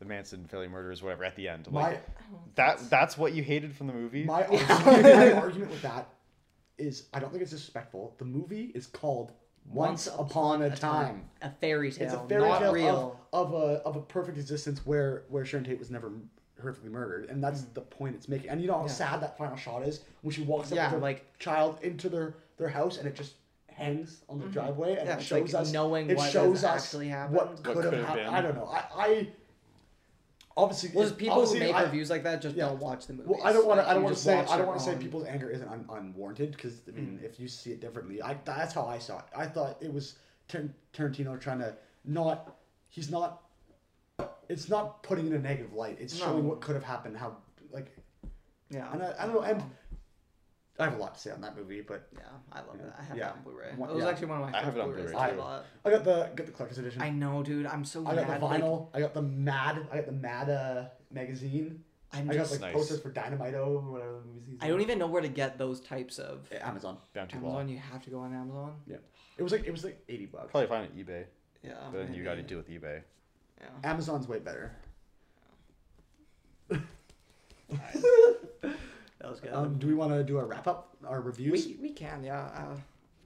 [0.00, 1.66] the Manson family murders, whatever, at the end.
[1.66, 2.04] I'm My Like
[2.56, 4.24] that that's what you hated from the movie.
[4.24, 4.68] my argument,
[5.02, 6.08] my argument with that
[6.78, 8.14] is I don't think it's disrespectful.
[8.18, 9.32] The movie is called
[9.66, 11.28] Once, Upon a Time.
[11.42, 13.18] A fairy tale, It's a fairy not tale real.
[13.32, 16.12] of, of a of a perfect existence where where Sharon Tate was never
[16.62, 18.50] horrifically murdered, and that's the point it's making.
[18.50, 18.88] And you know how Mm.
[18.88, 18.92] Yeah.
[18.94, 22.08] sad that final shot is when she walks up Yeah, with her like- child into
[22.08, 23.34] their their house, and it just
[23.68, 25.08] hangs on the driveway, and Mm-hmm.
[25.08, 27.38] Yeah, it shows like us knowing it what shows us actually happened.
[27.62, 28.26] could What have could have happened.
[28.26, 28.34] been.
[28.34, 28.64] I don't know.
[28.66, 29.28] I, I
[30.56, 32.66] obviously Well, it- people who make I- reviews like that just yeah.
[32.66, 33.28] don't watch the movie.
[33.30, 33.88] well, I don't want to.
[33.88, 34.36] I don't want to say.
[34.38, 36.96] I don't want to say people's anger isn't un, unwarranted because I Mm.
[36.96, 39.24] mean, if you see it differently, I that's how I saw it.
[39.36, 40.16] I thought it was
[40.48, 42.56] Tarantino trying to not.
[42.90, 43.42] He's not.
[44.48, 45.98] It's not putting in a negative light.
[46.00, 46.26] It's No.
[46.26, 47.16] showing what could have happened.
[47.16, 47.36] How
[47.70, 47.94] like
[48.70, 48.90] Yeah.
[48.92, 49.42] and I, I don't know.
[49.42, 49.62] And
[50.78, 52.20] I have a lot to say on that movie, but Yeah,
[52.52, 52.86] I love Yeah.
[52.86, 52.92] it.
[52.98, 53.28] I have Yeah.
[53.30, 53.74] it on Blu-ray.
[53.76, 54.10] One- it was yeah.
[54.10, 55.10] actually one of my I have favorite it on Blu-rays.
[55.10, 55.36] Blu-ray I too.
[55.38, 55.64] lot.
[55.84, 57.02] I got the got the collector's edition.
[57.02, 57.66] I know, dude.
[57.66, 58.42] I'm so I got the mad.
[58.42, 58.88] like, vinyl.
[58.94, 59.86] I got the Mad.
[59.92, 61.84] I got the Mad uh, magazine.
[62.10, 62.72] I'm I got like Nice.
[62.72, 64.56] posters for Dynamito or whatever the movie.
[64.62, 66.50] I don't even know where to get those types of.
[66.52, 66.96] Amazon.
[67.12, 67.70] Bounty Amazon, Law.
[67.72, 68.80] you have to go on Amazon.
[68.86, 68.96] Yeah,
[69.36, 70.50] It was like it was like eighty bucks.
[70.52, 71.26] Probably find it on eBay,
[71.62, 71.74] Yeah.
[71.92, 72.48] but then you got to maybe.
[72.48, 73.02] deal with eBay.
[73.60, 73.90] Yeah.
[73.90, 74.72] Amazon's way better.
[79.20, 79.52] That was good.
[79.52, 80.96] Um, do we want to do a wrap up?
[81.06, 81.66] Our reviews?
[81.66, 82.46] we we can yeah.
[82.54, 82.76] Uh,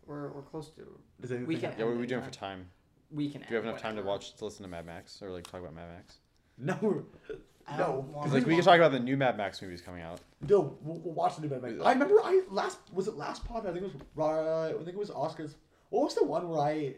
[0.07, 0.83] we're we're close to.
[1.20, 2.59] Does we can- Yeah, what are we doing for time.
[2.61, 2.66] time?
[3.11, 3.43] We can.
[3.43, 5.47] Do you have end enough time to watch to listen to Mad Max or like
[5.47, 6.16] talk about Mad Max?
[6.59, 7.05] No,
[7.68, 8.03] I no.
[8.14, 10.20] Because like we can talk about the new Mad Max movies coming out.
[10.49, 10.76] no.
[10.83, 11.74] We'll, we'll watch the new Mad Max.
[11.85, 13.66] I remember I last was it last pod?
[13.66, 13.95] I think it was.
[14.18, 15.55] Uh, I think it was Oscars.
[15.91, 16.95] What was the one where I?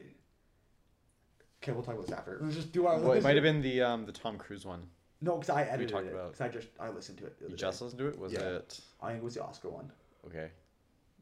[1.64, 2.38] Okay, we'll talk about this after.
[2.42, 2.98] Let's just do our.
[3.00, 4.82] Well, it might have been the um the Tom Cruise one.
[5.22, 6.12] No, because I edited talked it.
[6.12, 7.38] about- Because I just I listened to it.
[7.40, 7.84] The You just day.
[7.86, 8.18] listened to it?
[8.18, 8.40] Was Yeah.
[8.40, 9.90] it I think it was the Oscar one.
[10.26, 10.50] okay?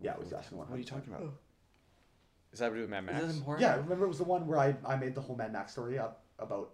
[0.01, 0.69] Yeah, it was the Oscar one.
[0.69, 1.33] What are you talking about?
[2.53, 3.25] Is that to do with Mad Is Max?
[3.27, 3.63] this important?
[3.63, 5.97] Yeah, remember it was the one where I, I made the whole Mad Max story
[5.99, 6.73] up about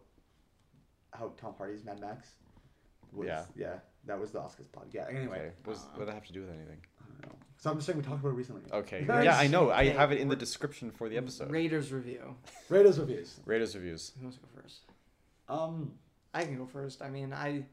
[1.13, 2.31] how Tom Hardy's Mad Max.
[3.13, 3.45] Was, Yeah.
[3.55, 3.75] yeah,
[4.07, 4.87] that was the Oscars pod.
[4.93, 5.07] Yeah.
[5.11, 5.51] Anyway, Okay.
[5.65, 6.81] What's, what does that have to do with anything?
[7.09, 7.39] I don't know.
[7.59, 8.63] So I'm just saying we talked about it recently.
[8.73, 9.05] Okay.
[9.07, 9.25] Nice.
[9.25, 9.71] Yeah, I know.
[9.71, 11.51] I Okay, have it in the description for the episode.
[11.51, 12.37] Raiders review.
[12.69, 13.41] Raiders reviews.
[13.47, 14.13] Raiders reviews.
[14.19, 14.81] Who wants to go first?
[15.49, 15.93] Um,
[16.35, 17.03] I can go first.
[17.03, 17.65] I mean, I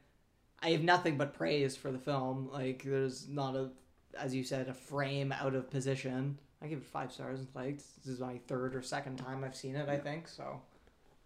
[0.61, 2.49] I have nothing but praise for the film.
[2.51, 3.69] Like, there's not a,
[4.17, 6.39] as you said, a frame out of position.
[6.61, 7.41] I give it five stars.
[7.53, 9.87] Like, this is my third or second time I've seen it.
[9.89, 10.61] I think so.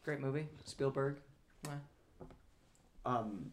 [0.03, 1.17] Great movie, Spielberg.
[3.05, 3.51] um,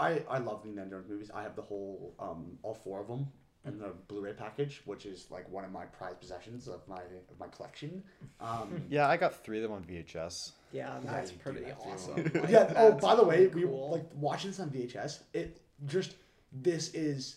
[0.00, 1.30] I I love the Indiana Jones movies.
[1.32, 3.26] I have the whole um all four of them
[3.66, 6.96] in the Blu-ray package, which is like one of my prized possessions of my
[7.32, 8.02] of my collection.
[8.40, 10.52] Um, Yeah, I got three of them on VHS.
[10.72, 12.14] Yeah, Yeah, that's you pretty that awesome.
[12.42, 12.72] Like, yeah.
[12.76, 13.90] Oh, by the way, pretty we cool.
[13.92, 15.22] like watching this on VHS.
[15.34, 16.14] It just
[16.52, 17.36] this is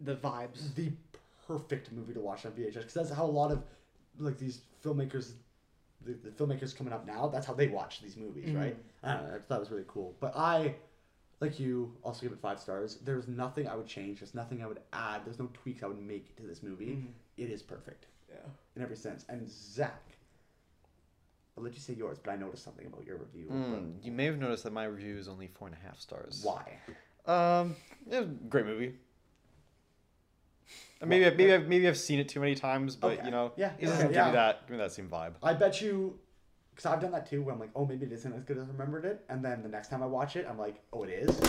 [0.00, 0.74] the vibes.
[0.74, 0.90] the
[1.46, 3.62] perfect movie to watch on VHS because that's how a lot of
[4.18, 5.32] like these filmmakers,
[6.06, 8.58] the, the filmmakers coming up now, that's how they watch these movies, Mhm.
[8.58, 8.76] right?
[9.02, 9.34] I don't know.
[9.36, 10.14] I thought it was really cool.
[10.20, 10.76] But I,
[11.42, 12.98] like you, also give it five stars.
[13.04, 14.20] There's nothing I would change.
[14.20, 15.22] There's nothing I would add.
[15.24, 16.86] There's no tweaks I would make to this movie.
[16.96, 17.08] Mhm.
[17.36, 18.36] It is perfect Yeah.
[18.76, 19.26] in every sense.
[19.28, 20.02] And Zach,
[21.58, 23.48] I'll let you say yours, but I noticed something about your review.
[23.50, 26.42] Mm, you may have noticed that my review is only four and a half stars.
[26.44, 26.78] Why?
[27.26, 27.76] Um,
[28.08, 28.94] it was a great movie.
[31.04, 33.24] Maybe, I- maybe, I've, maybe I've seen it too many times, but Okay.
[33.24, 34.26] you know, Yeah, it yeah, doesn't give yeah.
[34.26, 35.34] me that, give me that same vibe.
[35.42, 36.20] I bet you,
[36.74, 38.64] because I've done that too, where I'm like, oh, maybe it isn't as good as
[38.64, 41.10] I remembered it, and then the next time I watch it, I'm like, oh, it
[41.10, 41.40] is.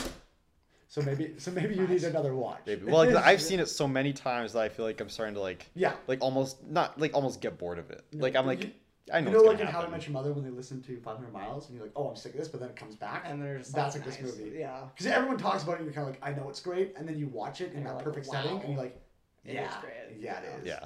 [0.90, 2.60] So maybe, so maybe you need another watch.
[2.68, 2.86] Maybe.
[2.86, 5.42] Well, like, I've seen it so many times that I feel like I'm starting to
[5.42, 5.94] like, Yeah.
[6.08, 8.04] like almost not like almost get bored of it.
[8.12, 8.76] No, Like I'm you- like,
[9.12, 9.32] I know.
[9.32, 9.90] You know, like in How I.
[9.90, 12.34] Met Your Mother, when they listen to 500 Miles, and you're like, oh, I'm sick
[12.34, 13.26] of this, but then it comes back.
[13.28, 14.56] And there's That's like this movie.
[14.58, 14.82] Yeah.
[14.94, 17.08] Because everyone talks about it, and you're kind of like, I know it's great, and
[17.08, 18.96] then you watch it in that like, perfect setting, and you're like,
[19.46, 20.22] It yeah, is great.
[20.22, 20.68] yeah, it is.
[20.68, 20.86] Yeah.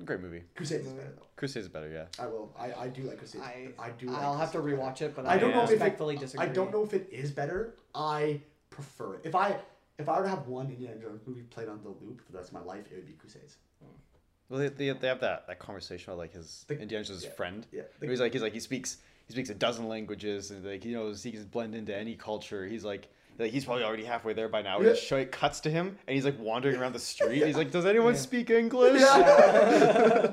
[0.00, 0.06] Yeah.
[0.06, 0.42] Great movie.
[0.56, 1.26] Crusades is better though.
[1.36, 1.88] Crusades is better.
[1.90, 2.06] Yeah.
[2.24, 2.54] I will.
[2.58, 3.44] I, I do like Crusades.
[3.44, 4.06] I I do.
[4.06, 4.90] Like I'll have to Crusades better.
[4.90, 6.46] rewatch it, but I I, don't know if it- disagree.
[6.46, 7.74] I don't know if it is better.
[7.94, 8.40] I
[8.70, 9.20] prefer it.
[9.24, 9.56] If I
[9.98, 12.38] if I were to have one Indiana Jones movie played on the loop for the
[12.38, 13.56] rest of my life, it would be Crusades.
[14.48, 17.30] Well, they, they, they have that, that conversation about like his The- Indiana Jones' yeah.
[17.30, 17.66] friend.
[17.70, 17.82] Yeah.
[18.00, 18.96] He's like he's like he speaks
[19.26, 22.66] he speaks a dozen languages and like he knows he can blend into any culture.
[22.66, 23.08] He's like
[23.40, 24.80] like he's probably already halfway there by now.
[24.80, 24.90] Yeah.
[24.90, 27.44] It show it cuts to him and he's like wandering around the street.
[27.44, 28.20] He's like, does anyone Yeah.
[28.20, 29.00] speak English?
[29.00, 30.32] Yeah.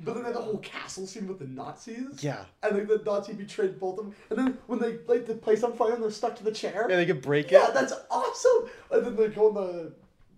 [0.00, 2.22] but then they had the whole castle scene with the Nazis.
[2.22, 2.44] Yeah.
[2.62, 4.14] And like the Nazi betrayed both of them.
[4.30, 6.86] And then when they light the place on fire and they're stuck to the chair.
[6.88, 7.74] Yeah, they could break Yeah, it.
[7.74, 8.70] that's awesome.
[8.90, 9.92] And then they go on the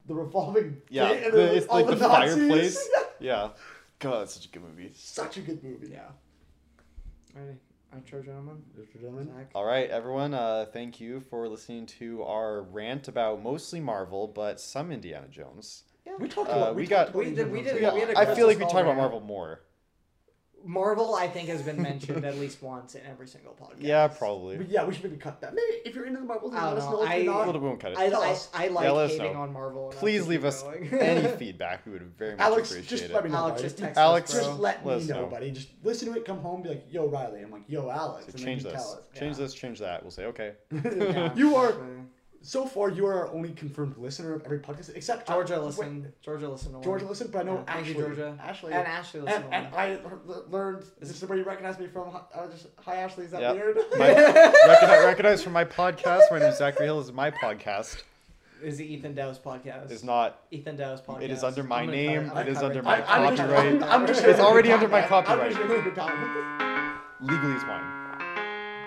[0.06, 2.34] the revolving Yeah, thing, and the- then it's like the Nazis.
[2.36, 2.88] fireplace.
[3.20, 3.48] Yeah.
[3.98, 4.92] God, that's such a good movie.
[4.94, 5.88] Such a good movie.
[5.92, 6.06] Yeah.
[7.34, 7.58] Ready?
[7.94, 8.62] Outro, gentlemen.
[8.78, 9.00] Mr.
[9.00, 9.26] Dillon.
[9.34, 9.50] Zach.
[9.54, 10.34] All right, everyone.
[10.34, 15.84] Uh, thank you for listening to our rant about mostly Marvel, but some Indiana Jones.
[16.06, 16.12] Yeah.
[16.18, 16.74] We talked Uh, about.
[16.74, 18.56] we we, got- about We did- we Indiana did- we had a I feel like
[18.58, 19.60] we Crystal talk about Marvel more.
[20.64, 23.76] Marvel, I think, has been mentioned at least once in every single podcast.
[23.78, 24.58] Yeah, probably.
[24.58, 25.54] We- yeah, we should maybe cut that.
[25.54, 27.02] Maybe if you're into the Marvel, then I let us know, know.
[27.04, 27.54] If I- you're Well, not.
[27.60, 27.98] we won't cut it.
[27.98, 28.36] I, I.
[28.54, 29.40] I like Yeah, let us hating know.
[29.42, 29.88] on Marvel.
[29.96, 31.86] Please leave us any feedback.
[31.86, 33.12] We would very much Alex, appreciate just it.
[33.14, 33.36] let me know.
[33.38, 33.62] Alex, buddy.
[33.68, 34.46] just text Alex, us.
[34.46, 35.26] Just let Let me know, know.
[35.28, 35.50] buddy.
[35.52, 38.32] Just listen to it, come home, be like, "Yo, Riley." I'm like, "Yo, Alex." So
[38.34, 38.82] and change you this.
[38.82, 38.98] tell us.
[39.18, 39.42] Change Yeah.
[39.44, 39.54] this.
[39.54, 40.02] Change that.
[40.02, 40.52] We'll say okay.
[40.72, 41.94] Yeah, You are- exactly.
[42.40, 45.56] So far, you are our only confirmed listener of every podcast, except Georgia.
[45.56, 46.72] uh, Listen, wait, Georgia, listen.
[46.72, 47.10] To Georgia, one.
[47.10, 47.88] listen, but I know Yeah, thank Ashley.
[47.94, 48.38] you, Georgia.
[48.40, 48.72] Ashley.
[48.72, 49.42] And Ashley, listen.
[49.42, 49.80] and, to and one.
[49.80, 49.92] I
[50.28, 52.16] l- learned this is where you recognize me from.
[52.34, 53.54] I was just, hi Ashley, is that Yep.
[53.56, 53.76] weird?
[53.98, 56.22] My, recognize, recognize from my podcast.
[56.30, 56.98] My name is Zachary Hill.
[57.00, 58.02] This is my podcast.
[58.62, 59.90] is the Ethan Dow's podcast.
[59.90, 60.40] It's not.
[60.52, 61.22] Ethan Dow's podcast.
[61.22, 62.30] It is under my I'm gonna name.
[62.30, 63.04] cut It is under cut my.
[63.26, 63.66] I'm copyright.
[63.66, 65.40] I'm, I'm just It's here for a already under my copyright.
[65.40, 66.98] I'm just here for a good time.
[67.20, 67.82] Legally, it's mine.